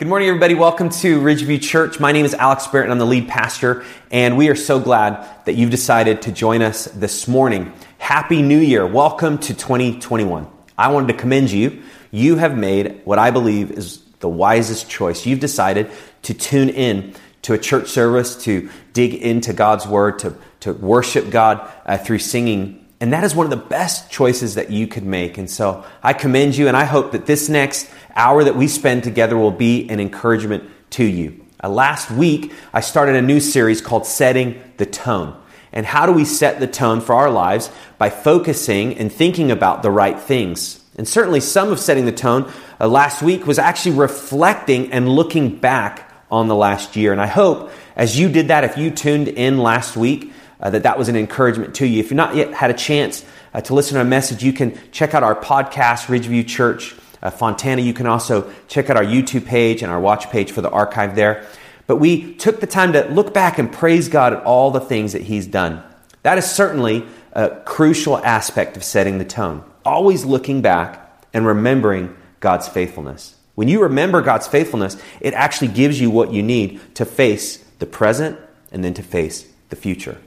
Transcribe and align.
Good 0.00 0.08
morning, 0.08 0.28
everybody. 0.28 0.54
Welcome 0.54 0.88
to 0.88 1.20
Ridgeview 1.20 1.60
Church. 1.60 2.00
My 2.00 2.10
name 2.10 2.24
is 2.24 2.32
Alex 2.32 2.66
Barrett, 2.66 2.86
and 2.86 2.92
I'm 2.92 2.98
the 2.98 3.04
lead 3.04 3.28
pastor. 3.28 3.84
And 4.10 4.38
we 4.38 4.48
are 4.48 4.54
so 4.54 4.80
glad 4.80 5.28
that 5.44 5.56
you've 5.56 5.68
decided 5.68 6.22
to 6.22 6.32
join 6.32 6.62
us 6.62 6.86
this 6.86 7.28
morning. 7.28 7.74
Happy 7.98 8.40
New 8.40 8.60
Year. 8.60 8.86
Welcome 8.86 9.36
to 9.36 9.52
2021. 9.52 10.46
I 10.78 10.88
wanted 10.90 11.08
to 11.08 11.18
commend 11.18 11.50
you. 11.50 11.82
You 12.10 12.36
have 12.36 12.56
made 12.56 13.02
what 13.04 13.18
I 13.18 13.30
believe 13.30 13.72
is 13.72 13.98
the 14.20 14.28
wisest 14.30 14.88
choice. 14.88 15.26
You've 15.26 15.38
decided 15.38 15.90
to 16.22 16.32
tune 16.32 16.70
in 16.70 17.14
to 17.42 17.52
a 17.52 17.58
church 17.58 17.88
service, 17.90 18.42
to 18.44 18.70
dig 18.94 19.12
into 19.12 19.52
God's 19.52 19.86
Word, 19.86 20.20
to, 20.20 20.34
to 20.60 20.72
worship 20.72 21.28
God 21.28 21.70
uh, 21.84 21.98
through 21.98 22.20
singing. 22.20 22.86
And 23.00 23.12
that 23.12 23.22
is 23.22 23.34
one 23.34 23.44
of 23.44 23.50
the 23.50 23.68
best 23.68 24.10
choices 24.10 24.54
that 24.54 24.70
you 24.70 24.86
could 24.86 25.04
make. 25.04 25.36
And 25.36 25.50
so 25.50 25.84
I 26.02 26.14
commend 26.14 26.56
you, 26.56 26.68
and 26.68 26.76
I 26.76 26.84
hope 26.84 27.12
that 27.12 27.26
this 27.26 27.50
next 27.50 27.90
hour 28.16 28.44
that 28.44 28.56
we 28.56 28.68
spend 28.68 29.04
together 29.04 29.36
will 29.36 29.50
be 29.50 29.88
an 29.88 30.00
encouragement 30.00 30.64
to 30.90 31.04
you. 31.04 31.44
Uh, 31.62 31.68
last 31.68 32.10
week, 32.10 32.52
I 32.72 32.80
started 32.80 33.16
a 33.16 33.22
new 33.22 33.40
series 33.40 33.80
called 33.80 34.06
Setting 34.06 34.62
the 34.76 34.86
Tone. 34.86 35.36
And 35.72 35.86
how 35.86 36.06
do 36.06 36.12
we 36.12 36.24
set 36.24 36.58
the 36.58 36.66
tone 36.66 37.00
for 37.00 37.14
our 37.14 37.30
lives? 37.30 37.70
By 37.98 38.10
focusing 38.10 38.96
and 38.98 39.12
thinking 39.12 39.50
about 39.50 39.82
the 39.82 39.90
right 39.90 40.18
things. 40.18 40.82
And 40.96 41.06
certainly, 41.06 41.40
some 41.40 41.70
of 41.70 41.78
setting 41.78 42.06
the 42.06 42.12
tone 42.12 42.50
uh, 42.80 42.88
last 42.88 43.22
week 43.22 43.46
was 43.46 43.58
actually 43.58 43.96
reflecting 43.96 44.92
and 44.92 45.08
looking 45.08 45.56
back 45.56 46.12
on 46.30 46.48
the 46.48 46.54
last 46.54 46.96
year. 46.96 47.12
And 47.12 47.20
I 47.20 47.26
hope 47.26 47.70
as 47.96 48.18
you 48.18 48.28
did 48.28 48.48
that, 48.48 48.64
if 48.64 48.76
you 48.76 48.90
tuned 48.90 49.28
in 49.28 49.58
last 49.58 49.96
week, 49.96 50.32
uh, 50.60 50.70
that 50.70 50.82
that 50.82 50.98
was 50.98 51.08
an 51.08 51.16
encouragement 51.16 51.74
to 51.76 51.86
you. 51.86 52.00
If 52.00 52.06
you've 52.06 52.16
not 52.16 52.34
yet 52.34 52.52
had 52.52 52.70
a 52.70 52.74
chance 52.74 53.24
uh, 53.54 53.60
to 53.62 53.74
listen 53.74 53.94
to 53.94 54.00
a 54.00 54.04
message, 54.04 54.42
you 54.42 54.52
can 54.52 54.78
check 54.92 55.14
out 55.14 55.22
our 55.22 55.34
podcast, 55.34 56.06
Ridgeview 56.06 56.46
Church 56.46 56.94
uh, 57.22 57.30
Fontana. 57.30 57.82
You 57.82 57.94
can 57.94 58.06
also 58.06 58.52
check 58.68 58.90
out 58.90 58.96
our 58.96 59.04
YouTube 59.04 59.46
page 59.46 59.82
and 59.82 59.90
our 59.90 60.00
watch 60.00 60.30
page 60.30 60.52
for 60.52 60.60
the 60.60 60.70
archive 60.70 61.14
there. 61.14 61.46
But 61.86 61.96
we 61.96 62.34
took 62.34 62.60
the 62.60 62.66
time 62.66 62.92
to 62.92 63.04
look 63.08 63.34
back 63.34 63.58
and 63.58 63.72
praise 63.72 64.08
God 64.08 64.32
at 64.32 64.42
all 64.44 64.70
the 64.70 64.80
things 64.80 65.12
that 65.12 65.22
He's 65.22 65.46
done. 65.46 65.82
That 66.22 66.38
is 66.38 66.50
certainly 66.50 67.04
a 67.32 67.50
crucial 67.64 68.18
aspect 68.18 68.76
of 68.76 68.84
setting 68.84 69.18
the 69.18 69.24
tone. 69.24 69.64
Always 69.84 70.24
looking 70.24 70.62
back 70.62 71.24
and 71.32 71.46
remembering 71.46 72.16
God's 72.40 72.68
faithfulness. 72.68 73.36
When 73.54 73.68
you 73.68 73.82
remember 73.82 74.22
God's 74.22 74.46
faithfulness, 74.46 74.96
it 75.20 75.34
actually 75.34 75.68
gives 75.68 76.00
you 76.00 76.10
what 76.10 76.32
you 76.32 76.42
need 76.42 76.80
to 76.94 77.04
face 77.04 77.58
the 77.78 77.86
present 77.86 78.38
and 78.72 78.84
then 78.84 78.94
to 78.94 79.02
face 79.02 79.46
the 79.68 79.76
future. 79.76 80.18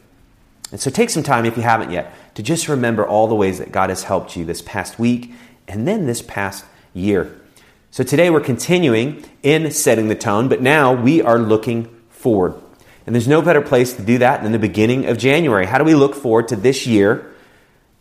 And 0.71 0.81
so 0.81 0.89
take 0.89 1.09
some 1.09 1.23
time, 1.23 1.45
if 1.45 1.55
you 1.55 1.63
haven't 1.63 1.91
yet, 1.91 2.13
to 2.35 2.43
just 2.43 2.67
remember 2.67 3.05
all 3.05 3.27
the 3.27 3.35
ways 3.35 3.59
that 3.59 3.71
God 3.71 3.89
has 3.89 4.03
helped 4.03 4.35
you 4.35 4.43
this 4.43 4.61
past 4.61 4.97
week 4.99 5.31
and 5.67 5.87
then 5.87 6.07
this 6.07 6.21
past 6.21 6.65
year. 6.93 7.39
So 7.91 8.03
today 8.03 8.29
we're 8.29 8.41
continuing 8.41 9.23
in 9.43 9.69
setting 9.71 10.07
the 10.07 10.15
tone, 10.15 10.49
but 10.49 10.61
now 10.61 10.93
we 10.93 11.21
are 11.21 11.37
looking 11.37 11.85
forward. 12.09 12.55
And 13.05 13.13
there's 13.13 13.27
no 13.27 13.41
better 13.41 13.61
place 13.61 13.93
to 13.93 14.01
do 14.01 14.17
that 14.19 14.43
than 14.43 14.51
the 14.51 14.59
beginning 14.59 15.05
of 15.05 15.17
January. 15.17 15.65
How 15.65 15.77
do 15.77 15.83
we 15.83 15.93
look 15.93 16.15
forward 16.15 16.47
to 16.47 16.55
this 16.55 16.87
year 16.87 17.33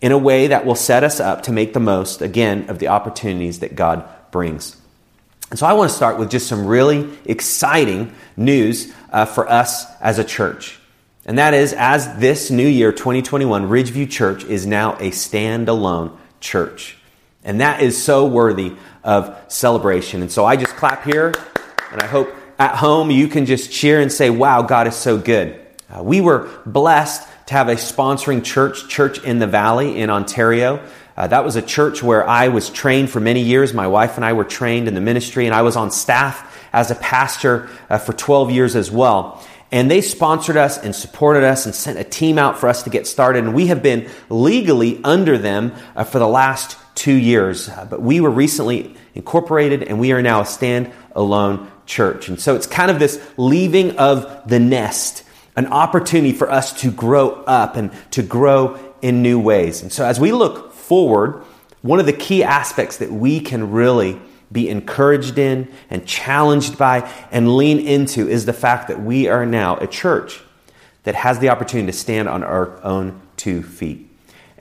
in 0.01 0.13
a 0.13 0.19
way 0.19 0.47
that 0.47 0.65
will 0.65 0.77
set 0.77 1.05
us 1.05 1.20
up 1.20 1.43
to 1.43 1.53
make 1.53 1.75
the 1.75 1.81
most, 1.81 2.23
again, 2.23 2.70
of 2.70 2.79
the 2.79 2.89
opportunities 2.89 3.59
that 3.59 3.75
God 3.75 4.09
brings? 4.31 4.77
And 5.51 5.59
so 5.59 5.67
I 5.67 5.75
want 5.75 5.91
to 5.91 5.97
start 5.97 6.19
with 6.19 6.31
just 6.31 6.47
some 6.47 6.67
really 6.67 7.11
exciting 7.27 8.15
news 8.37 8.93
uh, 9.11 9.27
for 9.27 9.47
us 9.51 9.85
as 10.01 10.19
a 10.19 10.25
church. 10.25 10.79
And 11.27 11.37
that 11.37 11.53
is, 11.53 11.75
as 11.75 12.17
this 12.19 12.51
new 12.51 12.67
year, 12.67 12.93
2021, 12.93 13.69
Ridgeview 13.69 14.11
Church 14.11 14.45
is 14.45 14.67
now 14.67 14.95
a 14.95 15.11
standalone 15.11 16.17
church. 16.41 16.97
And 17.45 17.61
that 17.61 17.83
is 17.83 18.03
so 18.03 18.27
worthy 18.27 18.75
of 19.03 19.37
celebration. 19.48 20.23
And 20.23 20.31
so 20.31 20.45
I 20.45 20.57
just 20.57 20.77
clap 20.77 21.05
here, 21.05 21.33
and 21.91 22.01
I 22.01 22.07
hope 22.07 22.33
at 22.59 22.77
home 22.77 23.11
you 23.11 23.29
can 23.29 23.47
just 23.47 23.73
cheer 23.73 24.01
and 24.01 24.12
say, 24.12 24.31
wow, 24.31 24.62
God 24.62 24.87
is 24.87 24.95
so 24.95 25.19
good. 25.19 25.59
Uh, 25.91 26.03
we 26.03 26.20
were 26.20 26.48
blessed 26.65 27.27
to 27.47 27.55
have 27.55 27.69
a 27.69 27.75
sponsoring 27.75 28.45
church, 28.45 28.89
Church 28.89 29.23
in 29.23 29.39
the 29.39 29.47
Valley 29.47 29.98
in 30.01 30.11
Ontario. 30.11 30.83
Uh, 31.17 31.27
that 31.27 31.45
was 31.45 31.57
a 31.57 31.63
church 31.63 32.03
where 32.03 32.27
I 32.27 32.48
was 32.48 32.70
trained 32.70 33.11
for 33.11 33.20
many 33.20 33.42
years. 33.42 33.74
My 33.74 33.89
wife 33.89 34.17
and 34.17 34.24
I 34.24 34.33
were 34.33 34.45
trained 34.45 34.89
in 34.89 34.95
the 34.95 35.01
ministry, 35.01 35.47
and 35.47 35.55
I 35.55 35.63
was 35.63 35.77
on 35.77 35.91
staff 35.91 36.48
as 36.73 36.91
a 36.91 36.95
pastor 36.95 37.69
uh, 37.91 37.98
for 37.98 38.13
12 38.13 38.51
years 38.51 38.77
as 38.77 38.91
well. 38.91 39.45
And 39.70 39.91
they 39.91 40.01
sponsored 40.01 40.57
us 40.57 40.79
and 40.79 40.95
supported 40.95 41.45
us 41.45 41.67
and 41.67 41.74
sent 41.74 41.98
a 41.98 42.05
team 42.05 42.39
out 42.39 42.59
for 42.59 42.69
us 42.69 42.83
to 42.85 42.91
get 42.91 43.07
started. 43.07 43.45
And 43.45 43.55
we 43.55 43.67
have 43.69 43.83
been 43.83 44.09
legally 44.29 45.01
under 45.03 45.39
them 45.39 45.73
uh, 45.97 46.05
for 46.05 46.19
the 46.19 46.29
last 46.29 46.77
two 46.95 47.14
years. 47.14 47.69
Uh, 47.69 47.86
but 47.89 48.01
we 48.01 48.20
were 48.20 48.30
recently 48.30 48.95
incorporated 49.14 49.83
and 49.83 49.98
we 49.98 50.13
are 50.13 50.23
now 50.23 50.41
a 50.41 50.47
stand-alone 50.47 51.70
church. 51.86 52.29
And 52.29 52.41
so 52.41 52.55
it's 52.55 52.67
kind 52.67 52.91
of 52.91 52.98
this 52.98 53.20
leaving 53.36 53.98
of 53.98 54.48
the 54.48 54.58
nest, 54.58 55.25
an 55.57 55.67
opportunity 55.67 56.33
for 56.33 56.51
us 56.51 56.80
to 56.80 56.91
grow 56.91 57.30
up 57.30 57.77
and 57.77 57.92
to 58.13 58.23
grow 58.23 58.79
in 59.03 59.23
new 59.23 59.41
ways. 59.41 59.83
And 59.83 59.92
so 59.92 60.05
as 60.05 60.20
we 60.20 60.33
look 60.33 60.73
forward, 60.73 61.42
one 61.83 61.98
of 61.98 62.07
the 62.07 62.13
key 62.13 62.45
aspects 62.45 62.98
that 62.98 63.11
we 63.11 63.41
can 63.41 63.73
really 63.73 64.20
be 64.51 64.69
encouraged 64.69 65.39
in 65.39 65.73
and 65.91 66.07
challenged 66.07 66.79
by 66.79 67.11
and 67.30 67.57
lean 67.57 67.80
into 67.80 68.29
is 68.29 68.45
the 68.47 68.53
fact 68.53 68.89
that 68.89 69.03
we 69.03 69.29
are 69.29 69.47
now 69.47 69.77
a 69.79 69.86
church 69.86 70.41
that 71.05 71.14
has 71.14 71.39
the 71.39 71.48
opportunity 71.48 71.91
to 71.91 71.97
stand 71.97 72.29
on 72.29 72.45
our 72.45 72.83
own 72.85 73.20
two 73.36 73.63
feet. 73.63 74.11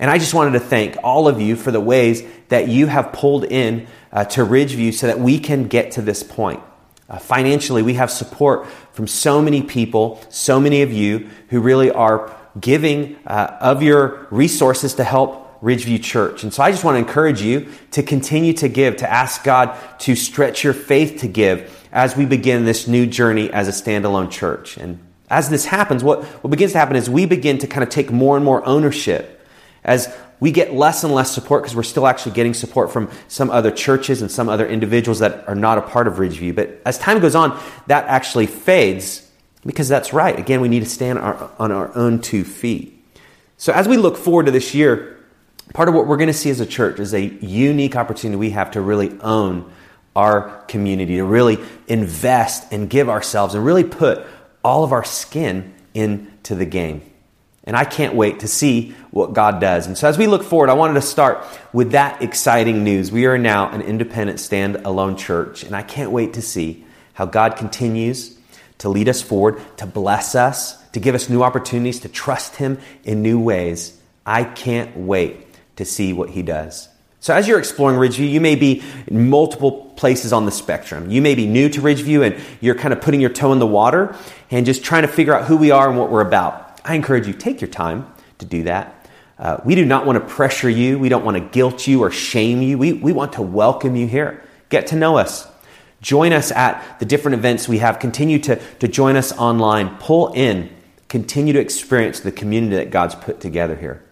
And 0.01 0.09
I 0.09 0.17
just 0.17 0.33
wanted 0.33 0.53
to 0.53 0.59
thank 0.59 0.97
all 1.03 1.27
of 1.27 1.39
you 1.39 1.55
for 1.55 1.69
the 1.69 1.79
ways 1.79 2.23
that 2.49 2.67
you 2.67 2.87
have 2.87 3.13
pulled 3.13 3.45
in 3.45 3.87
uh, 4.11 4.25
to 4.25 4.41
Ridgeview 4.41 4.95
so 4.95 5.05
that 5.05 5.19
we 5.19 5.37
can 5.37 5.67
get 5.67 5.91
to 5.91 6.01
this 6.01 6.23
point. 6.23 6.59
Uh, 7.07 7.19
financially, 7.19 7.83
we 7.83 7.93
have 7.93 8.09
support 8.09 8.67
from 8.93 9.05
so 9.05 9.43
many 9.43 9.61
people, 9.61 10.19
so 10.29 10.59
many 10.59 10.81
of 10.81 10.91
you 10.91 11.29
who 11.49 11.61
really 11.61 11.91
are 11.91 12.35
giving 12.59 13.15
uh, 13.27 13.57
of 13.61 13.83
your 13.83 14.27
resources 14.31 14.95
to 14.95 15.03
help 15.03 15.61
Ridgeview 15.61 16.01
Church. 16.01 16.41
And 16.41 16.51
so 16.51 16.63
I 16.63 16.71
just 16.71 16.83
want 16.83 16.95
to 16.95 16.99
encourage 16.99 17.43
you 17.43 17.71
to 17.91 18.01
continue 18.01 18.53
to 18.53 18.67
give, 18.67 18.97
to 18.97 19.11
ask 19.11 19.43
God 19.43 19.77
to 19.99 20.15
stretch 20.15 20.63
your 20.63 20.73
faith 20.73 21.21
to 21.21 21.27
give 21.27 21.87
as 21.91 22.17
we 22.17 22.25
begin 22.25 22.65
this 22.65 22.87
new 22.87 23.05
journey 23.05 23.51
as 23.51 23.67
a 23.67 23.71
standalone 23.71 24.31
church. 24.31 24.77
And 24.77 24.97
as 25.29 25.49
this 25.49 25.65
happens, 25.65 26.03
what, 26.03 26.23
what 26.43 26.49
begins 26.49 26.71
to 26.71 26.79
happen 26.79 26.95
is 26.95 27.07
we 27.07 27.27
begin 27.27 27.59
to 27.59 27.67
kind 27.67 27.83
of 27.83 27.89
take 27.89 28.11
more 28.11 28.35
and 28.35 28.43
more 28.43 28.65
ownership 28.65 29.37
as 29.83 30.13
we 30.39 30.51
get 30.51 30.73
less 30.73 31.03
and 31.03 31.13
less 31.13 31.31
support 31.31 31.63
because 31.63 31.75
we're 31.75 31.83
still 31.83 32.07
actually 32.07 32.33
getting 32.33 32.53
support 32.53 32.91
from 32.91 33.09
some 33.27 33.49
other 33.49 33.71
churches 33.71 34.21
and 34.21 34.31
some 34.31 34.49
other 34.49 34.67
individuals 34.67 35.19
that 35.19 35.47
are 35.47 35.55
not 35.55 35.77
a 35.77 35.81
part 35.81 36.07
of 36.07 36.15
Ridgeview. 36.15 36.55
But 36.55 36.81
as 36.85 36.97
time 36.97 37.19
goes 37.19 37.35
on, 37.35 37.59
that 37.87 38.05
actually 38.05 38.47
fades 38.47 39.29
because 39.65 39.87
that's 39.87 40.13
right. 40.13 40.37
Again, 40.37 40.61
we 40.61 40.67
need 40.67 40.81
to 40.81 40.89
stand 40.89 41.19
our, 41.19 41.51
on 41.59 41.71
our 41.71 41.95
own 41.95 42.19
two 42.19 42.43
feet. 42.43 42.97
So 43.57 43.71
as 43.71 43.87
we 43.87 43.97
look 43.97 44.17
forward 44.17 44.47
to 44.47 44.51
this 44.51 44.73
year, 44.73 45.23
part 45.73 45.87
of 45.87 45.93
what 45.93 46.07
we're 46.07 46.17
going 46.17 46.27
to 46.27 46.33
see 46.33 46.49
as 46.49 46.59
a 46.59 46.65
church 46.65 46.99
is 46.99 47.13
a 47.13 47.21
unique 47.21 47.95
opportunity 47.95 48.37
we 48.37 48.49
have 48.51 48.71
to 48.71 48.81
really 48.81 49.15
own 49.21 49.71
our 50.15 50.63
community, 50.67 51.17
to 51.17 51.23
really 51.23 51.57
invest 51.87 52.71
and 52.73 52.89
give 52.89 53.07
ourselves 53.09 53.55
and 53.55 53.63
really 53.63 53.83
put 53.83 54.25
all 54.63 54.83
of 54.83 54.91
our 54.91 55.03
skin 55.03 55.73
into 55.93 56.55
the 56.55 56.65
game. 56.65 57.10
And 57.63 57.75
I 57.75 57.85
can't 57.85 58.15
wait 58.15 58.39
to 58.39 58.47
see 58.47 58.95
what 59.11 59.33
God 59.33 59.61
does. 59.61 59.85
And 59.85 59.97
so 59.97 60.07
as 60.07 60.17
we 60.17 60.25
look 60.25 60.43
forward, 60.43 60.69
I 60.69 60.73
wanted 60.73 60.95
to 60.95 61.01
start 61.01 61.45
with 61.71 61.91
that 61.91 62.21
exciting 62.21 62.83
news. 62.83 63.11
We 63.11 63.27
are 63.27 63.37
now 63.37 63.69
an 63.69 63.81
independent, 63.81 64.39
stand-alone 64.39 65.15
church, 65.15 65.63
and 65.63 65.75
I 65.75 65.83
can't 65.83 66.11
wait 66.11 66.33
to 66.33 66.41
see 66.41 66.83
how 67.13 67.25
God 67.25 67.57
continues 67.57 68.37
to 68.79 68.89
lead 68.89 69.07
us 69.07 69.21
forward, 69.21 69.61
to 69.77 69.85
bless 69.85 70.33
us, 70.33 70.75
to 70.89 70.99
give 70.99 71.13
us 71.13 71.29
new 71.29 71.43
opportunities, 71.43 71.99
to 71.99 72.09
trust 72.09 72.55
Him 72.55 72.79
in 73.03 73.21
new 73.21 73.39
ways. 73.39 73.95
I 74.25 74.43
can't 74.43 74.97
wait 74.97 75.45
to 75.75 75.85
see 75.85 76.13
what 76.13 76.31
He 76.31 76.41
does. 76.41 76.89
So, 77.19 77.35
as 77.35 77.47
you're 77.47 77.59
exploring 77.59 77.99
Ridgeview, 77.99 78.27
you 78.27 78.41
may 78.41 78.55
be 78.55 78.81
in 79.05 79.29
multiple 79.29 79.93
places 79.95 80.33
on 80.33 80.47
the 80.47 80.51
spectrum. 80.51 81.11
You 81.11 81.21
may 81.21 81.35
be 81.35 81.45
new 81.45 81.69
to 81.69 81.79
Ridgeview 81.79 82.25
and 82.25 82.43
you're 82.59 82.73
kind 82.73 82.91
of 82.91 83.01
putting 83.01 83.21
your 83.21 83.29
toe 83.29 83.53
in 83.53 83.59
the 83.59 83.67
water 83.67 84.15
and 84.49 84.65
just 84.65 84.83
trying 84.83 85.03
to 85.03 85.07
figure 85.07 85.35
out 85.35 85.45
who 85.45 85.57
we 85.57 85.69
are 85.69 85.87
and 85.87 85.99
what 85.99 86.09
we're 86.09 86.25
about. 86.27 86.70
I 86.83 86.95
encourage 86.95 87.27
you, 87.27 87.33
take 87.33 87.61
your 87.61 87.69
time 87.69 88.11
to 88.39 88.45
do 88.45 88.63
that. 88.63 89.09
Uh, 89.37 89.59
we 89.65 89.75
do 89.75 89.85
not 89.85 90.05
want 90.05 90.17
to 90.17 90.33
pressure 90.33 90.69
you. 90.69 90.99
We 90.99 91.09
don't 91.09 91.25
want 91.25 91.35
to 91.35 91.41
guilt 91.41 91.87
you 91.87 92.03
or 92.03 92.11
shame 92.11 92.61
you. 92.61 92.77
We, 92.77 92.93
we 92.93 93.11
want 93.11 93.33
to 93.33 93.41
welcome 93.41 93.95
you 93.95 94.07
here. 94.07 94.43
Get 94.69 94.87
to 94.87 94.95
know 94.95 95.17
us. 95.17 95.47
Join 96.01 96.33
us 96.33 96.51
at 96.51 96.99
the 96.99 97.05
different 97.05 97.35
events 97.35 97.67
we 97.67 97.79
have. 97.79 97.99
Continue 97.99 98.39
to, 98.39 98.55
to 98.79 98.87
join 98.87 99.15
us 99.15 99.31
online. 99.33 99.97
Pull 99.97 100.33
in. 100.33 100.69
Continue 101.07 101.53
to 101.53 101.59
experience 101.59 102.19
the 102.19 102.31
community 102.31 102.75
that 102.75 102.91
God's 102.91 103.15
put 103.15 103.39
together 103.39 103.75
here. 103.75 104.03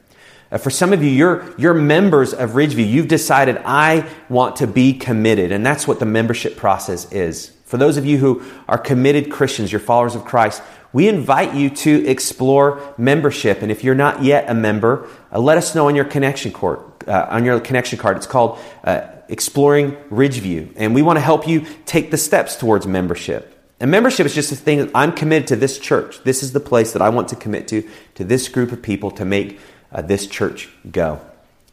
Uh, 0.51 0.57
for 0.57 0.69
some 0.69 0.93
of 0.93 1.03
you, 1.03 1.09
you're, 1.09 1.53
you're 1.57 1.75
members 1.75 2.33
of 2.33 2.51
Ridgeview. 2.51 2.89
You've 2.89 3.07
decided, 3.07 3.57
I 3.65 4.09
want 4.29 4.57
to 4.57 4.67
be 4.67 4.93
committed. 4.93 5.51
And 5.51 5.65
that's 5.65 5.87
what 5.87 5.99
the 5.99 6.05
membership 6.05 6.57
process 6.57 7.11
is. 7.11 7.51
For 7.65 7.77
those 7.77 7.97
of 7.97 8.05
you 8.05 8.17
who 8.17 8.43
are 8.67 8.79
committed 8.79 9.31
Christians, 9.31 9.71
you're 9.71 9.79
followers 9.79 10.15
of 10.15 10.25
Christ, 10.25 10.63
we 10.91 11.07
invite 11.07 11.53
you 11.53 11.69
to 11.69 12.05
explore 12.07 12.93
membership. 12.97 13.61
And 13.61 13.71
if 13.71 13.83
you're 13.83 13.95
not 13.95 14.23
yet 14.23 14.49
a 14.49 14.53
member, 14.53 15.07
uh, 15.31 15.39
let 15.39 15.57
us 15.57 15.75
know 15.75 15.87
on 15.87 15.95
your 15.95 16.05
connection 16.05 16.51
card. 16.51 16.79
Uh, 17.07 17.27
on 17.29 17.45
your 17.45 17.59
connection 17.59 17.97
card, 17.97 18.17
it's 18.17 18.27
called 18.27 18.59
uh, 18.83 19.01
exploring 19.29 19.91
Ridgeview, 20.09 20.73
and 20.75 20.93
we 20.93 21.01
want 21.01 21.17
to 21.17 21.21
help 21.21 21.47
you 21.47 21.65
take 21.85 22.11
the 22.11 22.17
steps 22.17 22.55
towards 22.55 22.85
membership. 22.85 23.55
And 23.79 23.89
membership 23.89 24.25
is 24.25 24.35
just 24.35 24.51
a 24.51 24.55
thing 24.55 24.79
that 24.79 24.91
I'm 24.93 25.13
committed 25.13 25.47
to 25.49 25.55
this 25.55 25.79
church. 25.79 26.21
This 26.23 26.43
is 26.43 26.51
the 26.51 26.59
place 26.59 26.91
that 26.93 27.01
I 27.01 27.09
want 27.09 27.29
to 27.29 27.35
commit 27.35 27.67
to, 27.69 27.87
to 28.15 28.23
this 28.25 28.49
group 28.49 28.71
of 28.71 28.81
people 28.81 29.11
to 29.11 29.25
make 29.25 29.59
uh, 29.91 30.01
this 30.01 30.27
church 30.27 30.69
go. 30.91 31.21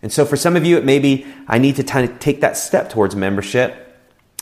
And 0.03 0.13
so 0.13 0.25
for 0.25 0.37
some 0.37 0.55
of 0.55 0.65
you, 0.65 0.77
it 0.77 0.85
may 0.85 1.01
be 1.01 1.27
I 1.49 1.59
need 1.59 1.77
to 1.77 1.83
t- 1.83 2.07
take 2.07 2.43
that 2.43 2.57
step 2.57 2.91
towards 2.91 3.17
membership. 3.17 3.86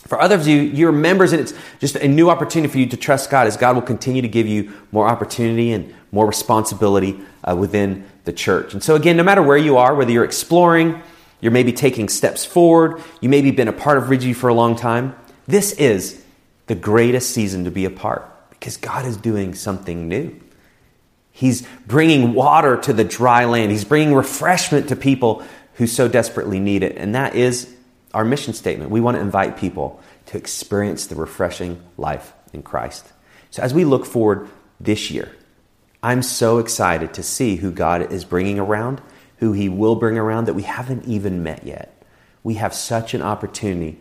For 0.06 0.20
others 0.20 0.42
of 0.42 0.48
you, 0.48 0.60
you're 0.60 0.92
members, 0.92 1.32
and 1.32 1.40
it's 1.40 1.54
just 1.80 1.96
a 1.96 2.06
new 2.06 2.28
opportunity 2.28 2.70
for 2.70 2.78
you 2.78 2.86
to 2.86 2.96
trust 2.96 3.30
God 3.30 3.46
as 3.46 3.56
God 3.56 3.74
will 3.74 3.82
continue 3.82 4.20
to 4.22 4.28
give 4.28 4.46
you 4.46 4.72
more 4.92 5.08
opportunity 5.08 5.72
and 5.72 5.94
more 6.12 6.26
responsibility 6.26 7.18
uh, 7.42 7.56
within 7.56 8.06
the 8.24 8.32
church. 8.32 8.74
And 8.74 8.82
so, 8.82 8.94
again, 8.94 9.16
no 9.16 9.22
matter 9.22 9.42
where 9.42 9.56
you 9.56 9.78
are, 9.78 9.94
whether 9.94 10.10
you're 10.10 10.24
exploring, 10.24 11.00
you're 11.40 11.52
maybe 11.52 11.72
taking 11.72 12.08
steps 12.08 12.44
forward, 12.44 13.02
you 13.20 13.28
maybe 13.28 13.50
been 13.50 13.68
a 13.68 13.72
part 13.72 13.98
of 13.98 14.04
Ridgeview 14.04 14.36
for 14.36 14.48
a 14.48 14.54
long 14.54 14.76
time, 14.76 15.14
this 15.46 15.72
is 15.72 16.24
the 16.66 16.74
greatest 16.74 17.30
season 17.30 17.64
to 17.64 17.70
be 17.70 17.84
a 17.84 17.90
part 17.90 18.30
because 18.50 18.76
God 18.76 19.04
is 19.04 19.16
doing 19.16 19.54
something 19.54 20.08
new. 20.08 20.38
He's 21.30 21.66
bringing 21.86 22.32
water 22.32 22.76
to 22.76 22.92
the 22.92 23.04
dry 23.04 23.44
land. 23.44 23.72
He's 23.72 23.84
bringing 23.84 24.14
refreshment 24.14 24.88
to 24.88 24.96
people 24.96 25.42
who 25.74 25.86
so 25.86 26.08
desperately 26.08 26.60
need 26.60 26.82
it. 26.82 26.96
And 26.96 27.14
that 27.14 27.34
is 27.34 27.73
our 28.14 28.24
mission 28.24 28.54
statement. 28.54 28.90
We 28.90 29.00
want 29.00 29.16
to 29.16 29.20
invite 29.20 29.58
people 29.58 30.00
to 30.26 30.38
experience 30.38 31.06
the 31.06 31.16
refreshing 31.16 31.82
life 31.98 32.32
in 32.52 32.62
Christ. 32.62 33.04
So 33.50 33.62
as 33.62 33.74
we 33.74 33.84
look 33.84 34.06
forward 34.06 34.48
this 34.80 35.10
year, 35.10 35.30
I'm 36.02 36.22
so 36.22 36.58
excited 36.58 37.14
to 37.14 37.22
see 37.22 37.56
who 37.56 37.70
God 37.70 38.12
is 38.12 38.24
bringing 38.24 38.58
around, 38.58 39.02
who 39.38 39.52
He 39.52 39.68
will 39.68 39.96
bring 39.96 40.16
around 40.16 40.46
that 40.46 40.54
we 40.54 40.62
haven't 40.62 41.06
even 41.06 41.42
met 41.42 41.66
yet. 41.66 42.02
We 42.42 42.54
have 42.54 42.74
such 42.74 43.14
an 43.14 43.22
opportunity 43.22 43.98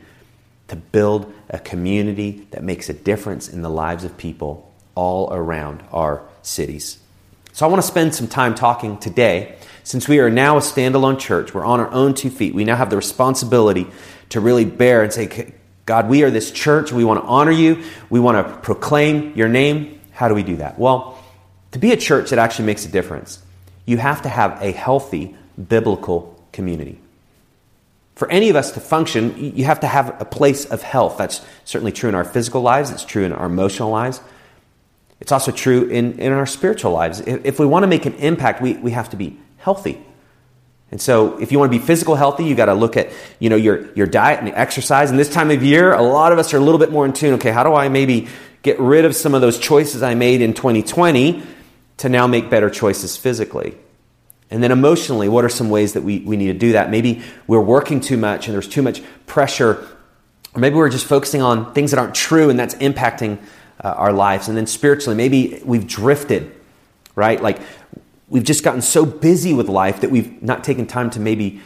to 0.68 0.76
build 0.76 1.34
a 1.50 1.60
community 1.60 2.48
that 2.52 2.64
makes 2.64 2.90
a 2.90 2.94
difference 2.94 3.48
in 3.48 3.62
the 3.62 3.70
lives 3.70 4.04
of 4.04 4.18
people 4.18 4.72
all 4.96 5.34
around 5.34 5.84
our 5.92 6.24
cities. 6.42 7.00
So 7.54 7.66
I 7.66 7.70
want 7.70 7.82
to 7.82 7.88
spend 7.88 8.16
some 8.16 8.28
time 8.28 8.56
talking 8.56 8.98
today 8.98 9.58
since 9.84 10.08
we 10.08 10.20
are 10.20 10.30
now 10.30 10.58
a 10.58 10.62
standalone 10.62 11.20
church, 11.20 11.54
we're 11.54 11.66
on 11.66 11.80
our 11.80 11.92
own 11.92 12.14
two 12.14 12.30
feet. 12.30 12.54
We 12.54 12.64
now 12.64 12.76
have 12.76 12.90
the 12.90 12.96
responsibility 12.96 13.88
to 14.30 14.40
really 14.40 14.66
bear 14.66 15.04
and 15.04 15.12
say, 15.12 15.54
God, 15.86 16.08
we 16.08 16.24
are 16.24 16.32
this 16.32 16.52
church. 16.52 16.92
We 16.92 17.04
want 17.04 17.22
to 17.22 17.28
honor 17.28 17.52
you. 17.52 17.84
We 18.10 18.20
want 18.20 18.46
to 18.46 18.58
proclaim 18.62 19.36
your 19.36 19.50
name. 19.50 20.00
How 20.12 20.30
do 20.30 20.36
we 20.36 20.44
do 20.44 20.58
that? 20.58 20.80
Well, 20.80 21.20
to 21.72 21.80
be 21.80 21.92
a 21.92 21.98
church 21.98 22.30
that 22.30 22.40
actually 22.40 22.66
makes 22.66 22.86
a 22.86 22.90
difference, 22.90 23.42
you 23.86 23.98
have 23.98 24.22
to 24.22 24.30
have 24.30 24.62
a 24.62 24.72
healthy 24.72 25.36
biblical 25.68 26.42
community. 26.52 27.00
For 28.16 28.30
any 28.30 28.50
of 28.50 28.56
us 28.56 28.72
to 28.74 28.80
function, 28.80 29.56
you 29.56 29.66
have 29.66 29.82
to 29.82 29.88
have 29.88 30.22
a 30.22 30.26
place 30.26 30.66
of 30.66 30.82
health. 30.82 31.18
That's 31.18 31.42
certainly 31.66 31.92
true 31.92 32.10
in 32.10 32.16
our 32.16 32.24
physical 32.24 32.62
lives, 32.62 32.92
it's 32.92 33.04
true 33.04 33.24
in 33.24 33.34
our 33.34 33.48
emotional 33.48 33.90
lives. 33.90 34.22
It's 35.20 35.32
also 35.32 35.52
true 35.52 35.86
in, 35.86 36.20
in 36.20 36.32
our 36.32 36.46
spiritual 36.46 36.92
lives. 36.92 37.22
If, 37.22 37.58
we 37.58 37.66
want 37.66 37.84
to 37.84 37.88
make 37.88 38.06
an 38.06 38.14
impact, 38.16 38.62
we, 38.62 38.74
we 38.74 38.92
have 38.92 39.10
to 39.12 39.16
be 39.16 39.40
healthy. 39.64 39.98
And 40.92 41.02
so 41.02 41.40
if 41.40 41.52
you 41.52 41.58
want 41.58 41.72
to 41.72 41.80
be 41.80 41.84
physical 41.84 42.16
healthy, 42.16 42.46
you 42.46 42.54
got 42.54 42.66
to 42.66 42.76
look 42.76 42.98
at, 42.98 43.10
you 43.40 43.50
know, 43.50 43.56
your, 43.56 43.92
your 43.94 44.06
diet 44.06 44.42
and 44.42 44.50
exercise. 44.50 45.10
And 45.10 45.18
this 45.18 45.30
time 45.30 45.50
of 45.50 45.64
year, 45.64 45.94
a 45.94 46.04
lot 46.04 46.32
of 46.32 46.38
us 46.38 46.54
are 46.54 46.58
a 46.58 46.60
little 46.60 46.78
bit 46.78 46.92
more 46.92 47.06
in 47.06 47.14
tune. 47.14 47.34
Okay, 47.36 47.50
how 47.50 47.64
do 47.64 47.74
I 47.74 47.88
maybe 47.88 48.28
get 48.62 48.80
rid 48.80 49.04
of 49.04 49.16
some 49.16 49.34
of 49.34 49.42
those 49.42 49.58
choices 49.58 50.04
I 50.04 50.14
made 50.14 50.42
in 50.42 50.54
2020 50.54 51.42
to 51.98 52.10
now 52.10 52.28
make 52.28 52.50
better 52.50 52.70
choices 52.70 53.18
physically? 53.18 53.76
And 54.52 54.62
then 54.62 54.72
emotionally, 54.72 55.30
what 55.30 55.44
are 55.44 55.50
some 55.50 55.72
ways 55.72 55.94
that 55.94 56.04
we, 56.04 56.20
we 56.20 56.38
need 56.38 56.54
to 56.54 56.60
do 56.60 56.74
that? 56.74 56.92
Maybe 56.92 57.24
we're 57.48 57.60
working 57.60 58.00
too 58.00 58.18
much 58.18 58.48
and 58.48 58.54
there's 58.54 58.68
too 58.68 58.84
much 58.84 59.02
pressure. 59.26 59.88
Or 60.54 60.60
maybe 60.60 60.76
we're 60.76 60.90
just 60.90 61.08
focusing 61.08 61.42
on 61.42 61.74
things 61.74 61.90
that 61.90 61.98
aren't 61.98 62.14
true 62.14 62.52
and 62.52 62.60
that's 62.60 62.76
impacting 62.76 63.40
uh, 63.84 63.96
our 63.98 64.14
lives. 64.14 64.48
And 64.48 64.56
then 64.56 64.68
spiritually, 64.68 65.16
maybe 65.16 65.60
we've 65.66 65.88
drifted, 65.88 66.54
right? 67.16 67.42
Like 67.42 67.62
we've 68.34 68.44
just 68.44 68.64
gotten 68.64 68.82
so 68.82 69.06
busy 69.06 69.54
with 69.54 69.70
life 69.70 70.02
that 70.02 70.10
we've 70.10 70.42
not 70.42 70.64
taken 70.64 70.88
time 70.88 71.12
to 71.12 71.20
maybe 71.20 71.62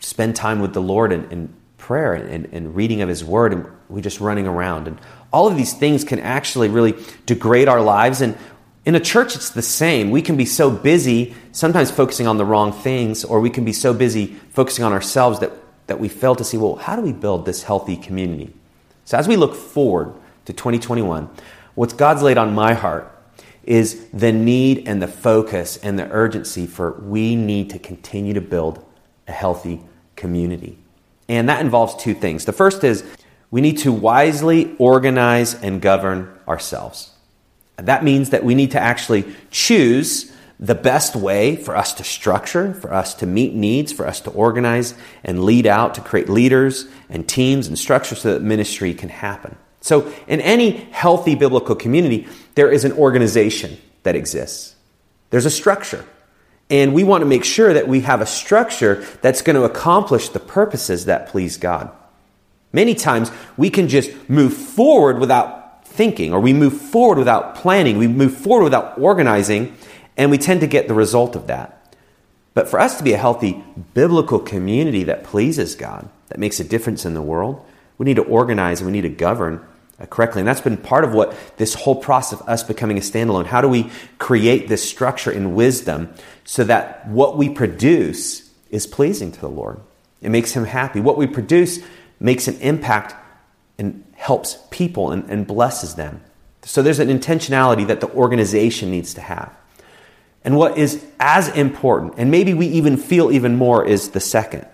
spend 0.00 0.36
time 0.36 0.60
with 0.60 0.74
the 0.74 0.82
Lord 0.82 1.12
in, 1.12 1.24
in 1.30 1.54
prayer 1.78 2.12
and, 2.12 2.28
and, 2.28 2.44
and, 2.52 2.76
reading 2.76 3.00
of 3.00 3.08
His 3.08 3.24
Word, 3.24 3.54
and 3.54 3.66
we're 3.88 4.02
just 4.02 4.20
running 4.20 4.46
around. 4.46 4.86
And 4.86 5.00
all 5.32 5.48
of 5.48 5.56
these 5.56 5.72
things 5.72 6.04
can 6.04 6.18
actually 6.18 6.68
really 6.68 6.94
degrade 7.24 7.68
our 7.68 7.80
lives. 7.80 8.20
And 8.20 8.36
in 8.84 8.94
a 8.94 9.00
church, 9.00 9.34
it's 9.34 9.48
the 9.48 9.62
same. 9.62 10.10
We 10.10 10.20
can 10.20 10.36
be 10.36 10.44
so 10.44 10.70
busy, 10.70 11.34
sometimes 11.52 11.90
focusing 11.90 12.26
on 12.26 12.36
the 12.36 12.44
wrong 12.44 12.70
things, 12.70 13.24
or 13.24 13.40
we 13.40 13.48
can 13.48 13.64
be 13.64 13.72
so 13.72 13.94
busy 13.94 14.26
focusing 14.50 14.84
on 14.84 14.92
ourselves 14.92 15.40
that, 15.40 15.52
that 15.86 16.00
we 16.00 16.10
fail 16.10 16.34
to 16.34 16.44
see, 16.44 16.58
well, 16.58 16.76
how 16.76 16.96
do 16.96 17.02
we 17.02 17.12
build 17.14 17.46
this 17.46 17.62
healthy 17.62 17.96
community? 17.96 18.52
So 19.06 19.16
as 19.16 19.26
we 19.26 19.36
look 19.36 19.54
forward 19.54 20.12
to 20.44 20.52
2021, 20.52 21.30
what's 21.74 21.94
God's 21.94 22.22
laid 22.22 22.36
on 22.36 22.54
my 22.54 22.74
heart 22.74 23.10
is 23.66 24.06
the 24.12 24.32
need 24.32 24.86
and 24.86 25.02
the 25.02 25.08
focus 25.08 25.76
and 25.78 25.98
the 25.98 26.10
urgency 26.10 26.66
for 26.66 26.92
we 27.00 27.36
need 27.36 27.70
to 27.70 27.78
continue 27.78 28.34
to 28.34 28.40
build 28.40 28.84
a 29.26 29.32
healthy 29.32 29.80
community. 30.16 30.78
And 31.28 31.48
that 31.48 31.60
involves 31.60 31.96
two 31.96 32.14
things. 32.14 32.44
The 32.44 32.52
first 32.52 32.84
is 32.84 33.04
we 33.50 33.60
need 33.60 33.78
to 33.78 33.92
wisely 33.92 34.74
organize 34.78 35.54
and 35.54 35.80
govern 35.80 36.38
ourselves. 36.46 37.10
That 37.76 38.04
means 38.04 38.30
that 38.30 38.44
we 38.44 38.54
need 38.54 38.72
to 38.72 38.80
actually 38.80 39.24
choose 39.50 40.32
the 40.60 40.74
best 40.74 41.16
way 41.16 41.56
for 41.56 41.76
us 41.76 41.92
to 41.94 42.04
structure, 42.04 42.74
for 42.74 42.92
us 42.92 43.14
to 43.14 43.26
meet 43.26 43.54
needs, 43.54 43.92
for 43.92 44.06
us 44.06 44.20
to 44.20 44.30
organize 44.30 44.94
and 45.24 45.44
lead 45.44 45.66
out, 45.66 45.94
to 45.94 46.00
create 46.00 46.28
leaders 46.28 46.86
and 47.08 47.28
teams 47.28 47.66
and 47.66 47.78
structures 47.78 48.20
so 48.20 48.32
that 48.32 48.42
ministry 48.42 48.94
can 48.94 49.08
happen. 49.08 49.56
So, 49.84 50.10
in 50.26 50.40
any 50.40 50.70
healthy 50.92 51.34
biblical 51.34 51.74
community, 51.74 52.26
there 52.54 52.72
is 52.72 52.86
an 52.86 52.92
organization 52.92 53.76
that 54.04 54.16
exists. 54.16 54.74
There's 55.28 55.44
a 55.44 55.50
structure. 55.50 56.06
And 56.70 56.94
we 56.94 57.04
want 57.04 57.20
to 57.20 57.26
make 57.26 57.44
sure 57.44 57.74
that 57.74 57.86
we 57.86 58.00
have 58.00 58.22
a 58.22 58.26
structure 58.26 59.04
that's 59.20 59.42
going 59.42 59.56
to 59.56 59.64
accomplish 59.64 60.30
the 60.30 60.40
purposes 60.40 61.04
that 61.04 61.28
please 61.28 61.58
God. 61.58 61.90
Many 62.72 62.94
times 62.94 63.30
we 63.58 63.68
can 63.68 63.88
just 63.88 64.10
move 64.26 64.54
forward 64.54 65.18
without 65.18 65.86
thinking, 65.86 66.32
or 66.32 66.40
we 66.40 66.54
move 66.54 66.80
forward 66.80 67.18
without 67.18 67.54
planning, 67.54 67.98
we 67.98 68.08
move 68.08 68.34
forward 68.34 68.64
without 68.64 68.98
organizing, 68.98 69.76
and 70.16 70.30
we 70.30 70.38
tend 70.38 70.62
to 70.62 70.66
get 70.66 70.88
the 70.88 70.94
result 70.94 71.36
of 71.36 71.48
that. 71.48 71.94
But 72.54 72.70
for 72.70 72.80
us 72.80 72.96
to 72.96 73.04
be 73.04 73.12
a 73.12 73.18
healthy 73.18 73.62
biblical 73.92 74.38
community 74.38 75.04
that 75.04 75.24
pleases 75.24 75.74
God, 75.74 76.08
that 76.28 76.38
makes 76.38 76.58
a 76.58 76.64
difference 76.64 77.04
in 77.04 77.12
the 77.12 77.20
world, 77.20 77.62
we 77.98 78.04
need 78.04 78.16
to 78.16 78.24
organize 78.24 78.80
and 78.80 78.86
we 78.86 78.92
need 78.92 79.02
to 79.02 79.10
govern 79.10 79.60
Uh, 79.96 80.06
correctly. 80.06 80.40
And 80.40 80.48
that's 80.48 80.60
been 80.60 80.76
part 80.76 81.04
of 81.04 81.14
what 81.14 81.36
this 81.56 81.74
whole 81.74 81.94
process 81.94 82.40
of 82.40 82.48
us 82.48 82.64
becoming 82.64 82.98
a 82.98 83.00
standalone. 83.00 83.46
How 83.46 83.60
do 83.60 83.68
we 83.68 83.92
create 84.18 84.66
this 84.66 84.82
structure 84.82 85.30
in 85.30 85.54
wisdom 85.54 86.12
so 86.42 86.64
that 86.64 87.06
what 87.06 87.38
we 87.38 87.48
produce 87.48 88.50
is 88.70 88.88
pleasing 88.88 89.30
to 89.30 89.40
the 89.40 89.48
Lord? 89.48 89.78
It 90.20 90.30
makes 90.30 90.50
Him 90.50 90.64
happy. 90.64 90.98
What 90.98 91.16
we 91.16 91.28
produce 91.28 91.78
makes 92.18 92.48
an 92.48 92.56
impact 92.60 93.14
and 93.78 94.04
helps 94.16 94.58
people 94.70 95.12
and, 95.12 95.30
and 95.30 95.46
blesses 95.46 95.94
them. 95.94 96.22
So 96.64 96.82
there's 96.82 96.98
an 96.98 97.08
intentionality 97.08 97.86
that 97.86 98.00
the 98.00 98.10
organization 98.10 98.90
needs 98.90 99.14
to 99.14 99.20
have. 99.20 99.54
And 100.42 100.56
what 100.56 100.76
is 100.76 101.04
as 101.20 101.48
important, 101.50 102.14
and 102.16 102.32
maybe 102.32 102.52
we 102.52 102.66
even 102.66 102.96
feel 102.96 103.30
even 103.30 103.54
more, 103.54 103.86
is 103.86 104.10
the 104.10 104.18
second, 104.18 104.66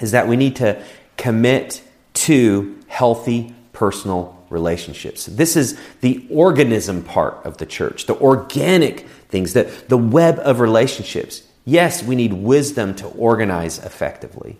is 0.00 0.12
that 0.12 0.26
we 0.26 0.36
need 0.36 0.56
to 0.56 0.82
commit 1.18 1.82
to 2.14 2.78
healthy 2.86 3.54
personal 3.74 4.37
relationships. 4.50 5.26
This 5.26 5.56
is 5.56 5.78
the 6.00 6.26
organism 6.30 7.02
part 7.02 7.44
of 7.44 7.58
the 7.58 7.66
church, 7.66 8.06
the 8.06 8.18
organic 8.18 9.06
things, 9.28 9.52
the, 9.52 9.64
the 9.88 9.98
web 9.98 10.38
of 10.40 10.60
relationships. 10.60 11.42
Yes, 11.64 12.02
we 12.02 12.16
need 12.16 12.32
wisdom 12.32 12.94
to 12.96 13.06
organize 13.08 13.78
effectively. 13.78 14.56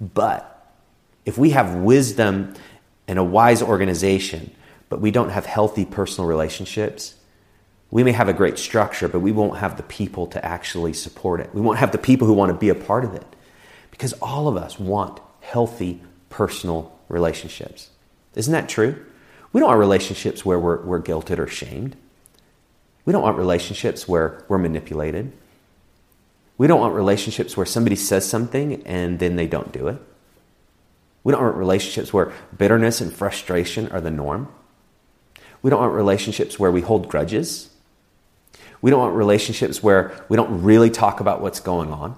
But 0.00 0.74
if 1.24 1.38
we 1.38 1.50
have 1.50 1.74
wisdom 1.74 2.54
and 3.06 3.18
a 3.18 3.24
wise 3.24 3.62
organization, 3.62 4.50
but 4.88 5.00
we 5.00 5.10
don't 5.10 5.30
have 5.30 5.46
healthy 5.46 5.84
personal 5.84 6.28
relationships, 6.28 7.14
we 7.90 8.04
may 8.04 8.12
have 8.12 8.28
a 8.28 8.32
great 8.32 8.58
structure, 8.58 9.08
but 9.08 9.20
we 9.20 9.32
won't 9.32 9.58
have 9.58 9.76
the 9.76 9.82
people 9.82 10.26
to 10.28 10.44
actually 10.44 10.92
support 10.92 11.40
it. 11.40 11.54
We 11.54 11.60
won't 11.60 11.78
have 11.78 11.92
the 11.92 11.98
people 11.98 12.26
who 12.26 12.32
want 12.32 12.50
to 12.50 12.58
be 12.58 12.68
a 12.68 12.74
part 12.74 13.04
of 13.04 13.14
it. 13.14 13.26
Because 13.90 14.12
all 14.14 14.48
of 14.48 14.56
us 14.56 14.78
want 14.78 15.20
healthy 15.40 16.00
personal 16.30 16.98
relationships. 17.08 17.90
Isn't 18.34 18.52
that 18.52 18.68
true? 18.68 19.04
We 19.52 19.60
don't 19.60 19.68
want 19.68 19.80
relationships 19.80 20.44
where 20.44 20.58
we're, 20.58 20.80
we're 20.82 21.02
guilted 21.02 21.38
or 21.38 21.46
shamed. 21.46 21.96
We 23.04 23.12
don't 23.12 23.22
want 23.22 23.38
relationships 23.38 24.06
where 24.06 24.44
we're 24.48 24.58
manipulated. 24.58 25.32
We 26.58 26.66
don't 26.66 26.80
want 26.80 26.94
relationships 26.94 27.56
where 27.56 27.66
somebody 27.66 27.96
says 27.96 28.28
something 28.28 28.82
and 28.86 29.18
then 29.18 29.36
they 29.36 29.46
don't 29.46 29.72
do 29.72 29.88
it. 29.88 30.00
We 31.24 31.32
don't 31.32 31.42
want 31.42 31.56
relationships 31.56 32.12
where 32.12 32.32
bitterness 32.56 33.00
and 33.00 33.12
frustration 33.12 33.88
are 33.88 34.00
the 34.00 34.10
norm. 34.10 34.48
We 35.62 35.70
don't 35.70 35.80
want 35.80 35.94
relationships 35.94 36.58
where 36.58 36.70
we 36.70 36.80
hold 36.80 37.08
grudges. 37.08 37.70
We 38.82 38.90
don't 38.90 39.00
want 39.00 39.14
relationships 39.14 39.82
where 39.82 40.24
we 40.28 40.36
don't 40.36 40.62
really 40.62 40.90
talk 40.90 41.20
about 41.20 41.40
what's 41.40 41.60
going 41.60 41.92
on. 41.92 42.16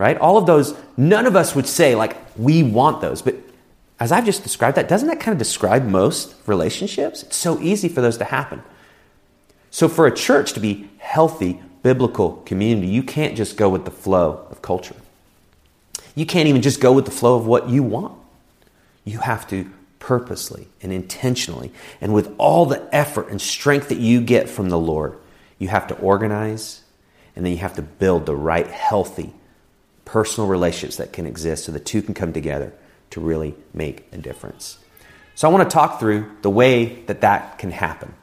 right? 0.00 0.16
All 0.16 0.38
of 0.38 0.46
those, 0.46 0.74
none 0.96 1.26
of 1.26 1.36
us 1.36 1.54
would 1.54 1.66
say, 1.66 1.94
like, 1.94 2.16
we 2.38 2.62
want 2.62 3.02
those. 3.02 3.20
But 3.20 3.34
as 4.00 4.10
I've 4.10 4.24
just 4.24 4.42
described 4.42 4.78
that, 4.78 4.88
doesn't 4.88 5.08
that 5.08 5.20
kind 5.20 5.32
of 5.32 5.38
describe 5.38 5.84
most 5.84 6.34
relationships? 6.46 7.22
It's 7.22 7.36
so 7.36 7.60
easy 7.60 7.88
for 7.88 8.00
those 8.00 8.16
to 8.18 8.24
happen. 8.24 8.62
So, 9.70 9.88
for 9.88 10.06
a 10.06 10.14
church 10.14 10.54
to 10.54 10.60
be 10.60 10.88
healthy, 10.98 11.62
biblical 11.82 12.36
community, 12.46 12.88
you 12.88 13.02
can't 13.02 13.36
just 13.36 13.58
go 13.58 13.68
with 13.68 13.84
the 13.84 13.90
flow 13.90 14.46
of 14.50 14.62
culture. 14.62 14.96
You 16.14 16.26
can't 16.26 16.48
even 16.48 16.62
just 16.62 16.80
go 16.80 16.92
with 16.92 17.04
the 17.04 17.10
flow 17.10 17.36
of 17.36 17.46
what 17.46 17.68
you 17.68 17.82
want. 17.82 18.18
You 19.04 19.18
have 19.18 19.46
to 19.48 19.70
purposely 19.98 20.66
and 20.82 20.92
intentionally, 20.92 21.70
and 22.00 22.14
with 22.14 22.34
all 22.38 22.64
the 22.64 22.88
effort 22.92 23.28
and 23.28 23.40
strength 23.40 23.90
that 23.90 23.98
you 23.98 24.22
get 24.22 24.48
from 24.48 24.70
the 24.70 24.78
Lord, 24.78 25.16
you 25.58 25.68
have 25.68 25.86
to 25.88 25.94
organize 25.96 26.80
and 27.36 27.44
then 27.44 27.52
you 27.52 27.58
have 27.58 27.76
to 27.76 27.82
build 27.82 28.26
the 28.26 28.34
right, 28.34 28.66
healthy, 28.66 29.32
personal 30.04 30.48
relationships 30.48 30.96
that 30.96 31.12
can 31.12 31.26
exist 31.26 31.64
so 31.64 31.72
the 31.72 31.78
two 31.78 32.02
can 32.02 32.14
come 32.14 32.32
together 32.32 32.72
to 33.10 33.20
really 33.20 33.54
make 33.74 34.06
a 34.12 34.18
difference. 34.18 34.78
So, 35.34 35.48
I 35.48 35.52
want 35.52 35.68
to 35.68 35.72
talk 35.72 36.00
through 36.00 36.30
the 36.42 36.50
way 36.50 37.02
that 37.06 37.22
that 37.22 37.58
can 37.58 37.70
happen. 37.70 38.14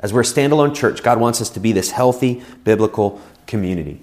As 0.00 0.12
we're 0.12 0.20
a 0.20 0.24
standalone 0.24 0.74
church, 0.74 1.02
God 1.02 1.18
wants 1.18 1.40
us 1.40 1.50
to 1.50 1.60
be 1.60 1.72
this 1.72 1.90
healthy, 1.90 2.42
biblical 2.64 3.20
community. 3.46 4.00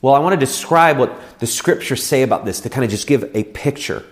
Well, 0.00 0.14
I 0.14 0.18
want 0.20 0.34
to 0.34 0.46
describe 0.46 0.98
what 0.98 1.38
the 1.40 1.46
scriptures 1.46 2.02
say 2.02 2.22
about 2.22 2.44
this 2.44 2.60
to 2.60 2.70
kind 2.70 2.84
of 2.84 2.90
just 2.90 3.06
give 3.06 3.34
a 3.34 3.42
picture 3.42 4.04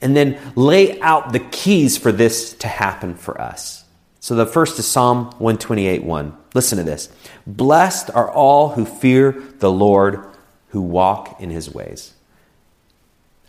and 0.00 0.16
then 0.16 0.38
lay 0.54 1.00
out 1.00 1.32
the 1.32 1.40
keys 1.40 1.96
for 1.96 2.12
this 2.12 2.52
to 2.58 2.68
happen 2.68 3.14
for 3.14 3.40
us. 3.40 3.84
So 4.20 4.34
the 4.34 4.46
first 4.46 4.78
is 4.78 4.86
Psalm 4.86 5.26
128 5.38 6.04
1. 6.04 6.36
Listen 6.54 6.78
to 6.78 6.84
this. 6.84 7.08
Blessed 7.46 8.10
are 8.14 8.30
all 8.30 8.70
who 8.70 8.84
fear 8.84 9.42
the 9.58 9.70
Lord, 9.70 10.24
who 10.68 10.82
walk 10.82 11.40
in 11.40 11.50
his 11.50 11.72
ways. 11.72 12.12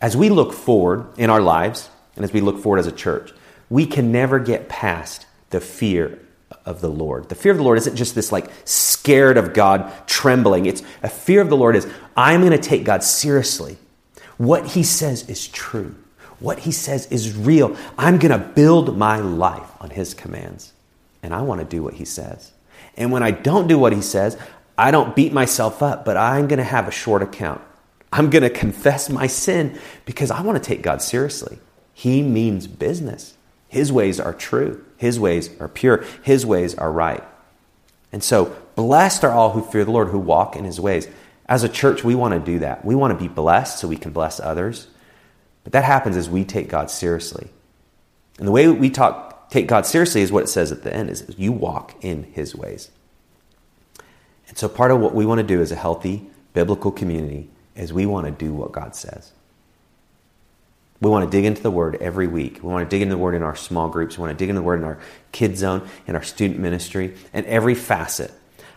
As 0.00 0.16
we 0.16 0.30
look 0.30 0.52
forward 0.52 1.06
in 1.18 1.30
our 1.30 1.40
lives, 1.40 1.90
and 2.16 2.24
as 2.24 2.32
we 2.32 2.40
look 2.40 2.58
forward 2.58 2.78
as 2.78 2.86
a 2.86 2.92
church, 2.92 3.32
we 3.68 3.86
can 3.86 4.10
never 4.12 4.38
get 4.38 4.68
past 4.68 5.26
the 5.50 5.60
fear 5.60 6.18
of 6.64 6.80
the 6.80 6.88
Lord. 6.88 7.28
The 7.28 7.34
fear 7.34 7.52
of 7.52 7.58
the 7.58 7.64
Lord 7.64 7.78
isn't 7.78 7.96
just 7.96 8.14
this 8.14 8.32
like 8.32 8.50
scared 8.64 9.36
of 9.36 9.52
God 9.52 9.92
trembling. 10.06 10.66
It's 10.66 10.82
a 11.02 11.08
fear 11.08 11.40
of 11.40 11.48
the 11.48 11.56
Lord 11.56 11.76
is 11.76 11.86
I'm 12.16 12.40
going 12.40 12.52
to 12.52 12.58
take 12.58 12.84
God 12.84 13.02
seriously. 13.02 13.78
What 14.38 14.66
he 14.68 14.82
says 14.82 15.28
is 15.28 15.48
true. 15.48 15.94
What 16.38 16.60
he 16.60 16.72
says 16.72 17.06
is 17.12 17.36
real. 17.36 17.76
I'm 17.98 18.18
going 18.18 18.32
to 18.32 18.38
build 18.38 18.96
my 18.96 19.18
life 19.20 19.70
on 19.80 19.90
his 19.90 20.14
commands. 20.14 20.72
And 21.22 21.34
I 21.34 21.42
want 21.42 21.60
to 21.60 21.66
do 21.66 21.82
what 21.82 21.94
he 21.94 22.06
says. 22.06 22.52
And 22.96 23.12
when 23.12 23.22
I 23.22 23.30
don't 23.30 23.68
do 23.68 23.78
what 23.78 23.92
he 23.92 24.00
says, 24.00 24.38
I 24.76 24.90
don't 24.90 25.14
beat 25.14 25.32
myself 25.32 25.82
up, 25.82 26.06
but 26.06 26.16
I'm 26.16 26.48
going 26.48 26.58
to 26.58 26.64
have 26.64 26.88
a 26.88 26.92
short 26.92 27.22
account. 27.22 27.60
I'm 28.12 28.30
going 28.30 28.42
to 28.42 28.50
confess 28.50 29.08
my 29.08 29.26
sin 29.26 29.78
because 30.04 30.30
I 30.30 30.42
want 30.42 30.62
to 30.62 30.68
take 30.68 30.82
God 30.82 31.00
seriously. 31.00 31.58
He 31.94 32.22
means 32.22 32.66
business. 32.66 33.36
His 33.68 33.92
ways 33.92 34.18
are 34.18 34.34
true. 34.34 34.84
His 34.96 35.20
ways 35.20 35.50
are 35.60 35.68
pure. 35.68 36.04
His 36.22 36.44
ways 36.44 36.74
are 36.74 36.90
right. 36.90 37.22
And 38.12 38.24
so, 38.24 38.56
blessed 38.74 39.22
are 39.22 39.30
all 39.30 39.52
who 39.52 39.62
fear 39.62 39.84
the 39.84 39.92
Lord, 39.92 40.08
who 40.08 40.18
walk 40.18 40.56
in 40.56 40.64
his 40.64 40.80
ways. 40.80 41.06
As 41.46 41.62
a 41.62 41.68
church, 41.68 42.02
we 42.02 42.16
want 42.16 42.34
to 42.34 42.40
do 42.40 42.58
that. 42.60 42.84
We 42.84 42.96
want 42.96 43.16
to 43.16 43.22
be 43.22 43.28
blessed 43.28 43.78
so 43.78 43.86
we 43.86 43.96
can 43.96 44.12
bless 44.12 44.40
others. 44.40 44.88
But 45.62 45.72
that 45.74 45.84
happens 45.84 46.16
as 46.16 46.28
we 46.28 46.44
take 46.44 46.68
God 46.68 46.90
seriously. 46.90 47.48
And 48.38 48.48
the 48.48 48.52
way 48.52 48.66
we 48.66 48.90
talk, 48.90 49.50
take 49.50 49.68
God 49.68 49.86
seriously 49.86 50.22
is 50.22 50.32
what 50.32 50.44
it 50.44 50.48
says 50.48 50.72
at 50.72 50.82
the 50.82 50.92
end 50.92 51.10
is 51.10 51.24
you 51.38 51.52
walk 51.52 51.94
in 52.00 52.24
his 52.24 52.56
ways. 52.56 52.90
And 54.48 54.58
so 54.58 54.68
part 54.68 54.90
of 54.90 54.98
what 54.98 55.14
we 55.14 55.26
want 55.26 55.38
to 55.38 55.46
do 55.46 55.60
as 55.60 55.70
a 55.70 55.76
healthy 55.76 56.28
biblical 56.54 56.90
community 56.90 57.48
is 57.80 57.92
we 57.92 58.06
want 58.06 58.26
to 58.26 58.32
do 58.32 58.52
what 58.52 58.72
God 58.72 58.94
says. 58.94 59.32
We 61.00 61.08
want 61.08 61.24
to 61.24 61.30
dig 61.30 61.46
into 61.46 61.62
the 61.62 61.70
Word 61.70 61.96
every 61.96 62.26
week. 62.26 62.62
We 62.62 62.68
want 62.68 62.88
to 62.88 62.94
dig 62.94 63.00
into 63.00 63.14
the 63.14 63.18
Word 63.20 63.34
in 63.34 63.42
our 63.42 63.56
small 63.56 63.88
groups. 63.88 64.18
We 64.18 64.22
want 64.22 64.36
to 64.36 64.42
dig 64.42 64.50
into 64.50 64.60
the 64.60 64.66
Word 64.66 64.80
in 64.80 64.84
our 64.84 64.98
kids 65.32 65.60
zone, 65.60 65.88
in 66.06 66.14
our 66.14 66.22
student 66.22 66.60
ministry, 66.60 67.14
and 67.32 67.46
every 67.46 67.74
facet 67.74 68.32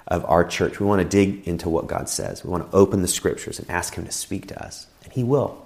of 0.08 0.24
our 0.26 0.46
church. 0.46 0.80
We 0.80 0.86
want 0.86 1.02
to 1.02 1.08
dig 1.08 1.46
into 1.46 1.68
what 1.68 1.88
God 1.88 2.08
says. 2.08 2.44
We 2.44 2.50
want 2.50 2.72
to 2.72 2.78
open 2.78 3.02
the 3.02 3.10
Scriptures 3.10 3.60
and 3.60 3.70
ask 3.70 3.94
Him 3.96 4.06
to 4.06 4.12
speak 4.12 4.48
to 4.48 4.64
us, 4.64 4.88
and 5.04 5.12
He 5.12 5.24
will. 5.24 5.66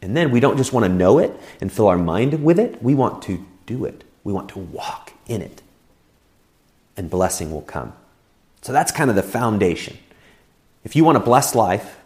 And 0.00 0.16
then 0.16 0.30
we 0.30 0.38
don't 0.38 0.56
just 0.56 0.72
want 0.72 0.84
to 0.84 0.92
know 0.92 1.18
it 1.18 1.32
and 1.60 1.72
fill 1.72 1.88
our 1.88 1.98
mind 1.98 2.44
with 2.44 2.60
it, 2.60 2.80
we 2.80 2.94
want 2.94 3.22
to 3.24 3.44
do 3.66 3.84
it. 3.84 4.04
We 4.22 4.32
want 4.32 4.50
to 4.50 4.58
walk 4.58 5.12
in 5.26 5.42
it. 5.42 5.60
And 6.96 7.10
blessing 7.10 7.50
will 7.50 7.62
come. 7.62 7.94
So 8.62 8.72
that's 8.72 8.92
kind 8.92 9.10
of 9.10 9.16
the 9.16 9.22
foundation. 9.22 9.98
If 10.84 10.94
you 10.94 11.04
want 11.04 11.16
a 11.16 11.20
blessed 11.20 11.54
life, 11.54 11.98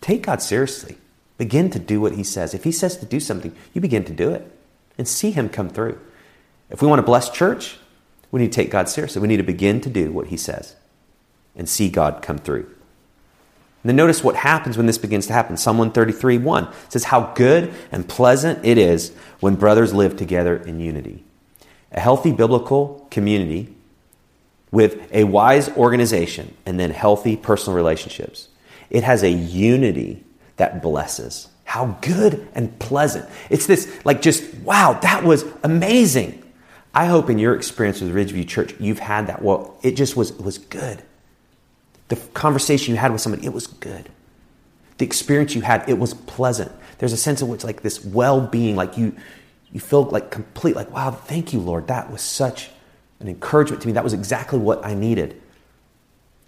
take 0.00 0.22
God 0.22 0.42
seriously. 0.42 0.96
Begin 1.38 1.70
to 1.70 1.78
do 1.78 2.00
what 2.00 2.14
He 2.14 2.24
says. 2.24 2.54
If 2.54 2.64
He 2.64 2.72
says 2.72 2.96
to 2.98 3.06
do 3.06 3.20
something, 3.20 3.54
you 3.74 3.80
begin 3.80 4.04
to 4.04 4.12
do 4.12 4.30
it 4.30 4.50
and 4.96 5.06
see 5.06 5.30
Him 5.30 5.48
come 5.48 5.68
through. 5.68 6.00
If 6.70 6.82
we 6.82 6.88
want 6.88 7.00
a 7.00 7.04
blessed 7.04 7.34
church, 7.34 7.78
we 8.30 8.40
need 8.40 8.52
to 8.52 8.56
take 8.56 8.70
God 8.70 8.88
seriously. 8.88 9.22
We 9.22 9.28
need 9.28 9.36
to 9.36 9.42
begin 9.42 9.80
to 9.82 9.90
do 9.90 10.12
what 10.12 10.28
He 10.28 10.36
says 10.36 10.74
and 11.54 11.68
see 11.68 11.88
God 11.88 12.22
come 12.22 12.38
through. 12.38 12.66
And 13.86 13.90
then 13.90 13.96
notice 13.96 14.24
what 14.24 14.34
happens 14.34 14.76
when 14.76 14.86
this 14.86 14.98
begins 14.98 15.28
to 15.28 15.32
happen. 15.32 15.56
Psalm 15.56 15.78
133 15.78 16.38
1 16.38 16.68
says, 16.88 17.04
How 17.04 17.32
good 17.34 17.72
and 17.92 18.08
pleasant 18.08 18.64
it 18.64 18.78
is 18.78 19.14
when 19.38 19.54
brothers 19.54 19.94
live 19.94 20.16
together 20.16 20.56
in 20.56 20.80
unity. 20.80 21.22
A 21.92 22.00
healthy 22.00 22.32
biblical 22.32 23.06
community 23.12 23.72
with 24.72 25.08
a 25.12 25.22
wise 25.22 25.68
organization 25.76 26.56
and 26.66 26.80
then 26.80 26.90
healthy 26.90 27.36
personal 27.36 27.76
relationships. 27.76 28.48
It 28.90 29.02
has 29.02 29.22
a 29.22 29.30
unity 29.30 30.24
that 30.56 30.82
blesses. 30.82 31.48
How 31.64 31.98
good 32.00 32.48
and 32.54 32.78
pleasant. 32.78 33.28
It's 33.50 33.66
this, 33.66 34.04
like, 34.04 34.22
just, 34.22 34.54
wow, 34.58 34.98
that 35.02 35.24
was 35.24 35.44
amazing. 35.62 36.42
I 36.94 37.06
hope 37.06 37.28
in 37.28 37.38
your 37.38 37.54
experience 37.54 38.00
with 38.00 38.14
Ridgeview 38.14 38.48
Church, 38.48 38.74
you've 38.78 39.00
had 39.00 39.26
that. 39.26 39.42
Well, 39.42 39.76
it 39.82 39.96
just 39.96 40.16
was, 40.16 40.32
was 40.34 40.58
good. 40.58 41.02
The 42.08 42.16
conversation 42.34 42.94
you 42.94 43.00
had 43.00 43.12
with 43.12 43.20
somebody, 43.20 43.44
it 43.44 43.52
was 43.52 43.66
good. 43.66 44.08
The 44.98 45.04
experience 45.04 45.54
you 45.54 45.60
had, 45.60 45.86
it 45.88 45.98
was 45.98 46.14
pleasant. 46.14 46.72
There's 46.98 47.12
a 47.12 47.18
sense 47.18 47.42
of 47.42 47.48
which 47.48 47.64
like 47.64 47.82
this 47.82 48.02
well-being, 48.04 48.76
like 48.76 48.96
you 48.96 49.14
you 49.72 49.80
feel 49.80 50.04
like 50.04 50.30
complete, 50.30 50.74
like, 50.74 50.90
wow, 50.90 51.10
thank 51.10 51.52
you, 51.52 51.60
Lord. 51.60 51.88
That 51.88 52.10
was 52.10 52.22
such 52.22 52.70
an 53.20 53.28
encouragement 53.28 53.82
to 53.82 53.88
me. 53.88 53.92
That 53.92 54.04
was 54.04 54.14
exactly 54.14 54.58
what 54.58 54.86
I 54.86 54.94
needed. 54.94 55.42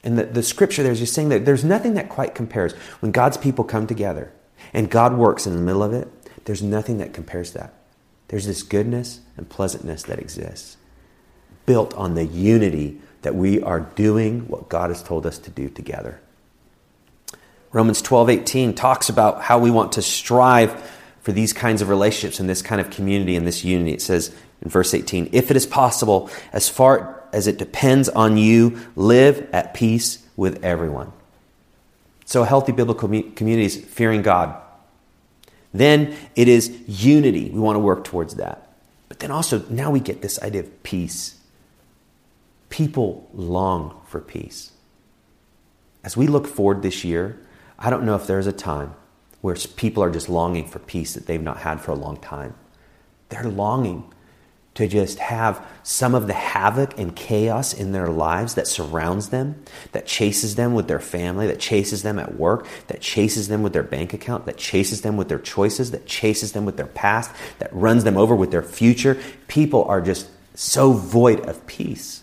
And 0.05 0.19
the, 0.19 0.25
the 0.25 0.43
scripture 0.43 0.83
there's 0.83 1.00
just 1.00 1.14
saying 1.14 1.31
that 1.31 1.45
there's 1.45 1.64
nothing 1.64 1.95
that 1.95 2.09
quite 2.09 2.35
compares. 2.35 2.73
When 3.00 3.12
God's 3.12 3.37
people 3.37 3.64
come 3.64 3.87
together 3.87 4.33
and 4.73 4.90
God 4.90 5.17
works 5.17 5.47
in 5.47 5.55
the 5.55 5.62
middle 5.62 5.83
of 5.83 5.93
it, 5.93 6.09
there's 6.45 6.62
nothing 6.62 6.99
that 6.99 7.12
compares 7.12 7.52
that. 7.52 7.75
There's 8.28 8.47
this 8.47 8.62
goodness 8.62 9.21
and 9.37 9.49
pleasantness 9.49 10.05
that 10.05 10.19
exists, 10.19 10.76
built 11.67 11.95
on 11.95 12.14
the 12.14 12.25
unity 12.25 13.00
that 13.23 13.35
we 13.35 13.61
are 13.61 13.81
doing 13.81 14.49
what 14.49 14.69
God 14.69 14.90
has 14.90 15.02
told 15.02 15.26
us 15.26 15.38
to 15.38 15.50
do 15.50 15.69
together. 15.69 16.21
Romans 17.73 18.00
12, 18.00 18.31
18 18.31 18.75
talks 18.75 19.09
about 19.09 19.43
how 19.43 19.59
we 19.59 19.71
want 19.71 19.93
to 19.93 20.02
strive 20.02 20.90
for 21.21 21.33
these 21.33 21.52
kinds 21.52 21.83
of 21.83 21.88
relationships 21.88 22.40
and 22.40 22.49
this 22.49 22.62
kind 22.62 22.81
of 22.81 22.90
community 22.90 23.37
and 23.37 23.47
this 23.47 23.64
unity. 23.64 23.93
It 23.93 24.00
says 24.00 24.35
in 24.62 24.71
verse 24.71 24.95
18, 24.95 25.31
if 25.33 25.50
it 25.50 25.57
is 25.57 25.67
possible, 25.67 26.31
as 26.52 26.69
far 26.69 27.17
as 27.32 27.47
it 27.47 27.58
depends 27.58 28.08
on 28.08 28.37
you, 28.37 28.78
live 28.97 29.49
at 29.52 29.75
peace 29.75 30.26
with 30.37 30.62
everyone. 30.64 31.12
So, 32.25 32.44
healthy 32.44 32.73
biblical 32.73 33.08
community 33.08 33.64
is 33.64 33.76
fearing 33.76 34.23
God. 34.23 34.54
Then 35.73 36.16
it 36.35 36.49
is 36.49 36.76
unity. 36.87 37.50
We 37.50 37.61
want 37.61 37.76
to 37.76 37.80
work 37.80 38.04
towards 38.04 38.35
that. 38.37 38.70
But 39.08 39.20
then 39.20 39.30
also, 39.30 39.64
now 39.70 39.90
we 39.90 40.00
get 40.00 40.23
this 40.23 40.40
idea 40.42 40.62
of 40.62 40.82
peace 40.82 41.38
people 42.70 43.28
long 43.32 43.99
for 44.06 44.20
peace. 44.20 44.73
As 46.04 46.16
we 46.16 46.26
look 46.26 46.47
forward 46.47 46.82
this 46.82 47.04
year, 47.04 47.38
I 47.78 47.90
don't 47.90 48.04
know 48.04 48.14
if 48.14 48.26
there's 48.26 48.47
a 48.47 48.52
time 48.52 48.94
where 49.40 49.54
people 49.76 50.02
are 50.02 50.11
just 50.11 50.28
longing 50.28 50.66
for 50.66 50.78
peace 50.78 51.14
that 51.14 51.26
they've 51.26 51.42
not 51.42 51.58
had 51.58 51.80
for 51.80 51.92
a 51.92 51.97
long 51.97 52.16
time. 52.18 52.54
They're 53.28 53.44
longing 53.44 54.12
to 54.78 54.87
just 54.87 55.18
have 55.18 55.66
some 55.82 56.14
of 56.14 56.28
the 56.28 56.32
havoc 56.32 56.97
and 57.00 57.16
chaos 57.16 57.75
in 57.75 57.90
their 57.90 58.06
lives 58.06 58.54
that 58.54 58.68
surrounds 58.68 59.30
them, 59.30 59.61
that 59.90 60.06
chases 60.06 60.54
them 60.54 60.73
with 60.73 60.87
their 60.87 61.00
family, 61.00 61.49
that 61.49 61.58
chases 61.58 62.04
them 62.04 62.16
at 62.16 62.37
work, 62.37 62.64
that 62.87 63.00
chases 63.00 63.49
them 63.49 63.64
with 63.64 63.73
their 63.73 63.82
bank 63.82 64.14
account, 64.14 64.47
that 64.47 64.56
chases 64.56 65.00
them 65.00 65.16
with 65.16 65.28
their 65.28 65.40
choices, 65.40 65.90
that 65.90 66.06
chases 66.06 66.52
them 66.52 66.64
with 66.64 66.76
their 66.76 66.87
past, 66.87 67.32
that 67.58 67.75
runs 67.75 68.04
them 68.04 68.16
over 68.16 68.37
with 68.37 68.52
their 68.52 68.62
future. 68.62 69.20
People 69.49 69.82
are 69.87 70.00
just 70.00 70.28
so 70.54 70.92
void 70.92 71.40
of 71.40 71.66
peace. 71.66 72.23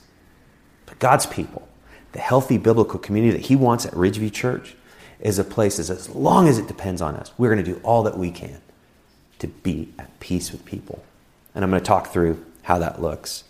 But 0.85 0.97
God's 0.99 1.25
people, 1.25 1.67
the 2.13 2.19
healthy 2.19 2.57
biblical 2.57 2.99
community 2.99 3.33
that 3.33 3.47
He 3.47 3.57
wants 3.57 3.85
at 3.85 3.91
Ridgeview 3.91 4.31
Church, 4.31 4.77
is 5.19 5.37
a 5.39 5.43
place 5.43 5.75
that, 5.75 5.89
as 5.89 6.07
long 6.07 6.47
as 6.47 6.57
it 6.57 6.69
depends 6.69 7.01
on 7.01 7.15
us, 7.15 7.33
we're 7.37 7.53
going 7.53 7.65
to 7.65 7.73
do 7.73 7.81
all 7.83 8.03
that 8.03 8.17
we 8.17 8.31
can 8.31 8.61
to 9.39 9.47
be 9.49 9.89
at 9.99 10.17
peace 10.21 10.53
with 10.53 10.63
people. 10.63 11.03
And 11.55 11.63
I'm 11.63 11.71
going 11.71 11.81
to 11.81 11.87
talk 11.87 12.07
through 12.07 12.45
how 12.63 12.77
that 12.79 13.01
looks. 13.01 13.45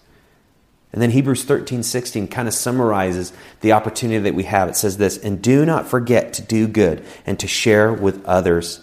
And 0.93 1.01
then 1.01 1.11
Hebrews 1.11 1.43
13, 1.43 1.83
16 1.83 2.29
kind 2.29 2.47
of 2.47 2.53
summarizes 2.53 3.33
the 3.59 3.73
opportunity 3.73 4.19
that 4.19 4.33
we 4.33 4.43
have. 4.43 4.69
It 4.69 4.77
says 4.77 4.95
this, 4.95 5.17
and 5.17 5.41
do 5.41 5.65
not 5.65 5.89
forget 5.89 6.31
to 6.33 6.41
do 6.41 6.69
good 6.69 7.03
and 7.25 7.37
to 7.39 7.47
share 7.47 7.91
with 7.91 8.23
others, 8.25 8.79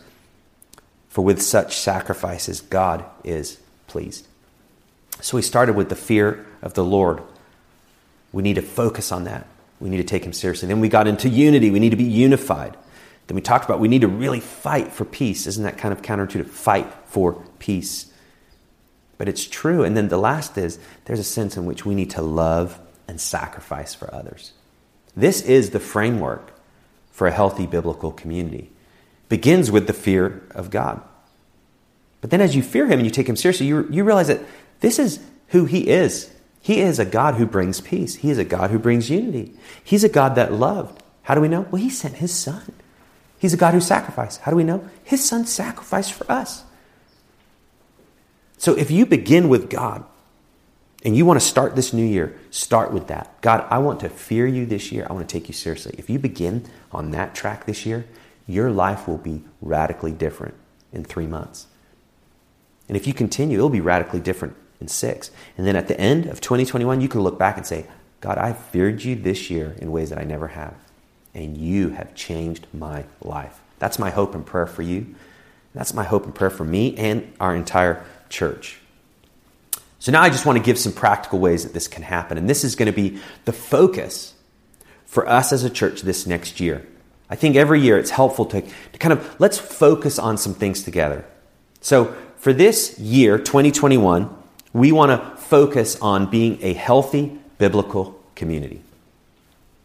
for 1.08 1.24
with 1.24 1.40
such 1.40 1.78
sacrifices 1.78 2.60
God 2.60 3.06
is 3.24 3.58
pleased. 3.86 4.26
So 5.22 5.38
we 5.38 5.42
started 5.42 5.74
with 5.74 5.88
the 5.88 5.96
fear 5.96 6.44
of 6.60 6.74
the 6.74 6.84
Lord. 6.84 7.22
We 8.30 8.42
need 8.42 8.56
to 8.56 8.62
focus 8.62 9.10
on 9.10 9.24
that. 9.24 9.46
We 9.80 9.88
need 9.88 9.96
to 9.96 10.04
take 10.04 10.24
him 10.24 10.34
seriously. 10.34 10.68
Then 10.68 10.80
we 10.80 10.90
got 10.90 11.08
into 11.08 11.30
unity. 11.30 11.70
We 11.70 11.80
need 11.80 11.90
to 11.90 11.96
be 11.96 12.04
unified. 12.04 12.76
Then 13.26 13.36
we 13.36 13.40
talked 13.40 13.64
about 13.64 13.80
we 13.80 13.88
need 13.88 14.02
to 14.02 14.08
really 14.08 14.40
fight 14.40 14.92
for 14.92 15.06
peace. 15.06 15.46
Isn't 15.46 15.64
that 15.64 15.78
kind 15.78 15.92
of 15.94 16.02
counterintuitive? 16.02 16.46
Fight 16.46 16.92
for 17.06 17.42
peace. 17.58 18.11
But 19.22 19.28
it's 19.28 19.46
true. 19.46 19.84
And 19.84 19.96
then 19.96 20.08
the 20.08 20.18
last 20.18 20.58
is 20.58 20.80
there's 21.04 21.20
a 21.20 21.22
sense 21.22 21.56
in 21.56 21.64
which 21.64 21.86
we 21.86 21.94
need 21.94 22.10
to 22.10 22.22
love 22.22 22.80
and 23.06 23.20
sacrifice 23.20 23.94
for 23.94 24.12
others. 24.12 24.50
This 25.14 25.42
is 25.42 25.70
the 25.70 25.78
framework 25.78 26.52
for 27.12 27.28
a 27.28 27.30
healthy 27.30 27.66
biblical 27.66 28.10
community. 28.10 28.72
It 29.22 29.28
begins 29.28 29.70
with 29.70 29.86
the 29.86 29.92
fear 29.92 30.42
of 30.56 30.70
God. 30.70 31.00
But 32.20 32.30
then 32.30 32.40
as 32.40 32.56
you 32.56 32.64
fear 32.64 32.86
him 32.86 32.94
and 32.98 33.04
you 33.04 33.12
take 33.12 33.28
him 33.28 33.36
seriously, 33.36 33.66
you, 33.66 33.86
you 33.92 34.02
realize 34.02 34.26
that 34.26 34.40
this 34.80 34.98
is 34.98 35.20
who 35.50 35.66
he 35.66 35.88
is. 35.88 36.28
He 36.60 36.80
is 36.80 36.98
a 36.98 37.04
God 37.04 37.36
who 37.36 37.46
brings 37.46 37.80
peace. 37.80 38.16
He 38.16 38.30
is 38.30 38.38
a 38.38 38.44
God 38.44 38.72
who 38.72 38.78
brings 38.80 39.08
unity. 39.08 39.54
He's 39.84 40.02
a 40.02 40.08
God 40.08 40.34
that 40.34 40.52
loved. 40.52 41.00
How 41.22 41.36
do 41.36 41.40
we 41.40 41.46
know? 41.46 41.60
Well, 41.70 41.80
he 41.80 41.90
sent 41.90 42.16
his 42.16 42.34
son. 42.34 42.72
He's 43.38 43.54
a 43.54 43.56
God 43.56 43.72
who 43.72 43.80
sacrificed. 43.80 44.40
How 44.40 44.50
do 44.50 44.56
we 44.56 44.64
know? 44.64 44.90
His 45.04 45.24
son 45.24 45.46
sacrificed 45.46 46.12
for 46.12 46.28
us. 46.28 46.64
So 48.62 48.76
if 48.76 48.92
you 48.92 49.06
begin 49.06 49.48
with 49.48 49.68
God 49.68 50.04
and 51.04 51.16
you 51.16 51.26
want 51.26 51.40
to 51.40 51.44
start 51.44 51.74
this 51.74 51.92
new 51.92 52.06
year, 52.06 52.38
start 52.52 52.92
with 52.92 53.08
that. 53.08 53.40
God, 53.40 53.66
I 53.68 53.78
want 53.78 53.98
to 54.00 54.08
fear 54.08 54.46
you 54.46 54.66
this 54.66 54.92
year. 54.92 55.04
I 55.10 55.12
want 55.12 55.28
to 55.28 55.32
take 55.32 55.48
you 55.48 55.52
seriously. 55.52 55.96
If 55.98 56.08
you 56.08 56.20
begin 56.20 56.70
on 56.92 57.10
that 57.10 57.34
track 57.34 57.66
this 57.66 57.84
year, 57.84 58.06
your 58.46 58.70
life 58.70 59.08
will 59.08 59.18
be 59.18 59.42
radically 59.60 60.12
different 60.12 60.54
in 60.92 61.02
three 61.02 61.26
months. 61.26 61.66
And 62.86 62.96
if 62.96 63.04
you 63.04 63.12
continue, 63.12 63.58
it'll 63.58 63.68
be 63.68 63.80
radically 63.80 64.20
different 64.20 64.54
in 64.80 64.86
six. 64.86 65.32
And 65.58 65.66
then 65.66 65.74
at 65.74 65.88
the 65.88 66.00
end 66.00 66.26
of 66.26 66.40
2021, 66.40 67.00
you 67.00 67.08
can 67.08 67.22
look 67.22 67.40
back 67.40 67.56
and 67.56 67.66
say, 67.66 67.88
God, 68.20 68.38
I 68.38 68.52
feared 68.52 69.02
you 69.02 69.16
this 69.16 69.50
year 69.50 69.74
in 69.78 69.90
ways 69.90 70.10
that 70.10 70.20
I 70.20 70.24
never 70.24 70.46
have. 70.46 70.76
And 71.34 71.56
you 71.56 71.88
have 71.88 72.14
changed 72.14 72.68
my 72.72 73.06
life. 73.20 73.58
That's 73.80 73.98
my 73.98 74.10
hope 74.10 74.36
and 74.36 74.46
prayer 74.46 74.68
for 74.68 74.82
you. 74.82 75.16
That's 75.74 75.94
my 75.94 76.04
hope 76.04 76.26
and 76.26 76.34
prayer 76.34 76.50
for 76.50 76.64
me 76.64 76.96
and 76.96 77.32
our 77.40 77.56
entire 77.56 78.04
church. 78.32 78.78
So 80.00 80.10
now 80.10 80.22
I 80.22 80.30
just 80.30 80.44
want 80.44 80.58
to 80.58 80.64
give 80.64 80.78
some 80.78 80.92
practical 80.92 81.38
ways 81.38 81.62
that 81.62 81.74
this 81.74 81.86
can 81.86 82.02
happen. 82.02 82.36
And 82.36 82.50
this 82.50 82.64
is 82.64 82.74
going 82.74 82.86
to 82.86 82.92
be 82.92 83.20
the 83.44 83.52
focus 83.52 84.34
for 85.06 85.28
us 85.28 85.52
as 85.52 85.62
a 85.62 85.70
church 85.70 86.02
this 86.02 86.26
next 86.26 86.58
year. 86.58 86.84
I 87.30 87.36
think 87.36 87.54
every 87.54 87.80
year 87.80 87.98
it's 87.98 88.10
helpful 88.10 88.46
to, 88.46 88.62
to 88.62 88.98
kind 88.98 89.12
of 89.12 89.36
let's 89.38 89.58
focus 89.58 90.18
on 90.18 90.38
some 90.38 90.54
things 90.54 90.82
together. 90.82 91.24
So 91.80 92.16
for 92.36 92.52
this 92.52 92.98
year, 92.98 93.38
2021, 93.38 94.34
we 94.72 94.90
want 94.90 95.10
to 95.12 95.36
focus 95.40 96.00
on 96.00 96.30
being 96.30 96.58
a 96.62 96.72
healthy 96.72 97.38
biblical 97.58 98.20
community. 98.34 98.82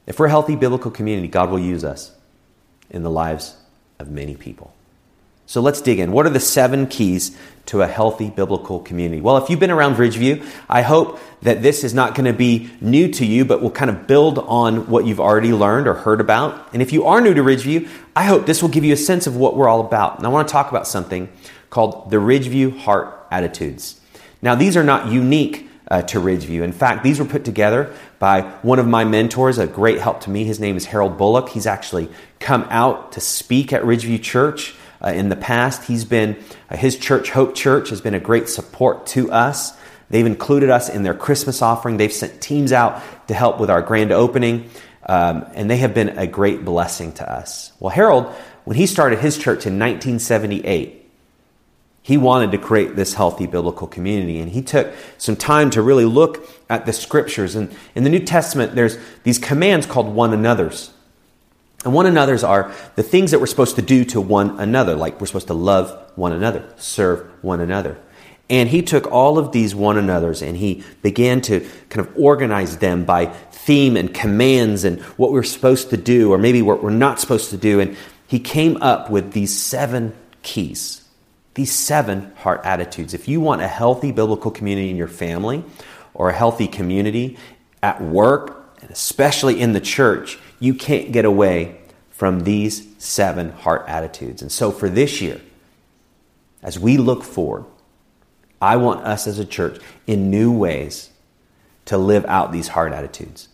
If 0.08 0.20
we're 0.20 0.28
a 0.28 0.30
healthy 0.30 0.56
biblical 0.56 0.90
community, 0.90 1.28
God 1.28 1.52
will 1.52 1.60
use 1.60 1.84
us 1.84 2.12
in 2.90 3.04
the 3.04 3.12
lives 3.12 3.56
of 4.00 4.10
many 4.10 4.36
people. 4.36 4.74
So 5.48 5.62
let's 5.62 5.80
dig 5.80 6.00
in. 6.00 6.12
What 6.12 6.26
are 6.26 6.30
the 6.30 6.42
seven 6.42 6.88
keys 6.88 7.36
to 7.68 7.82
a 7.82 7.88
healthy 7.88 8.30
biblical 8.30 8.82
community? 8.82 9.22
Well, 9.22 9.38
if 9.38 9.50
you've 9.50 9.62
been 9.62 9.72
around 9.72 9.96
Ridgeview, 9.96 10.46
I 10.70 10.82
hope 10.82 11.20
that 11.42 11.62
this 11.62 11.86
is 11.86 11.94
not 11.94 12.16
going 12.16 12.26
to 12.26 12.38
be 12.38 12.70
new 12.82 13.08
to 13.14 13.26
you, 13.26 13.46
but 13.46 13.62
will 13.62 13.72
kind 13.72 13.90
of 13.90 14.08
build 14.08 14.40
on 14.40 14.90
what 14.90 15.06
you've 15.06 15.22
already 15.22 15.54
learned 15.54 15.88
or 15.88 15.94
heard 15.94 16.20
about. 16.20 16.74
And 16.74 16.82
if 16.82 16.92
you 16.92 17.06
are 17.06 17.22
new 17.22 17.34
to 17.34 17.42
Ridgeview, 17.42 17.88
I 18.14 18.26
hope 18.26 18.46
this 18.46 18.62
will 18.62 18.68
give 18.68 18.84
you 18.84 18.94
a 18.94 18.98
sense 18.98 19.26
of 19.26 19.38
what 19.38 19.56
we're 19.56 19.70
all 19.70 19.80
about. 19.80 20.18
And 20.18 20.28
I 20.28 20.30
want 20.30 20.50
to 20.50 20.52
talk 20.52 20.70
about 20.70 20.86
something 20.86 21.30
called 21.70 22.12
the 22.12 22.18
Ridgeview 22.18 22.80
Heart 22.80 23.28
Attitudes. 23.32 24.02
Now, 24.42 24.54
these 24.56 24.76
are 24.76 24.84
not 24.84 25.10
unique 25.10 25.70
uh, 25.90 26.02
to 26.02 26.20
Ridgeview. 26.20 26.62
In 26.62 26.74
fact, 26.74 27.06
these 27.06 27.20
were 27.20 27.26
put 27.26 27.46
together 27.46 27.96
by 28.20 28.42
one 28.64 28.80
of 28.80 28.88
my 28.88 29.06
mentors, 29.06 29.60
a 29.60 29.68
great 29.68 30.00
help 30.00 30.20
to 30.22 30.30
me. 30.30 30.44
His 30.44 30.60
name 30.60 30.76
is 30.76 30.88
Harold 30.88 31.18
Bullock. 31.18 31.48
He's 31.48 31.66
actually 31.66 32.10
come 32.42 32.68
out 32.70 33.14
to 33.14 33.22
speak 33.22 33.72
at 33.72 33.84
Ridgeview 33.84 34.22
Church 34.22 34.76
uh, 35.04 35.10
in 35.10 35.30
the 35.30 35.36
past. 35.36 35.86
He's 35.86 36.06
been, 36.06 36.38
uh, 36.70 36.78
his 36.78 36.98
church, 36.98 37.30
Hope 37.30 37.56
Church, 37.56 37.90
has 37.90 38.02
been 38.02 38.14
a 38.14 38.20
great 38.20 38.50
support 38.50 39.08
to 39.08 39.32
us. 39.32 39.74
They've 40.10 40.26
included 40.26 40.70
us 40.70 40.90
in 40.90 41.04
their 41.04 41.14
Christmas 41.14 41.62
offering. 41.62 41.98
They've 41.98 42.12
sent 42.12 42.42
teams 42.42 42.72
out 42.72 43.02
to 43.28 43.34
help 43.34 43.60
with 43.60 43.70
our 43.70 43.82
grand 43.82 44.12
opening, 44.12 44.70
um, 45.06 45.46
and 45.54 45.70
they 45.70 45.78
have 45.78 45.94
been 45.94 46.18
a 46.18 46.28
great 46.28 46.64
blessing 46.64 47.12
to 47.14 47.30
us. 47.30 47.72
Well, 47.80 47.90
Harold, 47.90 48.34
when 48.64 48.78
he 48.78 48.86
started 48.86 49.20
his 49.20 49.38
church 49.38 49.66
in 49.66 49.80
1978, 49.80 50.98
he 52.02 52.16
wanted 52.16 52.54
to 52.54 52.58
create 52.58 52.96
this 52.96 53.14
healthy 53.14 53.48
biblical 53.48 53.86
community, 53.86 54.40
and 54.40 54.50
he 54.50 54.62
took 54.62 54.94
some 55.18 55.36
time 55.36 55.70
to 55.72 55.82
really 55.82 56.06
look 56.06 56.50
at 56.70 56.86
the 56.86 56.94
scriptures. 56.94 57.56
And 57.56 57.76
in 57.96 58.06
the 58.06 58.10
New 58.10 58.22
Testament, 58.22 58.76
there's 58.76 58.98
these 59.24 59.38
commands 59.38 59.86
called 59.86 60.08
one 60.08 60.34
another's. 60.34 60.94
And 61.88 61.94
one 61.94 62.06
another's 62.06 62.44
are 62.44 62.74
the 62.98 63.02
things 63.02 63.32
that 63.32 63.40
we're 63.40 63.46
supposed 63.46 63.78
to 63.78 63.82
do 63.82 64.04
to 64.04 64.20
one 64.20 64.60
another, 64.60 64.94
like 64.94 65.22
we're 65.22 65.28
supposed 65.28 65.48
to 65.48 65.54
love 65.54 66.12
one 66.18 66.34
another, 66.34 66.66
serve 66.76 67.26
one 67.42 67.62
another. 67.62 67.98
And 68.50 68.68
he 68.68 68.82
took 68.82 69.10
all 69.10 69.38
of 69.38 69.54
these 69.54 69.74
one 69.74 69.98
another's 69.98 70.42
and 70.42 70.58
he 70.58 70.84
began 71.02 71.40
to 71.44 71.66
kind 71.88 72.06
of 72.06 72.14
organize 72.18 72.80
them 72.80 73.06
by 73.06 73.28
theme 73.28 73.96
and 73.96 74.14
commands 74.14 74.84
and 74.84 75.00
what 75.16 75.32
we're 75.32 75.44
supposed 75.44 75.92
to 75.92 75.96
do, 75.96 76.30
or 76.34 76.38
maybe 76.38 76.62
what 76.62 76.84
we're 76.84 76.90
not 76.90 77.22
supposed 77.22 77.52
to 77.52 77.58
do. 77.58 77.80
And 77.80 77.96
he 78.28 78.42
came 78.42 78.76
up 78.84 79.10
with 79.10 79.32
these 79.32 79.58
seven 79.58 80.14
keys, 80.44 81.08
these 81.54 81.72
seven 81.72 82.34
heart 82.36 82.60
attitudes. 82.66 83.14
If 83.14 83.30
you 83.30 83.40
want 83.40 83.62
a 83.62 83.68
healthy 83.70 84.12
biblical 84.12 84.52
community 84.52 84.90
in 84.90 84.98
your 84.98 85.08
family 85.08 85.64
or 86.14 86.32
a 86.32 86.34
healthy 86.34 86.68
community 86.68 87.38
at 87.82 88.02
work, 88.02 88.76
and 88.82 88.92
especially 88.92 89.62
in 89.62 89.72
the 89.72 89.80
church, 89.80 90.38
you 90.60 90.74
can't 90.74 91.12
get 91.12 91.26
away 91.26 91.80
from 92.10 92.42
these 92.42 92.88
seven 92.98 93.52
heart 93.52 93.86
attitudes. 93.88 94.42
And 94.42 94.52
so 94.52 94.72
for 94.72 94.90
this 94.90 95.22
year, 95.22 95.40
as 96.64 96.80
we 96.80 96.98
look 96.98 97.24
forward, 97.24 97.66
I 98.62 98.78
want 98.78 99.06
us 99.06 99.28
as 99.28 99.38
a 99.38 99.46
church 99.46 99.80
in 100.08 100.32
new 100.32 100.52
ways 100.52 101.12
to 101.86 101.98
live 101.98 102.26
out 102.26 102.52
these 102.52 102.70
heart 102.70 102.92
attitudes. 102.92 103.50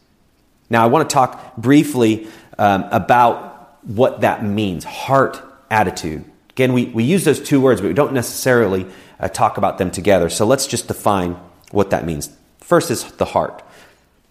Now, 0.69 0.83
I 0.83 0.87
want 0.87 1.09
to 1.09 1.13
talk 1.13 1.57
briefly 1.57 2.27
um, 2.57 2.85
about 2.91 3.83
what 3.83 4.21
that 4.21 4.43
means 4.43 4.85
heart 4.85 5.41
attitude. 5.69 6.23
Again, 6.51 6.73
we, 6.73 6.85
we 6.85 7.03
use 7.03 7.25
those 7.25 7.41
two 7.41 7.59
words, 7.59 7.81
but 7.81 7.87
we 7.87 7.93
don't 7.93 8.13
necessarily 8.13 8.85
uh, 9.19 9.27
talk 9.27 9.57
about 9.57 9.77
them 9.77 9.91
together. 9.91 10.29
So 10.29 10.45
let's 10.45 10.67
just 10.67 10.87
define 10.87 11.37
what 11.71 11.89
that 11.89 12.05
means. 12.05 12.29
First 12.59 12.91
is 12.91 13.03
the 13.13 13.25
heart. 13.25 13.61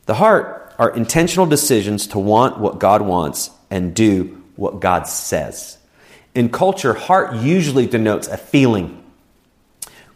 The 0.06 0.14
heart 0.14 0.71
are 0.78 0.90
intentional 0.90 1.46
decisions 1.46 2.08
to 2.08 2.18
want 2.18 2.58
what 2.58 2.78
God 2.78 3.02
wants 3.02 3.50
and 3.70 3.94
do 3.94 4.42
what 4.56 4.80
God 4.80 5.06
says. 5.06 5.78
In 6.34 6.48
culture, 6.48 6.94
heart 6.94 7.36
usually 7.36 7.86
denotes 7.86 8.28
a 8.28 8.36
feeling. 8.36 9.02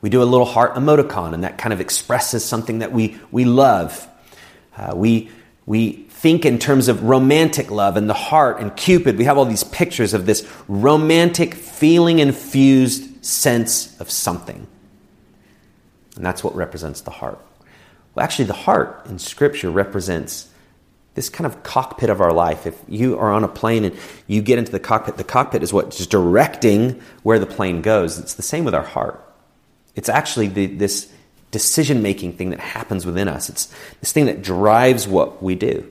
We 0.00 0.10
do 0.10 0.22
a 0.22 0.24
little 0.24 0.46
heart 0.46 0.74
emoticon, 0.74 1.34
and 1.34 1.44
that 1.44 1.58
kind 1.58 1.72
of 1.72 1.80
expresses 1.80 2.44
something 2.44 2.78
that 2.78 2.92
we, 2.92 3.18
we 3.30 3.44
love. 3.44 4.06
Uh, 4.76 4.92
we, 4.94 5.30
we 5.66 6.06
think 6.16 6.44
in 6.46 6.58
terms 6.58 6.88
of 6.88 7.02
romantic 7.02 7.70
love 7.70 7.96
and 7.96 8.08
the 8.08 8.14
heart 8.14 8.60
and 8.60 8.74
Cupid. 8.76 9.18
We 9.18 9.24
have 9.24 9.36
all 9.36 9.44
these 9.44 9.64
pictures 9.64 10.14
of 10.14 10.26
this 10.26 10.50
romantic, 10.68 11.54
feeling 11.54 12.18
infused 12.18 13.24
sense 13.24 13.98
of 14.00 14.10
something. 14.10 14.66
And 16.16 16.24
that's 16.24 16.42
what 16.42 16.56
represents 16.56 17.02
the 17.02 17.10
heart. 17.10 17.38
Well, 18.16 18.24
actually, 18.24 18.46
the 18.46 18.54
heart 18.54 19.04
in 19.06 19.18
Scripture 19.18 19.70
represents 19.70 20.48
this 21.14 21.28
kind 21.28 21.46
of 21.46 21.62
cockpit 21.62 22.08
of 22.08 22.22
our 22.22 22.32
life. 22.32 22.66
If 22.66 22.80
you 22.88 23.18
are 23.18 23.30
on 23.30 23.44
a 23.44 23.48
plane 23.48 23.84
and 23.84 23.96
you 24.26 24.40
get 24.40 24.58
into 24.58 24.72
the 24.72 24.80
cockpit, 24.80 25.18
the 25.18 25.24
cockpit 25.24 25.62
is 25.62 25.72
what 25.72 25.98
is 26.00 26.06
directing 26.06 27.00
where 27.22 27.38
the 27.38 27.46
plane 27.46 27.82
goes. 27.82 28.18
It's 28.18 28.34
the 28.34 28.42
same 28.42 28.64
with 28.64 28.74
our 28.74 28.82
heart. 28.82 29.22
It's 29.94 30.08
actually 30.08 30.48
the, 30.48 30.66
this 30.66 31.12
decision 31.50 32.02
making 32.02 32.32
thing 32.34 32.50
that 32.50 32.60
happens 32.60 33.04
within 33.06 33.28
us, 33.28 33.48
it's 33.48 33.72
this 34.00 34.12
thing 34.12 34.26
that 34.26 34.42
drives 34.42 35.06
what 35.06 35.42
we 35.42 35.54
do. 35.54 35.90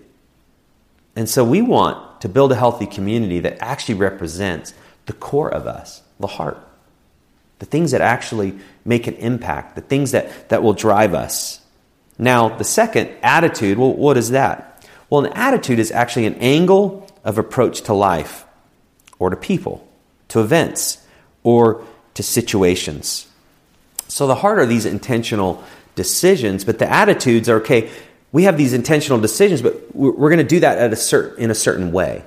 And 1.15 1.29
so 1.29 1.43
we 1.43 1.61
want 1.61 2.21
to 2.21 2.29
build 2.29 2.51
a 2.51 2.55
healthy 2.55 2.85
community 2.85 3.39
that 3.39 3.61
actually 3.61 3.95
represents 3.95 4.73
the 5.05 5.13
core 5.13 5.49
of 5.49 5.65
us, 5.65 6.01
the 6.19 6.27
heart. 6.27 6.57
The 7.59 7.65
things 7.65 7.91
that 7.91 8.01
actually 8.01 8.59
make 8.83 9.07
an 9.07 9.15
impact, 9.15 9.75
the 9.75 9.81
things 9.81 10.11
that, 10.11 10.49
that 10.49 10.61
will 10.61 10.73
drive 10.73 11.13
us. 11.13 11.61
Now, 12.17 12.49
the 12.49 12.63
second, 12.63 13.09
attitude, 13.21 13.77
well, 13.77 13.93
what 13.93 14.17
is 14.17 14.31
that? 14.31 14.87
Well, 15.09 15.25
an 15.25 15.33
attitude 15.33 15.79
is 15.79 15.91
actually 15.91 16.25
an 16.25 16.35
angle 16.35 17.07
of 17.23 17.37
approach 17.37 17.81
to 17.81 17.93
life 17.93 18.45
or 19.19 19.29
to 19.29 19.35
people, 19.35 19.87
to 20.29 20.41
events, 20.41 21.05
or 21.43 21.83
to 22.13 22.23
situations. 22.23 23.27
So 24.07 24.27
the 24.27 24.35
heart 24.35 24.59
are 24.59 24.65
these 24.65 24.85
intentional 24.85 25.63
decisions, 25.95 26.63
but 26.63 26.79
the 26.79 26.91
attitudes 26.91 27.49
are 27.49 27.57
okay, 27.57 27.89
we 28.31 28.43
have 28.43 28.57
these 28.57 28.73
intentional 28.73 29.19
decisions, 29.19 29.61
but 29.61 29.95
we're 29.95 30.29
going 30.29 30.37
to 30.37 30.43
do 30.43 30.59
that 30.59 30.77
at 30.77 30.91
a 30.91 31.35
in 31.35 31.51
a 31.51 31.55
certain 31.55 31.91
way. 31.91 32.23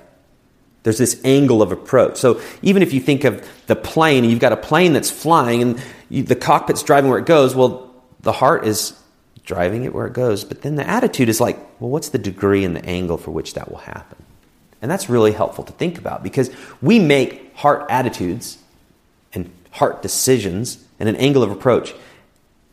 There's 0.82 0.98
this 0.98 1.20
angle 1.24 1.60
of 1.60 1.72
approach. 1.72 2.16
So 2.16 2.40
even 2.62 2.82
if 2.82 2.94
you 2.94 3.00
think 3.00 3.24
of 3.24 3.46
the 3.66 3.76
plane, 3.76 4.24
you've 4.24 4.40
got 4.40 4.52
a 4.52 4.56
plane 4.56 4.94
that's 4.94 5.10
flying 5.10 5.60
and 5.60 5.82
you, 6.08 6.22
the 6.22 6.36
cockpit's 6.36 6.82
driving 6.82 7.10
where 7.10 7.18
it 7.18 7.26
goes, 7.26 7.54
well, 7.54 7.92
the 8.20 8.32
heart 8.32 8.66
is 8.66 8.98
driving 9.48 9.84
it 9.84 9.94
where 9.94 10.06
it 10.06 10.12
goes. 10.12 10.44
But 10.44 10.60
then 10.60 10.76
the 10.76 10.86
attitude 10.86 11.30
is 11.30 11.40
like, 11.40 11.56
well, 11.80 11.88
what's 11.88 12.10
the 12.10 12.18
degree 12.18 12.64
and 12.64 12.76
the 12.76 12.84
angle 12.84 13.16
for 13.16 13.30
which 13.30 13.54
that 13.54 13.70
will 13.70 13.78
happen? 13.78 14.22
And 14.82 14.90
that's 14.90 15.08
really 15.08 15.32
helpful 15.32 15.64
to 15.64 15.72
think 15.72 15.98
about 15.98 16.22
because 16.22 16.50
we 16.82 16.98
make 16.98 17.56
heart 17.56 17.86
attitudes 17.88 18.58
and 19.32 19.50
heart 19.72 20.02
decisions 20.02 20.84
and 21.00 21.08
an 21.08 21.16
angle 21.16 21.42
of 21.42 21.50
approach 21.50 21.94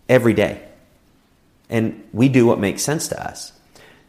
every 0.09 0.33
day. 0.33 0.61
And 1.69 2.03
we 2.11 2.27
do 2.27 2.45
what 2.45 2.59
makes 2.59 2.83
sense 2.83 3.07
to 3.07 3.25
us. 3.25 3.53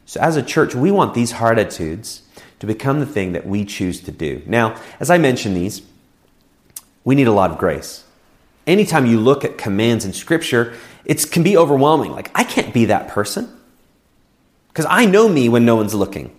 So, 0.04 0.20
as 0.20 0.36
a 0.36 0.42
church, 0.42 0.74
we 0.74 0.90
want 0.90 1.14
these 1.14 1.32
heart 1.32 1.58
attitudes 1.58 2.22
to 2.58 2.66
become 2.66 3.00
the 3.00 3.06
thing 3.06 3.32
that 3.32 3.46
we 3.46 3.64
choose 3.64 4.00
to 4.02 4.12
do. 4.12 4.42
Now, 4.44 4.78
as 5.00 5.08
I 5.08 5.18
mentioned 5.18 5.56
these, 5.56 5.82
we 7.04 7.14
need 7.14 7.28
a 7.28 7.32
lot 7.32 7.50
of 7.50 7.58
grace. 7.58 8.04
Anytime 8.66 9.06
you 9.06 9.20
look 9.20 9.44
at 9.44 9.58
commands 9.58 10.04
in 10.04 10.12
Scripture, 10.12 10.74
it 11.04 11.30
can 11.30 11.42
be 11.42 11.56
overwhelming. 11.56 12.12
Like, 12.12 12.30
I 12.34 12.44
can't 12.44 12.74
be 12.74 12.86
that 12.86 13.08
person 13.08 13.48
because 14.68 14.86
I 14.90 15.06
know 15.06 15.28
me 15.28 15.48
when 15.48 15.64
no 15.64 15.76
one's 15.76 15.94
looking. 15.94 16.36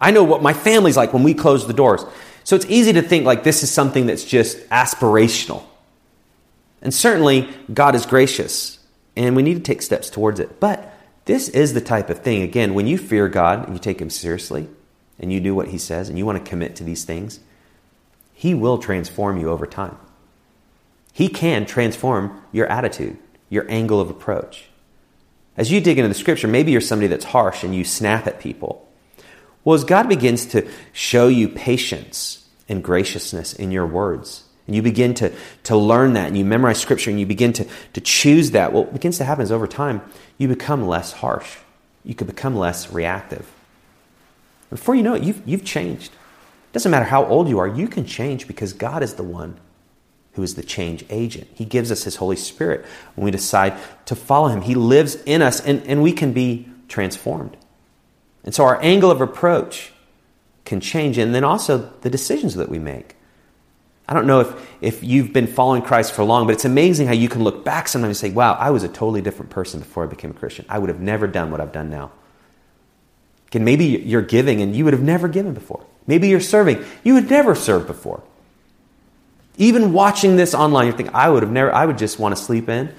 I 0.00 0.10
know 0.10 0.24
what 0.24 0.42
my 0.42 0.52
family's 0.52 0.96
like 0.96 1.12
when 1.12 1.22
we 1.22 1.34
close 1.34 1.66
the 1.66 1.72
doors. 1.72 2.04
So 2.44 2.56
it's 2.56 2.66
easy 2.66 2.92
to 2.94 3.02
think 3.02 3.26
like 3.26 3.44
this 3.44 3.62
is 3.62 3.70
something 3.70 4.06
that's 4.06 4.24
just 4.24 4.58
aspirational. 4.70 5.64
And 6.80 6.94
certainly, 6.94 7.48
God 7.72 7.94
is 7.94 8.06
gracious, 8.06 8.78
and 9.16 9.36
we 9.36 9.42
need 9.42 9.54
to 9.54 9.60
take 9.60 9.82
steps 9.82 10.08
towards 10.08 10.40
it. 10.40 10.60
But 10.60 10.94
this 11.24 11.48
is 11.48 11.74
the 11.74 11.80
type 11.80 12.08
of 12.08 12.20
thing, 12.20 12.42
again, 12.42 12.72
when 12.72 12.86
you 12.86 12.96
fear 12.96 13.28
God 13.28 13.64
and 13.66 13.74
you 13.74 13.80
take 13.80 14.00
Him 14.00 14.10
seriously, 14.10 14.68
and 15.18 15.32
you 15.32 15.40
do 15.40 15.54
what 15.54 15.68
He 15.68 15.78
says, 15.78 16.08
and 16.08 16.16
you 16.16 16.24
want 16.24 16.42
to 16.42 16.48
commit 16.48 16.76
to 16.76 16.84
these 16.84 17.04
things, 17.04 17.40
He 18.32 18.54
will 18.54 18.78
transform 18.78 19.38
you 19.38 19.50
over 19.50 19.66
time. 19.66 19.98
He 21.18 21.28
can 21.28 21.66
transform 21.66 22.40
your 22.52 22.68
attitude, 22.68 23.18
your 23.48 23.68
angle 23.68 24.00
of 24.00 24.08
approach. 24.08 24.66
As 25.56 25.68
you 25.68 25.80
dig 25.80 25.98
into 25.98 26.06
the 26.06 26.14
scripture, 26.14 26.46
maybe 26.46 26.70
you're 26.70 26.80
somebody 26.80 27.08
that's 27.08 27.24
harsh 27.24 27.64
and 27.64 27.74
you 27.74 27.82
snap 27.82 28.28
at 28.28 28.38
people. 28.38 28.88
Well, 29.64 29.74
as 29.74 29.82
God 29.82 30.08
begins 30.08 30.46
to 30.46 30.70
show 30.92 31.26
you 31.26 31.48
patience 31.48 32.48
and 32.68 32.84
graciousness 32.84 33.52
in 33.52 33.72
your 33.72 33.84
words, 33.84 34.44
and 34.68 34.76
you 34.76 34.82
begin 34.82 35.12
to, 35.14 35.34
to 35.64 35.76
learn 35.76 36.12
that, 36.12 36.28
and 36.28 36.38
you 36.38 36.44
memorize 36.44 36.78
scripture, 36.78 37.10
and 37.10 37.18
you 37.18 37.26
begin 37.26 37.52
to, 37.54 37.66
to 37.94 38.00
choose 38.00 38.52
that, 38.52 38.72
what 38.72 38.92
begins 38.92 39.18
to 39.18 39.24
happen 39.24 39.42
is 39.42 39.50
over 39.50 39.66
time, 39.66 40.02
you 40.36 40.46
become 40.46 40.86
less 40.86 41.14
harsh. 41.14 41.56
You 42.04 42.14
can 42.14 42.28
become 42.28 42.54
less 42.54 42.92
reactive. 42.92 43.50
Before 44.70 44.94
you 44.94 45.02
know 45.02 45.14
it, 45.14 45.24
you've, 45.24 45.42
you've 45.44 45.64
changed. 45.64 46.12
It 46.12 46.74
doesn't 46.74 46.92
matter 46.92 47.06
how 47.06 47.24
old 47.24 47.48
you 47.48 47.58
are, 47.58 47.66
you 47.66 47.88
can 47.88 48.06
change 48.06 48.46
because 48.46 48.72
God 48.72 49.02
is 49.02 49.14
the 49.14 49.24
one 49.24 49.58
who 50.38 50.44
is 50.44 50.54
the 50.54 50.62
change 50.62 51.04
agent. 51.10 51.48
He 51.52 51.64
gives 51.64 51.90
us 51.90 52.04
His 52.04 52.14
Holy 52.14 52.36
Spirit 52.36 52.86
when 53.16 53.24
we 53.24 53.32
decide 53.32 53.76
to 54.06 54.14
follow 54.14 54.46
Him. 54.46 54.62
He 54.62 54.76
lives 54.76 55.16
in 55.26 55.42
us, 55.42 55.60
and, 55.60 55.84
and 55.88 56.00
we 56.00 56.12
can 56.12 56.32
be 56.32 56.68
transformed. 56.86 57.56
And 58.44 58.54
so 58.54 58.62
our 58.62 58.80
angle 58.80 59.10
of 59.10 59.20
approach 59.20 59.92
can 60.64 60.78
change, 60.78 61.18
and 61.18 61.34
then 61.34 61.42
also 61.42 61.90
the 62.02 62.08
decisions 62.08 62.54
that 62.54 62.68
we 62.68 62.78
make. 62.78 63.16
I 64.08 64.14
don't 64.14 64.28
know 64.28 64.38
if, 64.38 64.68
if 64.80 65.02
you've 65.02 65.32
been 65.32 65.48
following 65.48 65.82
Christ 65.82 66.12
for 66.12 66.22
long, 66.22 66.46
but 66.46 66.52
it's 66.52 66.64
amazing 66.64 67.08
how 67.08 67.14
you 67.14 67.28
can 67.28 67.42
look 67.42 67.64
back 67.64 67.88
sometimes 67.88 68.22
and 68.22 68.30
say, 68.30 68.32
wow, 68.32 68.52
I 68.52 68.70
was 68.70 68.84
a 68.84 68.88
totally 68.88 69.22
different 69.22 69.50
person 69.50 69.80
before 69.80 70.04
I 70.04 70.06
became 70.06 70.30
a 70.30 70.34
Christian. 70.34 70.66
I 70.68 70.78
would 70.78 70.88
have 70.88 71.00
never 71.00 71.26
done 71.26 71.50
what 71.50 71.60
I've 71.60 71.72
done 71.72 71.90
now. 71.90 72.12
Again, 73.48 73.64
maybe 73.64 73.86
you're 73.86 74.22
giving 74.22 74.60
and 74.62 74.76
you 74.76 74.84
would 74.84 74.94
have 74.94 75.02
never 75.02 75.26
given 75.26 75.52
before. 75.52 75.84
Maybe 76.06 76.28
you're 76.28 76.38
serving. 76.38 76.84
You 77.02 77.14
would 77.14 77.28
never 77.28 77.56
serve 77.56 77.88
before. 77.88 78.22
Even 79.58 79.92
watching 79.92 80.36
this 80.36 80.54
online, 80.54 80.86
you're 80.86 80.96
thinking, 80.96 81.14
I 81.14 81.28
would 81.28 81.42
have 81.42 81.52
never, 81.52 81.74
I 81.74 81.84
would 81.84 81.98
just 81.98 82.18
want 82.18 82.34
to 82.34 82.42
sleep 82.42 82.68
in. 82.68 82.94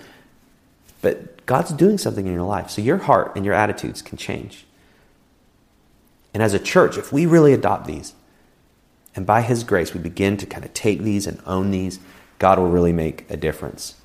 But 1.02 1.46
God's 1.46 1.72
doing 1.72 1.98
something 1.98 2.28
in 2.28 2.34
your 2.34 2.44
life. 2.44 2.70
So 2.70 2.82
your 2.82 2.98
heart 2.98 3.32
and 3.36 3.46
your 3.46 3.56
attitudes 3.56 4.02
can 4.02 4.18
change. 4.18 4.66
And 6.34 6.44
as 6.44 6.54
a 6.54 6.60
church, 6.60 6.98
if 6.98 7.12
we 7.12 7.26
really 7.26 7.54
adopt 7.54 7.88
these, 7.88 8.14
and 9.16 9.26
by 9.26 9.42
His 9.42 9.64
grace, 9.64 9.94
we 9.94 10.00
begin 10.00 10.38
to 10.38 10.46
kind 10.46 10.64
of 10.64 10.74
take 10.74 11.02
these 11.02 11.26
and 11.26 11.42
own 11.46 11.72
these, 11.72 12.00
God 12.38 12.60
will 12.60 12.70
really 12.70 12.94
make 12.94 13.30
a 13.32 13.38
difference. 13.38 13.96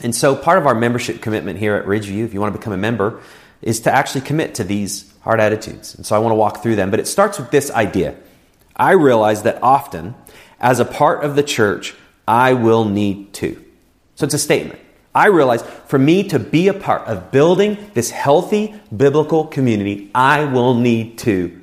And 0.00 0.14
so, 0.14 0.34
part 0.34 0.58
of 0.58 0.66
our 0.66 0.74
membership 0.74 1.20
commitment 1.20 1.58
here 1.58 1.74
at 1.74 1.84
Ridgeview, 1.84 2.24
if 2.24 2.32
you 2.32 2.40
want 2.40 2.54
to 2.54 2.58
become 2.58 2.72
a 2.72 2.78
member, 2.78 3.20
is 3.60 3.80
to 3.80 3.92
actually 3.92 4.22
commit 4.22 4.54
to 4.54 4.64
these 4.64 5.12
heart 5.20 5.40
attitudes. 5.40 5.94
And 5.94 6.06
so, 6.06 6.16
I 6.16 6.18
want 6.20 6.32
to 6.32 6.36
walk 6.36 6.62
through 6.62 6.76
them. 6.76 6.90
But 6.90 7.00
it 7.00 7.06
starts 7.06 7.38
with 7.38 7.50
this 7.50 7.70
idea 7.70 8.16
I 8.74 8.92
realize 8.92 9.42
that 9.42 9.62
often, 9.62 10.14
as 10.62 10.80
a 10.80 10.84
part 10.84 11.24
of 11.24 11.36
the 11.36 11.42
church, 11.42 11.94
I 12.26 12.54
will 12.54 12.84
need 12.84 13.34
to. 13.34 13.62
So, 14.14 14.24
it's 14.24 14.34
a 14.34 14.38
statement. 14.38 14.78
I 15.14 15.26
realize 15.26 15.62
for 15.86 15.98
me 15.98 16.28
to 16.28 16.38
be 16.38 16.68
a 16.68 16.74
part 16.74 17.06
of 17.06 17.30
building 17.30 17.76
this 17.92 18.10
healthy 18.10 18.74
biblical 18.94 19.44
community, 19.44 20.10
I 20.14 20.44
will 20.44 20.74
need 20.74 21.18
to 21.18 21.60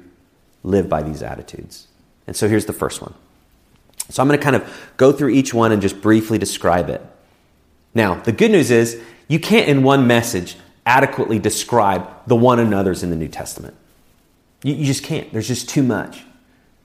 live 0.64 0.88
by 0.88 1.02
these 1.02 1.24
attitudes. 1.24 1.88
And 2.28 2.36
so 2.36 2.48
here's 2.48 2.66
the 2.66 2.74
first 2.74 3.02
one. 3.02 3.14
So 4.10 4.22
I'm 4.22 4.28
going 4.28 4.40
to 4.40 4.44
kind 4.44 4.56
of 4.56 4.92
go 4.98 5.12
through 5.12 5.30
each 5.30 5.54
one 5.54 5.72
and 5.72 5.82
just 5.82 6.02
briefly 6.02 6.38
describe 6.38 6.90
it. 6.90 7.04
Now, 7.94 8.16
the 8.16 8.32
good 8.32 8.52
news 8.52 8.70
is 8.70 9.02
you 9.28 9.40
can't 9.40 9.68
in 9.68 9.84
one 9.84 10.06
message 10.06 10.56
adequately 10.86 11.40
describe 11.40 12.08
the 12.28 12.36
one 12.36 12.60
another's 12.60 13.04
in 13.04 13.10
the 13.10 13.16
New 13.16 13.28
Testament. 13.28 13.76
You, 14.64 14.76
you 14.76 14.86
just 14.86 15.04
can't. 15.04 15.32
There's 15.32 15.48
just 15.48 15.70
too 15.70 15.84
much. 15.84 16.24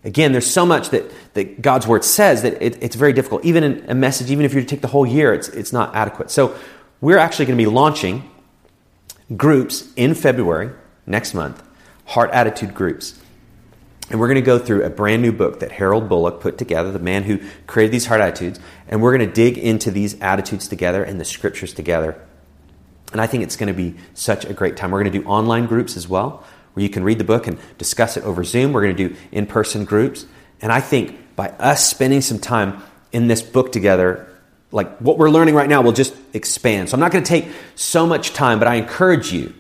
Again, 0.05 0.33
there's 0.33 0.51
so 0.51 0.67
much 0.67 0.91
that, 0.91 1.11
that 1.33 1.63
God's 1.63 1.87
word 1.87 2.05
says 2.05 2.43
that 2.43 2.63
it, 2.63 2.83
it's 2.83 2.95
very 2.95 3.15
difficult. 3.15 3.45
Even 3.45 3.65
in 3.65 3.91
a 3.91 3.95
message, 3.95 4.31
even 4.31 4.45
if 4.45 4.53
you 4.53 4.63
take 4.63 4.83
the 4.83 4.89
whole 4.89 5.07
year, 5.07 5.33
it's, 5.33 5.49
it's 5.49 5.73
not 5.73 5.95
adequate. 5.95 6.31
So 6.31 6.55
we're 7.01 7.19
actually 7.19 7.47
going 7.47 7.59
to 7.59 7.65
be 7.65 7.71
launching 7.71 8.31
groups 9.35 9.89
in 9.97 10.15
February, 10.15 10.71
next 11.07 11.33
month, 11.33 11.63
heart 12.05 12.31
attitude 12.33 12.75
groups. 12.75 13.19
And 14.11 14.21
we're 14.21 14.29
going 14.29 14.35
to 14.37 14.43
go 14.43 14.59
through 14.59 14.83
a 14.83 14.91
brand 14.91 15.23
new 15.23 15.33
book 15.33 15.61
that 15.61 15.73
Harold 15.73 16.11
Bullock 16.11 16.41
put 16.41 16.59
together, 16.59 16.93
the 16.93 16.99
man 16.99 17.23
who 17.23 17.41
created 17.67 17.91
these 17.91 18.05
heart 18.05 18.21
attitudes. 18.21 18.61
And 18.87 19.01
we're 19.01 19.17
going 19.17 19.27
to 19.27 19.35
dig 19.35 19.57
into 19.57 19.91
these 19.91 20.21
attitudes 20.21 20.69
together 20.69 21.03
and 21.03 21.19
the 21.19 21.25
scriptures 21.25 21.73
together. 21.73 22.21
And 23.13 23.21
I 23.23 23.27
think 23.27 23.45
it's 23.45 23.57
going 23.57 23.69
to 23.69 23.75
be 23.75 23.97
such 24.13 24.45
a 24.45 24.53
great 24.53 24.77
time. 24.77 24.91
We're 24.91 25.03
going 25.03 25.13
to 25.13 25.19
do 25.21 25.27
online 25.27 25.65
groups 25.65 25.97
as 25.97 26.07
well 26.07 26.45
where 26.75 26.83
you 26.83 26.91
can 26.91 27.03
read 27.03 27.19
the 27.19 27.25
book 27.25 27.47
and 27.47 27.59
discuss 27.79 28.17
it 28.17 28.25
over 28.25 28.45
Zoom. 28.45 28.73
We're 28.73 28.83
going 28.83 28.97
to 28.97 29.09
do 29.09 29.17
in 29.33 29.47
person 29.47 29.85
groups. 29.85 30.27
And 30.61 30.71
I 30.71 30.81
think 30.81 31.35
by 31.37 31.49
us 31.51 31.89
spending 31.89 32.21
some 32.21 32.39
time 32.39 32.83
in 33.13 33.29
this 33.29 33.43
book 33.43 33.73
together, 33.73 34.29
like 34.71 34.99
what 34.99 35.19
we're 35.19 35.31
learning 35.31 35.55
right 35.55 35.69
now 35.69 35.83
will 35.83 35.93
just 35.93 36.15
expand. 36.33 36.91
So 36.91 36.95
I'm 36.95 37.01
not 37.01 37.13
going 37.13 37.25
to 37.25 37.29
take 37.29 37.49
so 37.77 38.07
much 38.07 38.33
time, 38.33 38.59
but 38.59 38.69
I 38.69 38.75
encourage 38.75 39.33
you 39.33 39.55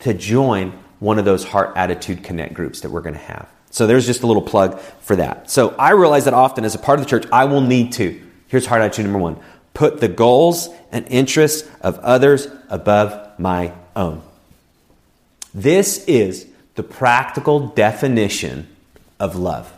to 0.00 0.14
join 0.14 0.72
one 1.00 1.18
of 1.18 1.24
those 1.24 1.44
Heart 1.44 1.72
Attitude 1.76 2.22
Connect 2.22 2.54
groups 2.54 2.80
that 2.82 2.90
we're 2.90 3.00
going 3.00 3.14
to 3.14 3.20
have. 3.20 3.48
So 3.70 3.86
there's 3.86 4.06
just 4.06 4.22
a 4.22 4.26
little 4.26 4.42
plug 4.42 4.80
for 5.00 5.16
that. 5.16 5.50
So 5.50 5.70
I 5.78 5.90
realize 5.90 6.24
that 6.24 6.34
often 6.34 6.64
as 6.64 6.74
a 6.74 6.78
part 6.78 6.98
of 6.98 7.04
the 7.04 7.10
church, 7.10 7.26
I 7.32 7.44
will 7.44 7.60
need 7.60 7.92
to, 7.94 8.20
here's 8.48 8.66
Heart 8.66 8.82
Attitude 8.82 9.06
number 9.06 9.18
one, 9.18 9.38
put 9.74 10.00
the 10.00 10.08
goals 10.08 10.68
and 10.90 11.06
interests 11.08 11.68
of 11.80 11.98
others 12.00 12.48
above 12.68 13.38
my 13.38 13.72
own. 13.94 14.22
This 15.54 16.04
is 16.06 16.46
the 16.78 16.84
practical 16.84 17.66
definition 17.66 18.68
of 19.18 19.34
love. 19.34 19.72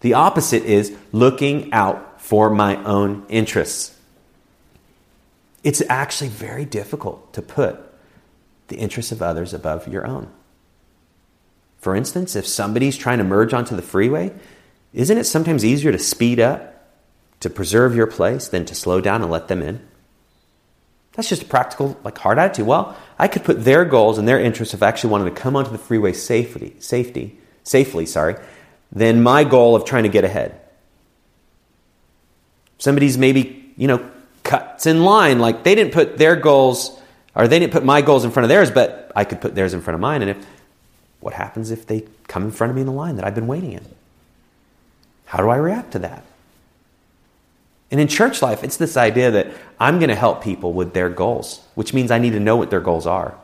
The 0.00 0.14
opposite 0.14 0.64
is 0.64 0.92
looking 1.12 1.72
out 1.72 2.20
for 2.20 2.50
my 2.50 2.82
own 2.82 3.24
interests. 3.28 3.96
It's 5.62 5.80
actually 5.88 6.30
very 6.30 6.64
difficult 6.64 7.32
to 7.34 7.42
put 7.42 7.80
the 8.66 8.76
interests 8.76 9.12
of 9.12 9.22
others 9.22 9.54
above 9.54 9.86
your 9.86 10.04
own. 10.04 10.32
For 11.78 11.94
instance, 11.94 12.34
if 12.34 12.44
somebody's 12.44 12.96
trying 12.96 13.18
to 13.18 13.24
merge 13.24 13.54
onto 13.54 13.76
the 13.76 13.82
freeway, 13.82 14.32
isn't 14.92 15.16
it 15.16 15.26
sometimes 15.26 15.64
easier 15.64 15.92
to 15.92 15.98
speed 16.00 16.40
up 16.40 16.90
to 17.38 17.48
preserve 17.48 17.94
your 17.94 18.08
place 18.08 18.48
than 18.48 18.64
to 18.64 18.74
slow 18.74 19.00
down 19.00 19.22
and 19.22 19.30
let 19.30 19.46
them 19.46 19.62
in? 19.62 19.80
That's 21.12 21.28
just 21.28 21.42
a 21.42 21.46
practical, 21.46 21.96
like 22.02 22.18
heart 22.18 22.38
attitude. 22.38 22.66
Well, 22.66 22.96
I 23.18 23.28
could 23.28 23.44
put 23.44 23.64
their 23.64 23.84
goals 23.84 24.18
and 24.18 24.26
their 24.26 24.40
interests 24.40 24.74
of 24.74 24.82
actually 24.82 25.10
wanting 25.10 25.34
to 25.34 25.40
come 25.40 25.56
onto 25.56 25.70
the 25.70 25.78
freeway 25.78 26.12
safely, 26.12 26.74
safety, 26.80 27.38
safely, 27.62 28.06
sorry, 28.06 28.36
than 28.90 29.22
my 29.22 29.44
goal 29.44 29.76
of 29.76 29.84
trying 29.84 30.02
to 30.02 30.08
get 30.08 30.24
ahead. 30.24 30.60
Somebody's 32.78 33.16
maybe, 33.16 33.72
you 33.76 33.86
know, 33.86 34.08
cuts 34.42 34.86
in 34.86 35.04
line, 35.04 35.38
like 35.38 35.64
they 35.64 35.74
didn't 35.74 35.92
put 35.92 36.18
their 36.18 36.36
goals, 36.36 37.00
or 37.34 37.48
they 37.48 37.58
didn't 37.58 37.72
put 37.72 37.84
my 37.84 38.02
goals 38.02 38.24
in 38.24 38.30
front 38.30 38.44
of 38.44 38.48
theirs, 38.48 38.70
but 38.70 39.12
I 39.14 39.24
could 39.24 39.40
put 39.40 39.54
theirs 39.54 39.74
in 39.74 39.80
front 39.80 39.94
of 39.94 40.00
mine. 40.00 40.22
And 40.22 40.30
if 40.32 40.46
what 41.20 41.34
happens 41.34 41.70
if 41.70 41.86
they 41.86 42.04
come 42.28 42.44
in 42.44 42.50
front 42.50 42.70
of 42.70 42.74
me 42.74 42.82
in 42.82 42.86
the 42.86 42.92
line 42.92 43.16
that 43.16 43.24
I've 43.24 43.34
been 43.34 43.46
waiting 43.46 43.72
in? 43.72 43.84
How 45.26 45.38
do 45.38 45.48
I 45.48 45.56
react 45.56 45.92
to 45.92 46.00
that? 46.00 46.24
And 47.94 48.00
in 48.00 48.08
church 48.08 48.42
life, 48.42 48.64
it's 48.64 48.76
this 48.76 48.96
idea 48.96 49.30
that 49.30 49.52
I'm 49.78 50.00
going 50.00 50.08
to 50.08 50.16
help 50.16 50.42
people 50.42 50.72
with 50.72 50.94
their 50.94 51.08
goals, 51.08 51.60
which 51.76 51.94
means 51.94 52.10
I 52.10 52.18
need 52.18 52.32
to 52.32 52.40
know 52.40 52.56
what 52.56 52.68
their 52.68 52.80
goals 52.80 53.06
are. 53.06 53.38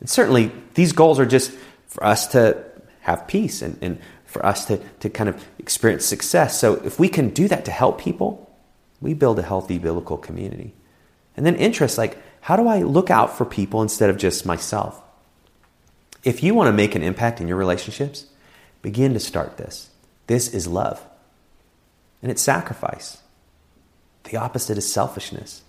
And 0.00 0.08
certainly, 0.08 0.50
these 0.72 0.92
goals 0.92 1.20
are 1.20 1.26
just 1.26 1.50
for 1.86 2.02
us 2.02 2.28
to 2.28 2.64
have 3.00 3.26
peace 3.26 3.60
and, 3.60 3.76
and 3.82 4.00
for 4.24 4.42
us 4.46 4.64
to, 4.64 4.78
to 5.00 5.10
kind 5.10 5.28
of 5.28 5.46
experience 5.58 6.06
success. 6.06 6.58
So, 6.58 6.76
if 6.76 6.98
we 6.98 7.10
can 7.10 7.28
do 7.28 7.46
that 7.48 7.66
to 7.66 7.70
help 7.70 8.00
people, 8.00 8.50
we 9.02 9.12
build 9.12 9.38
a 9.38 9.42
healthy 9.42 9.78
biblical 9.78 10.16
community. 10.16 10.72
And 11.36 11.44
then, 11.44 11.56
interest 11.56 11.98
like, 11.98 12.16
how 12.40 12.56
do 12.56 12.68
I 12.68 12.78
look 12.78 13.10
out 13.10 13.36
for 13.36 13.44
people 13.44 13.82
instead 13.82 14.08
of 14.08 14.16
just 14.16 14.46
myself? 14.46 14.98
If 16.24 16.42
you 16.42 16.54
want 16.54 16.68
to 16.68 16.72
make 16.72 16.94
an 16.94 17.02
impact 17.02 17.42
in 17.42 17.48
your 17.48 17.58
relationships, 17.58 18.24
begin 18.80 19.12
to 19.12 19.20
start 19.20 19.58
this. 19.58 19.90
This 20.26 20.54
is 20.54 20.66
love, 20.66 21.02
and 22.22 22.30
it's 22.30 22.42
sacrifice. 22.42 23.18
The 24.24 24.36
opposite 24.36 24.78
is 24.78 24.90
selfishness. 24.90 25.62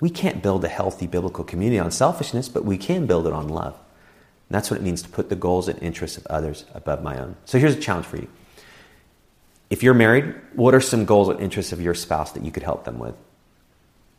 We 0.00 0.10
can't 0.10 0.42
build 0.42 0.64
a 0.64 0.68
healthy 0.68 1.06
biblical 1.06 1.44
community 1.44 1.78
on 1.78 1.90
selfishness, 1.90 2.48
but 2.48 2.64
we 2.64 2.78
can 2.78 3.06
build 3.06 3.26
it 3.26 3.32
on 3.32 3.48
love. 3.48 3.74
And 3.74 4.54
that's 4.54 4.70
what 4.70 4.80
it 4.80 4.82
means 4.82 5.02
to 5.02 5.08
put 5.08 5.28
the 5.28 5.36
goals 5.36 5.68
and 5.68 5.82
interests 5.82 6.16
of 6.16 6.26
others 6.28 6.64
above 6.74 7.02
my 7.02 7.18
own. 7.18 7.36
So 7.44 7.58
here's 7.58 7.74
a 7.74 7.80
challenge 7.80 8.06
for 8.06 8.16
you. 8.16 8.28
If 9.70 9.82
you're 9.82 9.94
married, 9.94 10.34
what 10.54 10.74
are 10.74 10.80
some 10.80 11.04
goals 11.04 11.28
and 11.28 11.40
interests 11.40 11.72
of 11.72 11.80
your 11.80 11.94
spouse 11.94 12.32
that 12.32 12.44
you 12.44 12.50
could 12.50 12.62
help 12.62 12.84
them 12.84 12.98
with? 12.98 13.14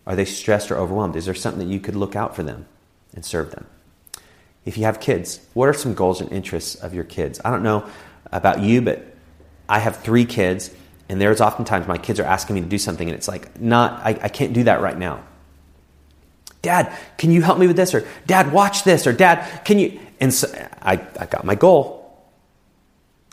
Are 0.06 0.16
they 0.16 0.26
stressed 0.26 0.72
or 0.72 0.78
overwhelmed? 0.78 1.16
Is 1.16 1.26
there 1.26 1.34
something 1.34 1.68
that 1.68 1.74
you 1.74 1.80
could 1.80 1.96
look 1.96 2.16
out 2.16 2.36
for 2.36 2.44
them 2.44 2.68
and 3.16 3.26
serve 3.26 3.52
them? 3.52 3.66
If 4.66 4.78
you 4.78 4.84
have 4.84 5.00
kids, 5.00 5.40
what 5.54 5.70
are 5.70 5.74
some 5.74 5.94
goals 5.94 6.22
and 6.22 6.32
interests 6.32 6.76
of 6.76 6.94
your 6.94 7.04
kids? 7.04 7.40
I 7.44 7.50
don't 7.50 7.64
know 7.64 7.90
about 8.32 8.62
you, 8.62 8.82
but 8.82 9.09
I 9.70 9.80
have 9.80 9.98
three 9.98 10.26
kids, 10.26 10.72
and 11.08 11.22
there's 11.22 11.40
oftentimes 11.40 11.88
my 11.88 11.98
kids 11.98 12.20
are 12.20 12.26
asking 12.26 12.56
me 12.56 12.62
to 12.62 12.68
do 12.68 12.80
something, 12.80 13.08
and 13.08 13.16
it's 13.16 13.28
like, 13.28 13.62
not, 13.62 14.02
I, 14.04 14.20
I 14.24 14.28
can't 14.28 14.52
do 14.52 14.64
that 14.64 14.82
right 14.82 14.98
now. 14.98 15.24
Dad, 16.62 16.92
can 17.18 17.32
you 17.32 17.42
help 17.42 17.58
me 17.58 17.68
with 17.68 17.78
this? 17.78 17.94
Or 17.94 18.06
Dad, 18.26 18.52
watch 18.52 18.84
this. 18.84 19.08
Or 19.08 19.14
Dad, 19.14 19.64
can 19.64 19.80
you? 19.80 19.98
And 20.20 20.34
so 20.34 20.48
I, 20.82 20.94
I 21.18 21.26
got 21.26 21.46
my 21.46 21.56
goal. 21.56 21.98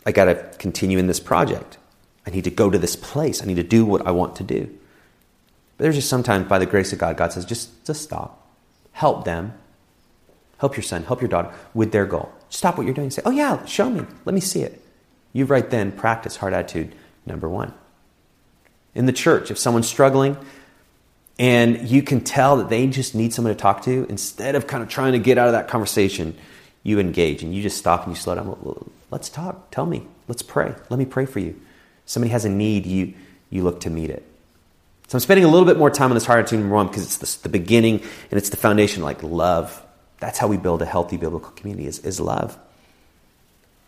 I 0.05 0.13
got 0.13 0.25
to 0.25 0.35
continue 0.59 0.97
in 0.97 1.07
this 1.07 1.19
project. 1.19 1.77
I 2.25 2.29
need 2.29 2.45
to 2.45 2.51
go 2.51 2.69
to 2.69 2.77
this 2.77 2.95
place. 2.95 3.43
I 3.43 3.45
need 3.45 3.55
to 3.55 3.63
do 3.63 3.85
what 3.85 4.07
I 4.07 4.11
want 4.11 4.37
to 4.37 4.43
do. 4.43 4.65
But 5.77 5.83
there's 5.83 5.95
just 5.95 6.09
sometimes, 6.09 6.47
by 6.47 6.59
the 6.59 6.65
grace 6.65 6.93
of 6.93 6.99
God, 6.99 7.17
God 7.17 7.33
says, 7.33 7.43
just, 7.43 7.85
just 7.85 8.01
stop. 8.01 8.47
Help 8.93 9.25
them. 9.25 9.53
Help 10.59 10.75
your 10.75 10.83
son, 10.83 11.03
help 11.03 11.21
your 11.21 11.29
daughter 11.29 11.53
with 11.73 11.91
their 11.91 12.05
goal. 12.05 12.31
Stop 12.49 12.77
what 12.77 12.85
you're 12.85 12.95
doing. 12.95 13.11
Say, 13.11 13.21
oh, 13.25 13.31
yeah, 13.31 13.63
show 13.65 13.89
me. 13.89 14.05
Let 14.23 14.33
me 14.33 14.41
see 14.41 14.61
it. 14.61 14.81
You 15.37 15.45
right 15.45 15.69
then 15.69 15.91
practice 15.91 16.35
heart 16.35 16.53
attitude 16.53 16.95
number 17.27 17.47
one. 17.47 17.71
In 18.95 19.05
the 19.05 19.13
church, 19.13 19.51
if 19.51 19.59
someone's 19.59 19.87
struggling, 19.87 20.35
and 21.37 21.87
you 21.87 22.01
can 22.01 22.21
tell 22.21 22.57
that 22.57 22.69
they 22.69 22.87
just 22.87 23.13
need 23.13 23.35
someone 23.35 23.53
to 23.53 23.59
talk 23.59 23.83
to. 23.83 24.07
Instead 24.09 24.55
of 24.55 24.65
kind 24.65 24.81
of 24.81 24.89
trying 24.89 25.11
to 25.11 25.19
get 25.19 25.37
out 25.37 25.45
of 25.45 25.53
that 25.53 25.67
conversation, 25.67 26.35
you 26.81 26.97
engage 26.97 27.43
and 27.43 27.53
you 27.53 27.61
just 27.61 27.77
stop 27.77 28.07
and 28.07 28.15
you 28.15 28.19
slow 28.19 28.33
down. 28.33 28.91
Let's 29.11 29.29
talk. 29.29 29.69
Tell 29.69 29.85
me. 29.85 30.07
Let's 30.27 30.41
pray. 30.41 30.73
Let 30.89 30.97
me 30.97 31.05
pray 31.05 31.27
for 31.27 31.37
you. 31.37 31.61
Somebody 32.07 32.31
has 32.31 32.43
a 32.43 32.49
need, 32.49 32.87
you, 32.87 33.13
you 33.51 33.61
look 33.61 33.81
to 33.81 33.91
meet 33.91 34.09
it. 34.09 34.25
So 35.07 35.17
I'm 35.17 35.19
spending 35.19 35.45
a 35.45 35.49
little 35.49 35.67
bit 35.67 35.77
more 35.77 35.91
time 35.91 36.09
on 36.09 36.15
this 36.15 36.25
heart 36.25 36.39
attitude 36.39 36.61
number 36.61 36.73
one 36.73 36.87
because 36.87 37.03
it's 37.03 37.37
the, 37.37 37.43
the 37.43 37.49
beginning 37.49 38.01
and 38.31 38.39
it's 38.39 38.49
the 38.49 38.57
foundation, 38.57 39.03
like 39.03 39.21
love. 39.21 39.85
That's 40.17 40.39
how 40.39 40.47
we 40.47 40.57
build 40.57 40.81
a 40.81 40.85
healthy 40.87 41.17
biblical 41.17 41.51
community 41.51 41.85
is, 41.85 41.99
is 41.99 42.19
love. 42.19 42.57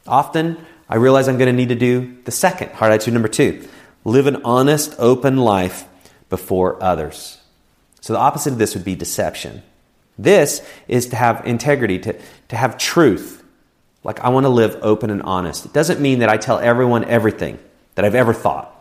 Often, 0.05 0.63
I 0.89 0.95
realize 0.95 1.27
I'm 1.27 1.37
going 1.37 1.47
to 1.47 1.53
need 1.53 1.69
to 1.69 1.75
do 1.75 2.17
the 2.25 2.31
second, 2.31 2.71
heart 2.71 2.91
attitude 2.91 3.13
number 3.13 3.27
two. 3.27 3.67
Live 4.03 4.27
an 4.27 4.41
honest, 4.43 4.95
open 4.97 5.37
life 5.37 5.87
before 6.29 6.81
others. 6.81 7.37
So 8.01 8.13
the 8.13 8.19
opposite 8.19 8.53
of 8.53 8.59
this 8.59 8.73
would 8.73 8.85
be 8.85 8.95
deception. 8.95 9.61
This 10.17 10.67
is 10.87 11.07
to 11.07 11.15
have 11.15 11.45
integrity, 11.45 11.99
to, 11.99 12.19
to 12.47 12.55
have 12.55 12.77
truth. 12.77 13.43
Like, 14.03 14.21
I 14.21 14.29
want 14.29 14.45
to 14.45 14.49
live 14.49 14.79
open 14.81 15.09
and 15.09 15.21
honest. 15.21 15.65
It 15.65 15.73
doesn't 15.73 15.99
mean 15.99 16.19
that 16.19 16.29
I 16.29 16.37
tell 16.37 16.57
everyone 16.57 17.03
everything 17.05 17.59
that 17.95 18.05
I've 18.05 18.15
ever 18.15 18.33
thought. 18.33 18.73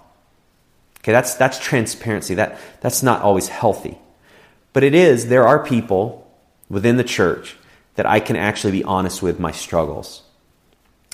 Okay, 1.01 1.13
that's, 1.13 1.35
that's 1.35 1.59
transparency. 1.59 2.35
That, 2.35 2.59
that's 2.81 3.03
not 3.03 3.23
always 3.23 3.49
healthy. 3.49 3.99
But 4.73 4.85
it 4.85 4.95
is, 4.95 5.27
there 5.27 5.47
are 5.47 5.65
people 5.65 6.31
within 6.69 6.97
the 6.97 7.05
church 7.05 7.57
that 7.97 8.07
I 8.07 8.21
can 8.21 8.37
actually 8.37 8.73
be 8.73 8.85
honest 8.85 9.23
with 9.23 9.41
my 9.41 9.51
struggles. 9.51 10.23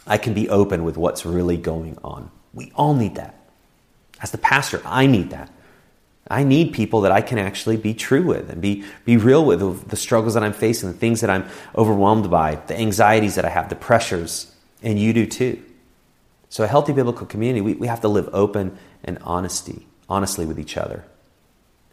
I 0.07 0.19
can 0.19 0.35
be 0.35 0.49
open 0.49 0.85
with 0.85 0.97
what's 0.97 1.25
really 1.25 1.57
going 1.57 1.99
on. 2.05 2.31
We 2.53 2.73
all 2.75 2.95
need 2.95 3.17
that. 3.17 3.35
As 4.21 4.31
the 4.31 4.39
pastor, 4.39 4.81
I 4.85 5.07
need 5.07 5.31
that. 5.31 5.51
I 6.29 6.43
need 6.43 6.73
people 6.73 7.03
that 7.03 7.13
I 7.13 7.21
can 7.21 7.39
actually 7.39 7.77
be 7.77 7.93
true 7.93 8.23
with 8.23 8.49
and 8.49 8.61
be, 8.63 8.85
be 9.05 9.17
real 9.19 9.45
with 9.45 9.89
the 9.89 9.97
struggles 9.97 10.35
that 10.35 10.43
I'm 10.43 10.55
facing, 10.55 10.91
the 10.91 10.99
things 10.99 11.21
that 11.21 11.29
I'm 11.29 11.47
overwhelmed 11.77 12.31
by, 12.31 12.55
the 12.67 12.79
anxieties 12.79 13.35
that 13.35 13.45
I 13.45 13.51
have, 13.51 13.69
the 13.69 13.77
pressures, 13.77 14.51
and 14.83 14.99
you 14.99 15.13
do 15.13 15.27
too. 15.27 15.63
So, 16.49 16.65
a 16.65 16.67
healthy 16.67 16.93
biblical 16.93 17.27
community, 17.27 17.61
we, 17.61 17.75
we 17.75 17.89
have 17.89 18.01
to 18.03 18.09
live 18.09 18.31
open 18.33 18.79
and 19.03 19.19
honesty, 19.23 19.87
honestly 20.09 20.47
with 20.47 20.59
each 20.59 20.77
other. 20.77 21.05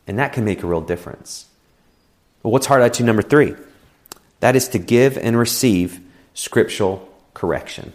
And 0.07 0.19
that 0.19 0.33
can 0.33 0.45
make 0.45 0.63
a 0.63 0.67
real 0.67 0.81
difference. 0.81 1.47
But 2.43 2.49
what's 2.49 2.67
heart 2.67 2.81
attitude 2.81 3.07
number 3.07 3.21
three? 3.21 3.55
That 4.39 4.55
is 4.55 4.69
to 4.69 4.79
give 4.79 5.17
and 5.17 5.37
receive 5.37 5.99
scriptural 6.33 7.07
correction. 7.33 7.93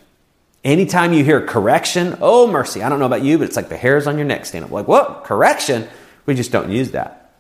Anytime 0.67 1.13
you 1.13 1.23
hear 1.23 1.47
correction, 1.47 2.19
oh 2.21 2.51
mercy, 2.51 2.83
I 2.83 2.89
don't 2.89 2.99
know 2.99 3.07
about 3.07 3.23
you, 3.23 3.39
but 3.39 3.45
it's 3.45 3.55
like 3.55 3.69
the 3.69 3.77
hairs 3.77 4.09
on 4.09 4.19
your 4.19 4.27
neck 4.27 4.45
stand 4.47 4.65
up. 4.65 4.73
Like, 4.73 4.89
what? 4.89 5.23
Correction? 5.23 5.87
We 6.27 6.35
just 6.35 6.51
don't 6.51 6.73
use 6.73 6.91
that. 6.91 7.33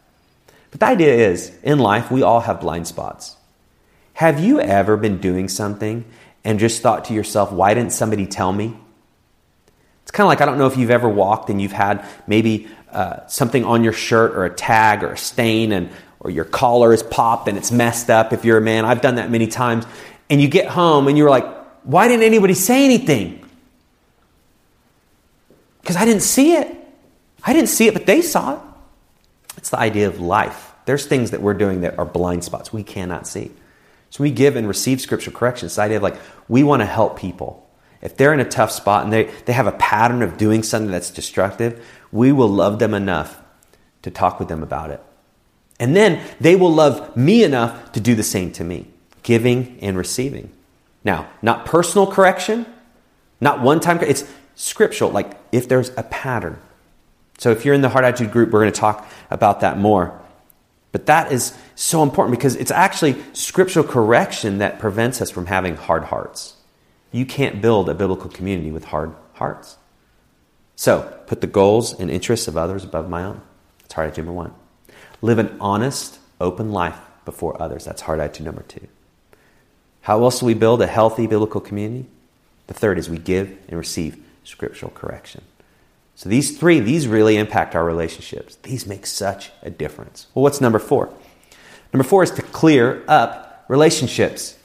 But 0.70 0.78
the 0.78 0.86
idea 0.86 1.12
is 1.12 1.52
in 1.64 1.80
life, 1.80 2.08
we 2.08 2.22
all 2.22 2.38
have 2.38 2.60
blind 2.60 2.86
spots. 2.86 3.34
Have 4.12 4.38
you 4.38 4.60
ever 4.60 4.96
been 4.96 5.18
doing 5.18 5.48
something 5.48 6.04
and 6.44 6.60
just 6.60 6.82
thought 6.82 7.06
to 7.06 7.14
yourself, 7.14 7.50
why 7.50 7.74
didn't 7.74 7.90
somebody 7.90 8.28
tell 8.28 8.52
me? 8.52 8.76
It's 10.02 10.12
kind 10.12 10.24
of 10.24 10.28
like 10.28 10.40
I 10.40 10.44
don't 10.44 10.56
know 10.56 10.68
if 10.68 10.76
you've 10.76 10.92
ever 10.92 11.08
walked 11.08 11.50
and 11.50 11.60
you've 11.60 11.72
had 11.72 12.06
maybe 12.28 12.68
uh, 12.92 13.26
something 13.26 13.64
on 13.64 13.82
your 13.82 13.92
shirt 13.92 14.36
or 14.36 14.44
a 14.44 14.54
tag 14.54 15.02
or 15.02 15.14
a 15.14 15.18
stain 15.18 15.72
and 15.72 15.90
or 16.20 16.30
your 16.30 16.44
collar 16.44 16.94
is 16.94 17.02
popped 17.02 17.48
and 17.48 17.58
it's 17.58 17.72
messed 17.72 18.08
up 18.08 18.32
if 18.32 18.44
you're 18.44 18.58
a 18.58 18.62
man. 18.62 18.84
I've 18.84 19.00
done 19.00 19.16
that 19.16 19.32
many 19.32 19.48
times. 19.48 19.84
And 20.30 20.40
you 20.40 20.46
get 20.46 20.68
home 20.68 21.08
and 21.08 21.18
you're 21.18 21.28
like, 21.28 21.56
why 21.86 22.08
didn't 22.08 22.24
anybody 22.24 22.54
say 22.54 22.84
anything? 22.84 23.48
Because 25.80 25.94
I 25.94 26.04
didn't 26.04 26.22
see 26.22 26.54
it. 26.54 26.76
I 27.44 27.52
didn't 27.52 27.68
see 27.68 27.86
it, 27.86 27.94
but 27.94 28.06
they 28.06 28.22
saw 28.22 28.54
it. 28.54 28.60
It's 29.56 29.70
the 29.70 29.78
idea 29.78 30.08
of 30.08 30.20
life. 30.20 30.72
There's 30.84 31.06
things 31.06 31.30
that 31.30 31.40
we're 31.40 31.54
doing 31.54 31.82
that 31.82 31.96
are 31.96 32.04
blind 32.04 32.42
spots 32.42 32.72
we 32.72 32.82
cannot 32.82 33.28
see. 33.28 33.52
So 34.10 34.24
we 34.24 34.32
give 34.32 34.56
and 34.56 34.66
receive 34.66 35.00
scripture 35.00 35.30
correction. 35.30 35.66
It's 35.66 35.76
the 35.76 35.82
idea 35.82 35.98
of 35.98 36.02
like, 36.02 36.16
we 36.48 36.64
want 36.64 36.82
to 36.82 36.86
help 36.86 37.18
people. 37.18 37.68
If 38.02 38.16
they're 38.16 38.34
in 38.34 38.40
a 38.40 38.48
tough 38.48 38.72
spot 38.72 39.04
and 39.04 39.12
they, 39.12 39.24
they 39.44 39.52
have 39.52 39.68
a 39.68 39.72
pattern 39.72 40.22
of 40.22 40.36
doing 40.36 40.64
something 40.64 40.90
that's 40.90 41.10
destructive, 41.10 41.86
we 42.10 42.32
will 42.32 42.48
love 42.48 42.80
them 42.80 42.94
enough 42.94 43.40
to 44.02 44.10
talk 44.10 44.40
with 44.40 44.48
them 44.48 44.64
about 44.64 44.90
it. 44.90 45.00
And 45.78 45.94
then 45.94 46.20
they 46.40 46.56
will 46.56 46.72
love 46.72 47.16
me 47.16 47.44
enough 47.44 47.92
to 47.92 48.00
do 48.00 48.16
the 48.16 48.24
same 48.24 48.50
to 48.52 48.64
me, 48.64 48.88
giving 49.22 49.78
and 49.80 49.96
receiving. 49.96 50.50
Now, 51.06 51.28
not 51.40 51.66
personal 51.66 52.08
correction, 52.08 52.66
not 53.40 53.62
one 53.62 53.78
time, 53.78 54.00
it's 54.00 54.24
scriptural, 54.56 55.12
like 55.12 55.38
if 55.52 55.68
there's 55.68 55.90
a 55.96 56.02
pattern. 56.02 56.58
So 57.38 57.52
if 57.52 57.64
you're 57.64 57.74
in 57.74 57.80
the 57.80 57.88
heart 57.88 58.04
attitude 58.04 58.32
group, 58.32 58.50
we're 58.50 58.62
going 58.62 58.72
to 58.72 58.80
talk 58.80 59.08
about 59.30 59.60
that 59.60 59.78
more. 59.78 60.20
But 60.90 61.06
that 61.06 61.30
is 61.30 61.56
so 61.76 62.02
important 62.02 62.36
because 62.36 62.56
it's 62.56 62.72
actually 62.72 63.22
scriptural 63.34 63.86
correction 63.86 64.58
that 64.58 64.80
prevents 64.80 65.22
us 65.22 65.30
from 65.30 65.46
having 65.46 65.76
hard 65.76 66.02
hearts. 66.02 66.56
You 67.12 67.24
can't 67.24 67.62
build 67.62 67.88
a 67.88 67.94
biblical 67.94 68.28
community 68.28 68.72
with 68.72 68.86
hard 68.86 69.14
hearts. 69.34 69.76
So, 70.74 71.22
put 71.28 71.40
the 71.40 71.46
goals 71.46 71.98
and 71.98 72.10
interests 72.10 72.48
of 72.48 72.56
others 72.56 72.82
above 72.82 73.08
my 73.08 73.22
own. 73.22 73.42
That's 73.82 73.94
heart 73.94 74.08
attitude 74.08 74.26
number 74.26 74.36
one. 74.36 74.54
Live 75.22 75.38
an 75.38 75.56
honest, 75.60 76.18
open 76.40 76.72
life 76.72 76.98
before 77.24 77.62
others. 77.62 77.84
That's 77.84 78.00
heart 78.00 78.18
attitude 78.18 78.46
number 78.46 78.62
two. 78.62 78.88
How 80.06 80.22
else 80.22 80.38
do 80.38 80.46
we 80.46 80.54
build 80.54 80.80
a 80.82 80.86
healthy 80.86 81.26
biblical 81.26 81.60
community? 81.60 82.06
The 82.68 82.74
third 82.74 82.96
is 82.96 83.10
we 83.10 83.18
give 83.18 83.58
and 83.68 83.76
receive 83.76 84.16
scriptural 84.44 84.92
correction. 84.92 85.42
So 86.14 86.28
these 86.28 86.56
three, 86.56 86.78
these 86.78 87.08
really 87.08 87.36
impact 87.36 87.74
our 87.74 87.84
relationships. 87.84 88.54
These 88.62 88.86
make 88.86 89.04
such 89.04 89.50
a 89.62 89.70
difference. 89.70 90.28
Well, 90.32 90.44
what's 90.44 90.60
number 90.60 90.78
four? 90.78 91.12
Number 91.92 92.04
four 92.04 92.22
is 92.22 92.30
to 92.30 92.42
clear 92.42 93.02
up 93.08 93.64
relationships. 93.66 94.56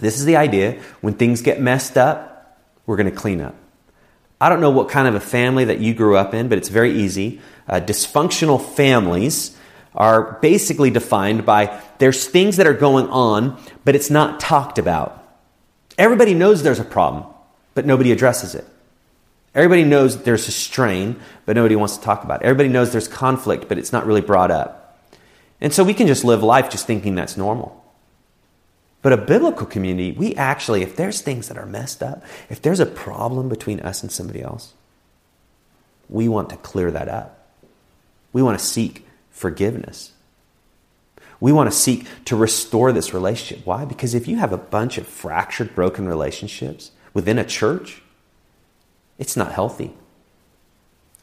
This 0.00 0.18
is 0.18 0.26
the 0.26 0.36
idea 0.36 0.82
when 1.00 1.14
things 1.14 1.40
get 1.40 1.58
messed 1.58 1.96
up, 1.96 2.60
we're 2.84 2.98
going 2.98 3.10
to 3.10 3.16
clean 3.16 3.40
up. 3.40 3.54
I 4.38 4.50
don't 4.50 4.60
know 4.60 4.70
what 4.70 4.90
kind 4.90 5.08
of 5.08 5.14
a 5.14 5.20
family 5.20 5.64
that 5.64 5.78
you 5.78 5.94
grew 5.94 6.14
up 6.14 6.34
in, 6.34 6.50
but 6.50 6.58
it's 6.58 6.68
very 6.68 6.92
easy. 6.92 7.40
Uh, 7.66 7.80
dysfunctional 7.80 8.62
families 8.62 9.56
are 9.94 10.38
basically 10.40 10.90
defined 10.90 11.44
by 11.44 11.80
there's 11.98 12.26
things 12.26 12.56
that 12.56 12.66
are 12.66 12.74
going 12.74 13.08
on, 13.08 13.60
but 13.84 13.94
it's 13.94 14.10
not 14.10 14.40
talked 14.40 14.78
about. 14.78 15.18
Everybody 15.98 16.34
knows 16.34 16.62
there's 16.62 16.80
a 16.80 16.84
problem, 16.84 17.26
but 17.74 17.86
nobody 17.86 18.12
addresses 18.12 18.54
it. 18.54 18.64
Everybody 19.54 19.84
knows 19.84 20.22
there's 20.22 20.48
a 20.48 20.52
strain, 20.52 21.20
but 21.44 21.56
nobody 21.56 21.76
wants 21.76 21.98
to 21.98 22.02
talk 22.02 22.24
about 22.24 22.40
it. 22.40 22.46
Everybody 22.46 22.70
knows 22.70 22.90
there's 22.90 23.08
conflict, 23.08 23.68
but 23.68 23.76
it's 23.76 23.92
not 23.92 24.06
really 24.06 24.22
brought 24.22 24.50
up. 24.50 24.98
And 25.60 25.72
so 25.72 25.84
we 25.84 25.94
can 25.94 26.06
just 26.06 26.24
live 26.24 26.42
life 26.42 26.70
just 26.70 26.86
thinking 26.86 27.14
that's 27.14 27.36
normal. 27.36 27.78
But 29.02 29.12
a 29.12 29.16
biblical 29.16 29.66
community, 29.66 30.12
we 30.12 30.34
actually, 30.36 30.82
if 30.82 30.96
there's 30.96 31.20
things 31.20 31.48
that 31.48 31.58
are 31.58 31.66
messed 31.66 32.02
up, 32.02 32.24
if 32.48 32.62
there's 32.62 32.80
a 32.80 32.86
problem 32.86 33.48
between 33.48 33.80
us 33.80 34.02
and 34.02 34.10
somebody 34.10 34.40
else, 34.40 34.72
we 36.08 36.28
want 36.28 36.50
to 36.50 36.56
clear 36.56 36.90
that 36.90 37.08
up. 37.08 37.46
We 38.32 38.42
want 38.42 38.58
to 38.58 38.64
seek 38.64 39.06
forgiveness. 39.32 40.12
We 41.40 41.50
want 41.52 41.68
to 41.68 41.76
seek 41.76 42.06
to 42.26 42.36
restore 42.36 42.92
this 42.92 43.12
relationship. 43.12 43.66
Why? 43.66 43.84
Because 43.84 44.14
if 44.14 44.28
you 44.28 44.36
have 44.36 44.52
a 44.52 44.58
bunch 44.58 44.96
of 44.96 45.08
fractured, 45.08 45.74
broken 45.74 46.06
relationships 46.06 46.92
within 47.14 47.36
a 47.36 47.44
church, 47.44 48.00
it's 49.18 49.36
not 49.36 49.50
healthy. 49.50 49.92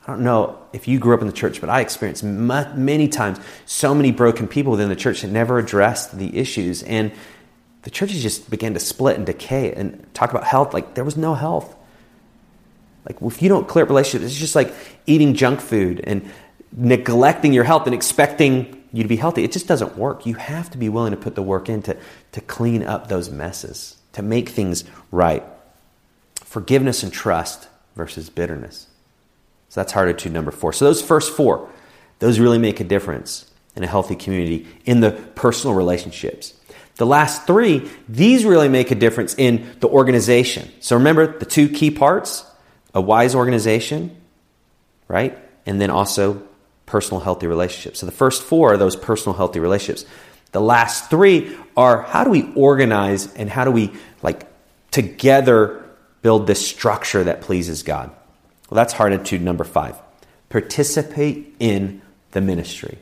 I 0.05 0.11
don't 0.11 0.23
know 0.23 0.57
if 0.73 0.87
you 0.87 0.99
grew 0.99 1.13
up 1.13 1.21
in 1.21 1.27
the 1.27 1.33
church, 1.33 1.61
but 1.61 1.69
I 1.69 1.81
experienced 1.81 2.23
many 2.23 3.07
times 3.07 3.39
so 3.65 3.93
many 3.93 4.11
broken 4.11 4.47
people 4.47 4.71
within 4.71 4.89
the 4.89 4.95
church 4.95 5.21
that 5.21 5.29
never 5.29 5.59
addressed 5.59 6.17
the 6.17 6.37
issues. 6.37 6.83
And 6.83 7.11
the 7.83 7.89
churches 7.89 8.21
just 8.21 8.49
began 8.49 8.73
to 8.73 8.79
split 8.79 9.17
and 9.17 9.25
decay 9.25 9.71
and 9.73 10.05
talk 10.13 10.31
about 10.31 10.43
health 10.43 10.73
like 10.73 10.95
there 10.95 11.05
was 11.05 11.15
no 11.15 11.33
health. 11.35 11.75
Like 13.07 13.21
if 13.21 13.41
you 13.41 13.49
don't 13.49 13.67
clear 13.67 13.83
up 13.83 13.89
relationships, 13.89 14.31
it's 14.31 14.39
just 14.39 14.55
like 14.55 14.73
eating 15.05 15.33
junk 15.33 15.61
food 15.61 16.01
and 16.03 16.29
neglecting 16.71 17.53
your 17.53 17.63
health 17.63 17.85
and 17.85 17.95
expecting 17.95 18.83
you 18.91 19.03
to 19.03 19.09
be 19.09 19.15
healthy. 19.15 19.43
It 19.43 19.51
just 19.51 19.67
doesn't 19.67 19.97
work. 19.97 20.25
You 20.25 20.35
have 20.35 20.69
to 20.71 20.77
be 20.77 20.89
willing 20.89 21.11
to 21.11 21.17
put 21.17 21.35
the 21.35 21.41
work 21.41 21.69
in 21.69 21.81
to, 21.83 21.97
to 22.31 22.41
clean 22.41 22.83
up 22.83 23.07
those 23.07 23.29
messes, 23.29 23.97
to 24.13 24.21
make 24.21 24.49
things 24.49 24.83
right. 25.11 25.43
Forgiveness 26.43 27.03
and 27.03 27.13
trust 27.13 27.67
versus 27.95 28.29
bitterness. 28.29 28.87
So 29.69 29.81
that's 29.81 29.91
heart 29.91 30.25
number 30.25 30.51
four. 30.51 30.73
So 30.73 30.85
those 30.85 31.01
first 31.01 31.35
four, 31.35 31.69
those 32.19 32.39
really 32.39 32.57
make 32.57 32.79
a 32.79 32.83
difference 32.83 33.49
in 33.75 33.83
a 33.83 33.87
healthy 33.87 34.15
community 34.15 34.67
in 34.85 34.99
the 34.99 35.11
personal 35.11 35.75
relationships. 35.75 36.53
The 36.95 37.05
last 37.05 37.47
three, 37.47 37.89
these 38.09 38.43
really 38.43 38.67
make 38.67 38.91
a 38.91 38.95
difference 38.95 39.35
in 39.37 39.69
the 39.79 39.87
organization. 39.87 40.69
So 40.81 40.97
remember 40.97 41.37
the 41.37 41.45
two 41.45 41.69
key 41.69 41.91
parts 41.91 42.45
a 42.93 42.99
wise 42.99 43.35
organization, 43.35 44.17
right? 45.07 45.37
And 45.67 45.79
then 45.79 45.91
also 45.91 46.41
personal 46.89 47.21
healthy 47.21 47.45
relationships. 47.45 47.99
So 47.99 48.07
the 48.07 48.11
first 48.11 48.41
four 48.41 48.73
are 48.73 48.77
those 48.77 48.95
personal 48.95 49.37
healthy 49.37 49.59
relationships. 49.59 50.09
The 50.51 50.59
last 50.59 51.09
three 51.11 51.55
are 51.77 52.01
how 52.01 52.23
do 52.23 52.31
we 52.31 52.51
organize 52.55 53.31
and 53.35 53.47
how 53.47 53.63
do 53.63 53.71
we 53.71 53.93
like 54.23 54.47
together 54.89 55.85
build 56.23 56.47
this 56.47 56.67
structure 56.67 57.23
that 57.23 57.41
pleases 57.41 57.83
God? 57.83 58.09
Well, 58.69 58.75
that's 58.75 58.93
heart 58.93 59.13
attitude 59.13 59.43
number 59.43 59.63
five. 59.63 59.95
Participate 60.49 61.55
in 61.59 62.01
the 62.31 62.41
ministry. 62.41 62.97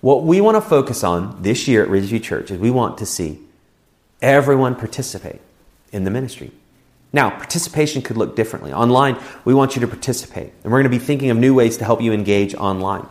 What 0.00 0.24
we 0.24 0.40
want 0.40 0.56
to 0.56 0.62
focus 0.62 1.04
on 1.04 1.42
this 1.42 1.68
year 1.68 1.82
at 1.82 1.90
Ridgeview 1.90 2.22
Church 2.22 2.50
is 2.50 2.58
we 2.58 2.70
want 2.70 2.98
to 2.98 3.06
see 3.06 3.38
everyone 4.22 4.74
participate 4.76 5.40
in 5.92 6.04
the 6.04 6.10
ministry. 6.10 6.52
Now, 7.12 7.30
participation 7.30 8.02
could 8.02 8.16
look 8.16 8.34
differently. 8.34 8.72
Online, 8.72 9.18
we 9.44 9.54
want 9.54 9.76
you 9.76 9.80
to 9.80 9.86
participate, 9.86 10.52
and 10.62 10.72
we're 10.72 10.82
going 10.82 10.90
to 10.90 10.98
be 10.98 11.04
thinking 11.04 11.30
of 11.30 11.36
new 11.36 11.54
ways 11.54 11.76
to 11.78 11.84
help 11.84 12.00
you 12.00 12.12
engage 12.12 12.54
online. 12.54 13.06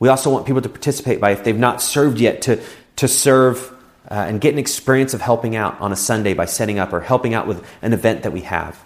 We 0.00 0.08
also 0.08 0.30
want 0.30 0.46
people 0.46 0.62
to 0.62 0.68
participate 0.68 1.20
by, 1.20 1.30
if 1.30 1.44
they've 1.44 1.56
not 1.56 1.80
served 1.80 2.18
yet, 2.18 2.42
to, 2.42 2.60
to 2.96 3.06
serve 3.06 3.70
uh, 4.10 4.14
and 4.14 4.40
get 4.40 4.52
an 4.52 4.58
experience 4.58 5.14
of 5.14 5.20
helping 5.20 5.54
out 5.54 5.80
on 5.80 5.92
a 5.92 5.96
Sunday 5.96 6.34
by 6.34 6.46
setting 6.46 6.78
up 6.78 6.92
or 6.92 7.00
helping 7.00 7.34
out 7.34 7.46
with 7.46 7.64
an 7.82 7.92
event 7.92 8.24
that 8.24 8.32
we 8.32 8.40
have. 8.40 8.82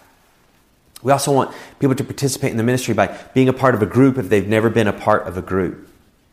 We 1.02 1.12
also 1.12 1.32
want 1.32 1.54
people 1.78 1.94
to 1.94 2.04
participate 2.04 2.50
in 2.50 2.56
the 2.56 2.62
ministry 2.62 2.94
by 2.94 3.16
being 3.32 3.48
a 3.48 3.52
part 3.52 3.74
of 3.74 3.82
a 3.82 3.86
group 3.86 4.18
if 4.18 4.28
they've 4.28 4.46
never 4.46 4.68
been 4.68 4.88
a 4.88 4.92
part 4.92 5.26
of 5.28 5.38
a 5.38 5.42
group. 5.42 5.88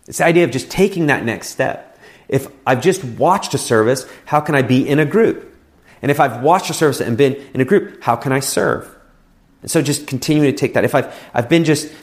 It's 0.08 0.18
the 0.18 0.26
idea 0.26 0.46
of 0.46 0.52
just 0.52 0.72
taking 0.72 1.08
that 1.08 1.24
next 1.24 1.50
step. 1.50 2.00
If 2.28 2.48
I've 2.66 2.82
just 2.82 3.04
watched 3.04 3.54
a 3.54 3.58
service, 3.58 4.10
how 4.26 4.40
can 4.40 4.56
I 4.56 4.62
be 4.62 4.88
in 4.88 4.98
a 4.98 5.06
group? 5.06 5.54
And 6.02 6.10
if 6.10 6.20
I've 6.20 6.42
watched 6.42 6.70
a 6.70 6.74
service 6.74 7.02
and 7.02 7.18
been 7.18 7.36
in 7.54 7.62
a 7.62 7.66
group, 7.66 8.02
how 8.02 8.16
can 8.16 8.32
I 8.32 8.40
serve? 8.40 8.90
And 9.62 9.70
so 9.70 9.82
just 9.82 10.08
continuing 10.08 10.52
to 10.52 10.58
take 10.58 10.74
that. 10.74 10.86
If 10.86 10.96
I've, 10.96 11.14
I've 11.34 11.50
been 11.50 11.66
just 11.66 11.94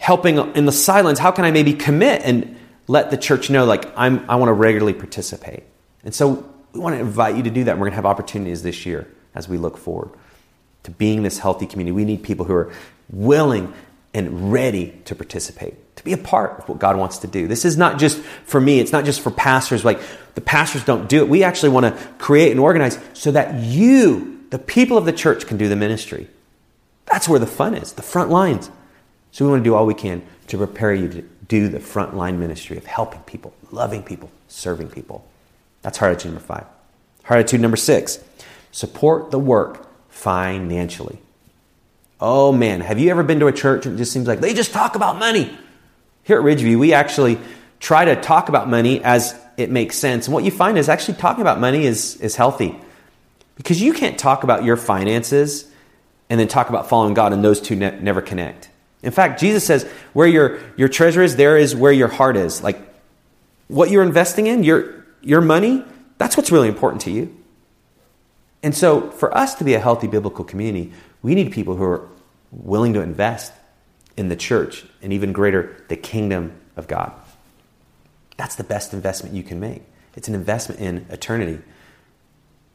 helping 0.00 0.38
in 0.56 0.64
the 0.64 0.72
silence, 0.72 1.18
how 1.18 1.30
can 1.30 1.44
I 1.44 1.50
maybe 1.50 1.74
commit 1.74 2.22
and 2.24 2.56
let 2.88 3.10
the 3.10 3.18
church 3.18 3.50
know, 3.50 3.66
like, 3.66 3.86
I'm, 3.96 4.28
I 4.28 4.36
want 4.36 4.48
to 4.48 4.54
regularly 4.54 4.94
participate? 4.94 5.62
And 6.02 6.14
so 6.14 6.50
we 6.72 6.80
want 6.80 6.96
to 6.96 7.00
invite 7.00 7.36
you 7.36 7.42
to 7.42 7.50
do 7.50 7.64
that. 7.64 7.76
We're 7.76 7.84
going 7.84 7.92
to 7.92 7.96
have 7.96 8.06
opportunities 8.06 8.62
this 8.62 8.86
year 8.86 9.06
as 9.34 9.46
we 9.46 9.58
look 9.58 9.76
forward 9.76 10.10
to 10.84 10.90
being 10.90 11.22
this 11.22 11.38
healthy 11.38 11.66
community. 11.66 11.92
We 11.92 12.06
need 12.06 12.22
people 12.22 12.46
who 12.46 12.54
are 12.54 12.72
willing 13.10 13.72
and 14.14 14.50
ready 14.50 14.98
to 15.04 15.14
participate, 15.14 15.96
to 15.96 16.02
be 16.02 16.14
a 16.14 16.18
part 16.18 16.58
of 16.58 16.68
what 16.68 16.78
God 16.78 16.96
wants 16.96 17.18
to 17.18 17.26
do. 17.26 17.46
This 17.46 17.66
is 17.66 17.76
not 17.76 17.98
just 17.98 18.18
for 18.44 18.58
me, 18.58 18.80
it's 18.80 18.92
not 18.92 19.04
just 19.04 19.20
for 19.20 19.30
pastors. 19.30 19.84
Like 19.84 20.00
the 20.34 20.40
pastors 20.40 20.82
don't 20.82 21.10
do 21.10 21.18
it. 21.18 21.28
We 21.28 21.44
actually 21.44 21.68
want 21.68 21.94
to 21.94 22.04
create 22.16 22.50
and 22.52 22.58
organize 22.58 22.98
so 23.12 23.30
that 23.32 23.62
you, 23.62 24.46
the 24.48 24.58
people 24.58 24.96
of 24.96 25.04
the 25.04 25.12
church, 25.12 25.46
can 25.46 25.58
do 25.58 25.68
the 25.68 25.76
ministry. 25.76 26.26
That's 27.04 27.28
where 27.28 27.38
the 27.38 27.46
fun 27.46 27.74
is, 27.74 27.92
the 27.92 28.02
front 28.02 28.30
lines. 28.30 28.70
So 29.32 29.44
we 29.44 29.50
want 29.50 29.60
to 29.62 29.68
do 29.68 29.74
all 29.74 29.86
we 29.86 29.94
can 29.94 30.22
to 30.48 30.58
prepare 30.58 30.92
you 30.92 31.08
to 31.08 31.22
do 31.48 31.68
the 31.68 31.80
front 31.80 32.16
line 32.16 32.38
ministry 32.38 32.76
of 32.76 32.86
helping 32.86 33.20
people, 33.22 33.52
loving 33.70 34.02
people, 34.02 34.30
serving 34.48 34.88
people. 34.88 35.26
That's 35.82 35.98
heart 35.98 36.12
attitude 36.12 36.32
number 36.32 36.46
five. 36.46 36.64
Heart 37.24 37.40
attitude 37.40 37.60
number 37.60 37.76
six 37.76 38.22
support 38.72 39.30
the 39.30 39.38
work 39.38 39.88
financially. 40.10 41.18
Oh 42.20 42.52
man, 42.52 42.82
have 42.82 42.98
you 42.98 43.10
ever 43.10 43.22
been 43.22 43.40
to 43.40 43.46
a 43.46 43.52
church 43.52 43.86
and 43.86 43.94
it 43.94 43.98
just 43.98 44.12
seems 44.12 44.28
like 44.28 44.40
they 44.40 44.54
just 44.54 44.72
talk 44.72 44.94
about 44.94 45.18
money? 45.18 45.56
Here 46.24 46.38
at 46.38 46.44
Ridgeview, 46.44 46.78
we 46.78 46.92
actually 46.92 47.38
try 47.80 48.04
to 48.04 48.14
talk 48.20 48.48
about 48.48 48.68
money 48.68 49.02
as 49.02 49.34
it 49.56 49.70
makes 49.70 49.96
sense. 49.96 50.26
And 50.26 50.34
what 50.34 50.44
you 50.44 50.50
find 50.50 50.78
is 50.78 50.88
actually 50.88 51.14
talking 51.14 51.40
about 51.40 51.58
money 51.60 51.84
is, 51.84 52.16
is 52.16 52.36
healthy. 52.36 52.78
Because 53.56 53.82
you 53.82 53.92
can't 53.92 54.18
talk 54.18 54.44
about 54.44 54.64
your 54.64 54.76
finances 54.76 55.70
and 56.28 56.38
then 56.38 56.48
talk 56.48 56.68
about 56.68 56.88
following 56.88 57.12
God, 57.14 57.32
and 57.32 57.44
those 57.44 57.60
two 57.60 57.74
ne- 57.74 57.98
never 58.00 58.22
connect. 58.22 58.69
In 59.02 59.12
fact, 59.12 59.40
Jesus 59.40 59.64
says, 59.64 59.84
where 60.12 60.26
your, 60.26 60.60
your 60.76 60.88
treasure 60.88 61.22
is, 61.22 61.36
there 61.36 61.56
is 61.56 61.74
where 61.74 61.92
your 61.92 62.08
heart 62.08 62.36
is. 62.36 62.62
Like 62.62 62.78
what 63.68 63.90
you're 63.90 64.02
investing 64.02 64.46
in, 64.46 64.62
your, 64.62 65.06
your 65.22 65.40
money, 65.40 65.84
that's 66.18 66.36
what's 66.36 66.52
really 66.52 66.68
important 66.68 67.02
to 67.02 67.10
you. 67.10 67.34
And 68.62 68.76
so, 68.76 69.10
for 69.10 69.34
us 69.34 69.54
to 69.54 69.64
be 69.64 69.72
a 69.72 69.80
healthy 69.80 70.06
biblical 70.06 70.44
community, 70.44 70.92
we 71.22 71.34
need 71.34 71.50
people 71.50 71.76
who 71.76 71.84
are 71.84 72.06
willing 72.50 72.92
to 72.92 73.00
invest 73.00 73.54
in 74.18 74.28
the 74.28 74.36
church 74.36 74.84
and 75.00 75.14
even 75.14 75.32
greater, 75.32 75.82
the 75.88 75.96
kingdom 75.96 76.52
of 76.76 76.86
God. 76.86 77.12
That's 78.36 78.56
the 78.56 78.64
best 78.64 78.92
investment 78.92 79.34
you 79.34 79.42
can 79.42 79.60
make. 79.60 79.82
It's 80.14 80.28
an 80.28 80.34
investment 80.34 80.80
in 80.80 81.06
eternity. 81.08 81.62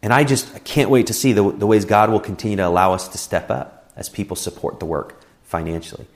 And 0.01 0.13
I 0.13 0.23
just 0.23 0.55
I 0.55 0.59
can't 0.59 0.89
wait 0.89 1.07
to 1.07 1.13
see 1.13 1.33
the, 1.33 1.51
the 1.51 1.67
ways 1.67 1.85
God 1.85 2.09
will 2.09 2.19
continue 2.19 2.57
to 2.57 2.67
allow 2.67 2.93
us 2.93 3.07
to 3.09 3.17
step 3.17 3.51
up 3.51 3.91
as 3.95 4.09
people 4.09 4.35
support 4.35 4.79
the 4.79 4.85
work 4.85 5.21
financially. 5.43 6.07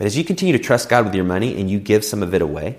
But 0.00 0.06
as 0.06 0.16
you 0.16 0.24
continue 0.24 0.56
to 0.56 0.58
trust 0.58 0.88
God 0.88 1.04
with 1.04 1.14
your 1.14 1.26
money 1.26 1.60
and 1.60 1.68
you 1.68 1.78
give 1.78 2.06
some 2.06 2.22
of 2.22 2.32
it 2.32 2.40
away, 2.40 2.78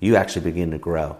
you 0.00 0.16
actually 0.16 0.40
begin 0.50 0.70
to 0.70 0.78
grow. 0.78 1.18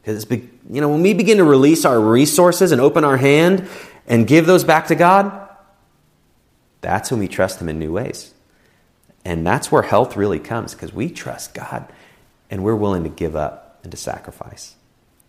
Because 0.00 0.26
you 0.30 0.80
know, 0.80 0.88
when 0.88 1.02
we 1.02 1.12
begin 1.12 1.36
to 1.36 1.44
release 1.44 1.84
our 1.84 2.00
resources 2.00 2.72
and 2.72 2.80
open 2.80 3.04
our 3.04 3.18
hand 3.18 3.68
and 4.06 4.26
give 4.26 4.46
those 4.46 4.64
back 4.64 4.86
to 4.86 4.94
God, 4.94 5.46
that's 6.80 7.10
when 7.10 7.20
we 7.20 7.28
trust 7.28 7.60
Him 7.60 7.68
in 7.68 7.78
new 7.78 7.92
ways. 7.92 8.32
And 9.26 9.46
that's 9.46 9.70
where 9.70 9.82
health 9.82 10.16
really 10.16 10.40
comes 10.40 10.72
because 10.72 10.94
we 10.94 11.10
trust 11.10 11.52
God 11.52 11.92
and 12.48 12.64
we're 12.64 12.74
willing 12.74 13.02
to 13.02 13.10
give 13.10 13.36
up 13.36 13.78
and 13.82 13.90
to 13.90 13.98
sacrifice. 13.98 14.74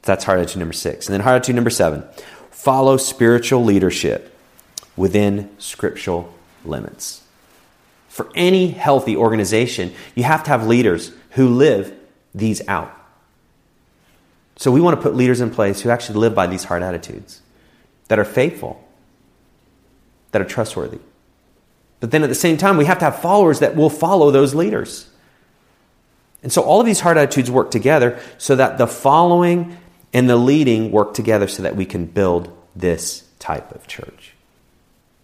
That's 0.04 0.24
heart 0.24 0.40
attitude 0.40 0.60
number 0.60 0.72
six. 0.72 1.08
And 1.08 1.14
then 1.14 1.20
heart 1.20 1.36
attitude 1.36 1.56
number 1.56 1.70
seven 1.70 2.06
follow 2.50 2.96
spiritual 2.96 3.66
leadership 3.66 4.40
within 4.96 5.50
scriptural 5.58 6.34
limits. 6.64 7.25
For 8.16 8.30
any 8.34 8.68
healthy 8.68 9.18
organization, 9.18 9.94
you 10.16 10.24
have 10.24 10.42
to 10.46 10.50
have 10.50 10.66
leaders 10.66 11.12
who 11.32 11.50
live 11.50 11.94
these 12.34 12.66
out. 12.66 12.90
So 14.56 14.72
we 14.72 14.80
want 14.80 14.96
to 14.96 15.02
put 15.02 15.18
leaders 15.18 15.42
in 15.42 15.52
place 15.52 15.82
who 15.82 15.90
actually 15.90 16.20
live 16.20 16.34
by 16.34 16.48
these 16.48 16.64
heart 16.64 16.82
attitudes, 16.82 17.42
that 18.08 18.18
are 18.18 18.24
faithful, 18.24 18.82
that 20.32 20.42
are 20.42 20.46
trustworthy. 20.46 21.00
But 22.00 22.12
then 22.12 22.24
at 22.24 22.30
the 22.30 22.36
same 22.36 22.56
time, 22.56 22.78
we 22.78 22.86
have 22.86 23.00
to 23.00 23.04
have 23.04 23.22
followers 23.22 23.60
that 23.60 23.76
will 23.76 23.90
follow 23.90 24.32
those 24.32 24.56
leaders. 24.56 25.10
And 26.42 26.54
so 26.54 26.62
all 26.62 26.80
of 26.80 26.86
these 26.86 27.02
heart 27.02 27.18
attitudes 27.18 27.52
work 27.52 27.70
together 27.70 28.18
so 28.38 28.56
that 28.56 28.78
the 28.78 28.88
following 28.88 29.78
and 30.14 30.30
the 30.30 30.38
leading 30.38 30.90
work 30.90 31.16
together 31.16 31.50
so 31.50 31.64
that 31.64 31.76
we 31.76 31.86
can 31.86 32.06
build 32.06 32.50
this 32.78 33.28
type 33.40 33.76
of 33.76 33.88
church. 33.88 34.36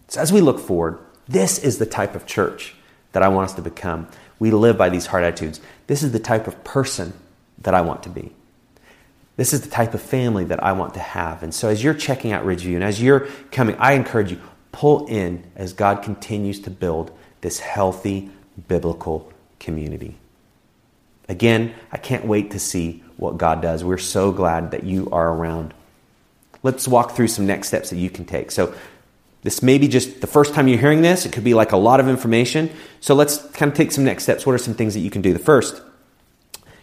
So 0.08 0.20
as 0.20 0.30
we 0.30 0.42
look 0.42 0.60
forward, 0.60 0.98
this 1.26 1.58
is 1.58 1.78
the 1.78 1.86
type 1.86 2.14
of 2.14 2.26
church 2.26 2.74
that 3.12 3.22
I 3.22 3.28
want 3.28 3.50
us 3.50 3.54
to 3.54 3.62
become. 3.62 4.08
We 4.38 4.50
live 4.50 4.76
by 4.76 4.88
these 4.88 5.06
heart 5.06 5.24
attitudes. 5.24 5.60
This 5.86 6.02
is 6.02 6.12
the 6.12 6.18
type 6.18 6.46
of 6.46 6.64
person 6.64 7.12
that 7.58 7.74
I 7.74 7.80
want 7.82 8.02
to 8.04 8.08
be. 8.08 8.32
This 9.36 9.52
is 9.52 9.62
the 9.62 9.70
type 9.70 9.94
of 9.94 10.02
family 10.02 10.44
that 10.44 10.62
I 10.62 10.72
want 10.72 10.94
to 10.94 11.00
have. 11.00 11.42
And 11.42 11.54
so 11.54 11.68
as 11.68 11.82
you're 11.82 11.94
checking 11.94 12.32
out 12.32 12.44
Ridgeview 12.44 12.74
and 12.74 12.84
as 12.84 13.00
you're 13.00 13.28
coming, 13.50 13.76
I 13.78 13.92
encourage 13.92 14.30
you, 14.30 14.40
pull 14.72 15.06
in 15.06 15.44
as 15.56 15.72
God 15.72 16.02
continues 16.02 16.60
to 16.60 16.70
build 16.70 17.10
this 17.40 17.60
healthy 17.60 18.30
biblical 18.68 19.32
community. 19.58 20.16
Again, 21.28 21.74
I 21.90 21.98
can't 21.98 22.26
wait 22.26 22.50
to 22.50 22.58
see 22.58 23.02
what 23.16 23.38
God 23.38 23.62
does. 23.62 23.84
We're 23.84 23.98
so 23.98 24.32
glad 24.32 24.72
that 24.72 24.84
you 24.84 25.08
are 25.10 25.32
around. 25.32 25.72
let's 26.62 26.86
walk 26.86 27.12
through 27.12 27.28
some 27.28 27.46
next 27.46 27.68
steps 27.68 27.90
that 27.90 27.96
you 27.96 28.10
can 28.10 28.24
take. 28.24 28.50
So, 28.50 28.74
this 29.42 29.62
may 29.62 29.78
be 29.78 29.88
just 29.88 30.20
the 30.20 30.26
first 30.26 30.54
time 30.54 30.68
you're 30.68 30.78
hearing 30.78 31.02
this. 31.02 31.26
It 31.26 31.32
could 31.32 31.44
be 31.44 31.54
like 31.54 31.72
a 31.72 31.76
lot 31.76 32.00
of 32.00 32.08
information. 32.08 32.70
So, 33.00 33.14
let's 33.14 33.38
kind 33.50 33.70
of 33.70 33.76
take 33.76 33.92
some 33.92 34.04
next 34.04 34.22
steps. 34.22 34.46
What 34.46 34.54
are 34.54 34.58
some 34.58 34.74
things 34.74 34.94
that 34.94 35.00
you 35.00 35.10
can 35.10 35.22
do? 35.22 35.32
The 35.32 35.38
first, 35.38 35.82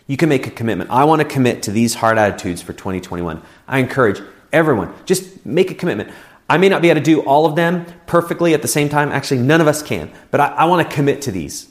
you 0.07 0.18
can 0.18 0.30
make 0.30 0.47
a 0.47 0.51
commitment. 0.51 0.89
I 0.89 1.05
want 1.05 1.22
to 1.22 1.28
commit 1.28 1.64
to 1.64 1.72
these 1.72 1.95
heart 1.95 2.18
attitudes 2.18 2.62
for 2.62 2.74
2021. 2.74 3.41
I 3.68 3.80
encourage 3.80 4.22
everyone, 4.51 4.93
just 5.05 5.45
make 5.45 5.72
a 5.72 5.76
commitment. 5.76 6.12
I 6.49 6.57
may 6.57 6.68
not 6.68 6.82
be 6.82 6.89
able 6.89 6.99
to 6.99 7.05
do 7.05 7.22
all 7.22 7.45
of 7.45 7.55
them 7.55 7.86
perfectly 8.07 8.55
at 8.55 8.62
the 8.64 8.68
same 8.68 8.89
time. 8.89 9.12
Actually, 9.12 9.41
none 9.41 9.62
of 9.62 9.68
us 9.68 9.84
can. 9.84 10.12
But 10.32 10.41
I, 10.41 10.47
I 10.47 10.66
want 10.66 10.88
to 10.88 10.95
commit 10.95 11.22
to 11.24 11.32
these. 11.32 11.68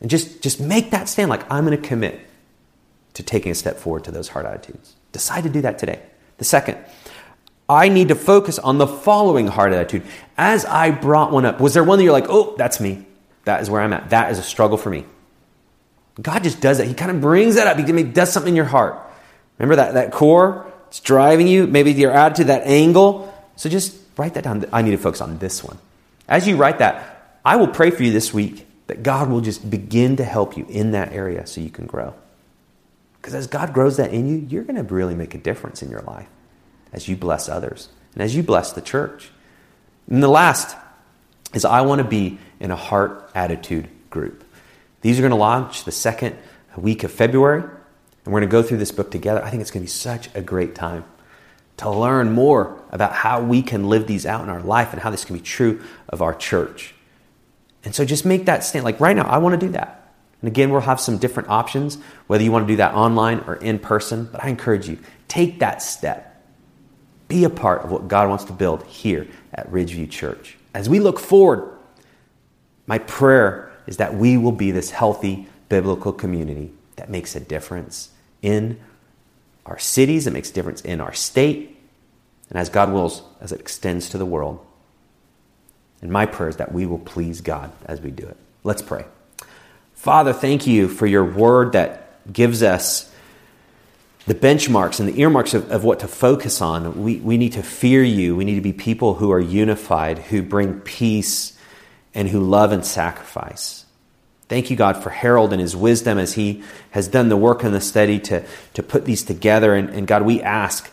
And 0.00 0.08
just, 0.08 0.42
just 0.42 0.60
make 0.60 0.92
that 0.92 1.08
stand 1.08 1.28
like 1.28 1.50
I'm 1.50 1.66
going 1.66 1.80
to 1.80 1.88
commit 1.88 2.20
to 3.14 3.22
taking 3.22 3.50
a 3.50 3.54
step 3.54 3.78
forward 3.78 4.04
to 4.04 4.12
those 4.12 4.28
heart 4.28 4.46
attitudes. 4.46 4.94
Decide 5.12 5.42
to 5.42 5.50
do 5.50 5.60
that 5.62 5.78
today. 5.78 6.00
The 6.38 6.44
second, 6.44 6.78
I 7.68 7.88
need 7.88 8.08
to 8.08 8.14
focus 8.14 8.58
on 8.58 8.78
the 8.78 8.86
following 8.86 9.46
heart 9.46 9.72
attitude. 9.72 10.02
As 10.36 10.64
I 10.64 10.90
brought 10.90 11.32
one 11.32 11.46
up, 11.46 11.60
was 11.60 11.74
there 11.74 11.84
one 11.84 11.98
that 11.98 12.04
you're 12.04 12.12
like, 12.12 12.28
oh, 12.28 12.54
that's 12.56 12.78
me? 12.78 13.06
That 13.44 13.62
is 13.62 13.70
where 13.70 13.80
I'm 13.80 13.92
at. 13.92 14.10
That 14.10 14.30
is 14.30 14.38
a 14.38 14.42
struggle 14.42 14.76
for 14.76 14.90
me. 14.90 15.06
God 16.20 16.42
just 16.42 16.60
does 16.60 16.78
that. 16.78 16.86
He 16.86 16.94
kind 16.94 17.10
of 17.10 17.20
brings 17.20 17.56
that 17.56 17.66
up. 17.66 17.78
He 17.78 18.02
does 18.04 18.32
something 18.32 18.50
in 18.50 18.56
your 18.56 18.64
heart. 18.66 18.98
Remember 19.58 19.76
that, 19.76 19.94
that 19.94 20.12
core? 20.12 20.70
It's 20.88 21.00
driving 21.00 21.48
you. 21.48 21.66
Maybe 21.66 21.92
your 21.92 22.12
attitude, 22.12 22.48
that 22.48 22.66
angle. 22.66 23.32
So 23.56 23.68
just 23.68 23.96
write 24.16 24.34
that 24.34 24.44
down. 24.44 24.64
I 24.72 24.82
need 24.82 24.92
to 24.92 24.98
focus 24.98 25.20
on 25.20 25.38
this 25.38 25.64
one. 25.64 25.78
As 26.28 26.46
you 26.46 26.56
write 26.56 26.78
that, 26.78 27.38
I 27.44 27.56
will 27.56 27.68
pray 27.68 27.90
for 27.90 28.02
you 28.02 28.12
this 28.12 28.32
week 28.32 28.66
that 28.86 29.02
God 29.02 29.30
will 29.30 29.40
just 29.40 29.68
begin 29.68 30.16
to 30.16 30.24
help 30.24 30.56
you 30.56 30.66
in 30.68 30.92
that 30.92 31.12
area 31.12 31.46
so 31.46 31.60
you 31.60 31.70
can 31.70 31.86
grow. 31.86 32.14
Because 33.16 33.34
as 33.34 33.46
God 33.46 33.72
grows 33.72 33.96
that 33.96 34.12
in 34.12 34.28
you, 34.28 34.46
you're 34.48 34.64
going 34.64 34.76
to 34.76 34.82
really 34.82 35.14
make 35.14 35.34
a 35.34 35.38
difference 35.38 35.82
in 35.82 35.90
your 35.90 36.02
life 36.02 36.28
as 36.94 37.08
you 37.08 37.16
bless 37.16 37.48
others 37.48 37.90
and 38.14 38.22
as 38.22 38.34
you 38.34 38.42
bless 38.42 38.72
the 38.72 38.80
church. 38.80 39.30
And 40.08 40.22
the 40.22 40.28
last 40.28 40.76
is 41.52 41.64
I 41.64 41.82
want 41.82 41.98
to 42.00 42.08
be 42.08 42.38
in 42.60 42.70
a 42.70 42.76
heart 42.76 43.30
attitude 43.34 43.88
group. 44.10 44.44
These 45.02 45.18
are 45.18 45.22
going 45.22 45.30
to 45.30 45.36
launch 45.36 45.84
the 45.84 45.92
second 45.92 46.36
week 46.76 47.04
of 47.04 47.12
February, 47.12 47.62
and 47.62 48.32
we're 48.32 48.40
going 48.40 48.48
to 48.48 48.52
go 48.52 48.62
through 48.62 48.78
this 48.78 48.92
book 48.92 49.10
together. 49.10 49.42
I 49.42 49.50
think 49.50 49.60
it's 49.60 49.70
going 49.70 49.82
to 49.82 49.86
be 49.86 49.90
such 49.90 50.34
a 50.34 50.40
great 50.40 50.74
time 50.74 51.04
to 51.76 51.90
learn 51.90 52.32
more 52.32 52.80
about 52.90 53.12
how 53.12 53.42
we 53.42 53.60
can 53.60 53.88
live 53.88 54.06
these 54.06 54.24
out 54.24 54.42
in 54.42 54.48
our 54.48 54.62
life 54.62 54.92
and 54.92 55.02
how 55.02 55.10
this 55.10 55.24
can 55.24 55.36
be 55.36 55.42
true 55.42 55.82
of 56.08 56.22
our 56.22 56.34
church. 56.34 56.94
And 57.84 57.94
so 57.94 58.04
just 58.04 58.24
make 58.24 58.46
that 58.46 58.64
stand. 58.64 58.84
Like 58.84 59.00
right 59.00 59.14
now, 59.14 59.26
I 59.26 59.38
want 59.38 59.60
to 59.60 59.66
do 59.66 59.72
that. 59.72 60.12
And 60.40 60.48
again, 60.48 60.70
we'll 60.70 60.80
have 60.80 61.00
some 61.00 61.18
different 61.18 61.48
options, 61.48 61.98
whether 62.26 62.44
you 62.44 62.52
want 62.52 62.66
to 62.66 62.72
do 62.72 62.76
that 62.76 62.94
online 62.94 63.40
or 63.46 63.56
in 63.56 63.78
person. 63.78 64.28
But 64.30 64.44
I 64.44 64.48
encourage 64.48 64.88
you, 64.88 64.98
take 65.26 65.58
that 65.60 65.82
step. 65.82 66.33
Be 67.28 67.44
a 67.44 67.50
part 67.50 67.82
of 67.82 67.90
what 67.90 68.08
God 68.08 68.28
wants 68.28 68.44
to 68.44 68.52
build 68.52 68.84
here 68.84 69.26
at 69.52 69.70
Ridgeview 69.70 70.10
Church. 70.10 70.56
As 70.74 70.88
we 70.88 71.00
look 71.00 71.18
forward, 71.18 71.68
my 72.86 72.98
prayer 72.98 73.72
is 73.86 73.96
that 73.98 74.14
we 74.14 74.36
will 74.36 74.52
be 74.52 74.70
this 74.70 74.90
healthy 74.90 75.48
biblical 75.68 76.12
community 76.12 76.72
that 76.96 77.08
makes 77.10 77.34
a 77.34 77.40
difference 77.40 78.10
in 78.42 78.78
our 79.66 79.78
cities, 79.78 80.26
it 80.26 80.32
makes 80.32 80.50
a 80.50 80.52
difference 80.52 80.82
in 80.82 81.00
our 81.00 81.14
state, 81.14 81.78
and 82.50 82.58
as 82.58 82.68
God 82.68 82.92
wills, 82.92 83.22
as 83.40 83.52
it 83.52 83.60
extends 83.60 84.10
to 84.10 84.18
the 84.18 84.26
world. 84.26 84.64
And 86.02 86.12
my 86.12 86.26
prayer 86.26 86.50
is 86.50 86.56
that 86.56 86.72
we 86.72 86.84
will 86.84 86.98
please 86.98 87.40
God 87.40 87.72
as 87.86 88.00
we 88.00 88.10
do 88.10 88.26
it. 88.26 88.36
Let's 88.62 88.82
pray. 88.82 89.06
Father, 89.94 90.34
thank 90.34 90.66
you 90.66 90.88
for 90.88 91.06
your 91.06 91.24
word 91.24 91.72
that 91.72 92.30
gives 92.30 92.62
us 92.62 93.10
the 94.26 94.34
benchmarks 94.34 95.00
and 95.00 95.08
the 95.08 95.20
earmarks 95.20 95.54
of, 95.54 95.70
of 95.70 95.84
what 95.84 96.00
to 96.00 96.08
focus 96.08 96.60
on. 96.60 97.02
We, 97.02 97.16
we 97.16 97.36
need 97.36 97.52
to 97.52 97.62
fear 97.62 98.02
you. 98.02 98.34
We 98.36 98.44
need 98.44 98.54
to 98.54 98.60
be 98.60 98.72
people 98.72 99.14
who 99.14 99.30
are 99.32 99.40
unified, 99.40 100.18
who 100.18 100.42
bring 100.42 100.80
peace, 100.80 101.58
and 102.14 102.28
who 102.28 102.40
love 102.40 102.72
and 102.72 102.84
sacrifice. 102.84 103.84
Thank 104.48 104.70
you, 104.70 104.76
God, 104.76 105.02
for 105.02 105.10
Harold 105.10 105.52
and 105.52 105.60
his 105.60 105.74
wisdom 105.74 106.18
as 106.18 106.34
he 106.34 106.62
has 106.90 107.08
done 107.08 107.28
the 107.28 107.36
work 107.36 107.64
and 107.64 107.74
the 107.74 107.80
study 107.80 108.20
to, 108.20 108.44
to 108.74 108.82
put 108.82 109.04
these 109.04 109.24
together. 109.24 109.74
And, 109.74 109.90
and 109.90 110.06
God, 110.06 110.22
we 110.22 110.42
ask 110.42 110.90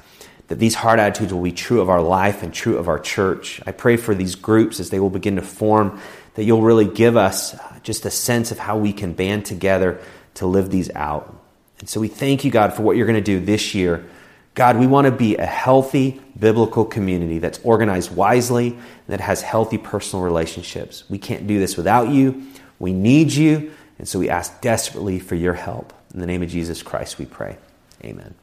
that 0.48 0.60
these 0.60 0.76
heart 0.76 1.00
attitudes 1.00 1.34
will 1.34 1.42
be 1.42 1.52
true 1.52 1.80
of 1.80 1.90
our 1.90 2.02
life 2.02 2.44
and 2.44 2.54
true 2.54 2.78
of 2.78 2.88
our 2.88 3.00
church. 3.00 3.62
I 3.66 3.72
pray 3.72 3.98
for 3.98 4.16
these 4.16 4.36
groups 4.36 4.80
as 4.80 4.90
they 4.90 5.00
will 5.00 5.10
begin 5.10 5.36
to 5.36 5.42
form 5.42 6.00
that 6.36 6.44
you'll 6.44 6.62
really 6.62 6.86
give 6.86 7.18
us 7.18 7.56
just 7.84 8.06
a 8.06 8.12
sense 8.12 8.52
of 8.52 8.60
how 8.60 8.78
we 8.78 8.94
can 8.94 9.14
band 9.14 9.46
together 9.46 10.02
to 10.36 10.48
live 10.48 10.70
these 10.70 10.90
out. 10.92 11.41
And 11.82 11.90
so 11.90 12.00
we 12.00 12.08
thank 12.08 12.46
you, 12.46 12.52
God, 12.52 12.74
for 12.74 12.84
what 12.84 12.96
you're 12.96 13.08
going 13.08 13.22
to 13.22 13.22
do 13.22 13.44
this 13.44 13.76
year. 13.76 14.06
God, 14.54 14.78
we 14.78 14.88
want 14.88 15.06
to 15.06 15.12
be 15.12 15.36
a 15.36 15.46
healthy 15.46 16.22
biblical 16.40 16.86
community 16.86 17.40
that's 17.40 17.60
organized 17.64 18.16
wisely 18.16 18.78
that 19.08 19.20
has 19.20 19.42
healthy 19.42 19.78
personal 19.78 20.24
relationships. 20.24 21.04
We 21.10 21.18
can't 21.18 21.48
do 21.48 21.60
this 21.60 21.76
without 21.76 22.10
you. 22.10 22.48
We 22.80 22.94
need 22.94 23.34
you. 23.34 23.72
And 23.98 24.08
so 24.08 24.20
we 24.20 24.30
ask 24.30 24.62
desperately 24.62 25.20
for 25.20 25.36
your 25.36 25.54
help. 25.54 25.94
In 26.14 26.20
the 26.20 26.28
name 26.28 26.44
of 26.44 26.50
Jesus 26.50 26.84
Christ, 26.84 27.18
we 27.18 27.26
pray. 27.26 27.58
Amen. 28.04 28.36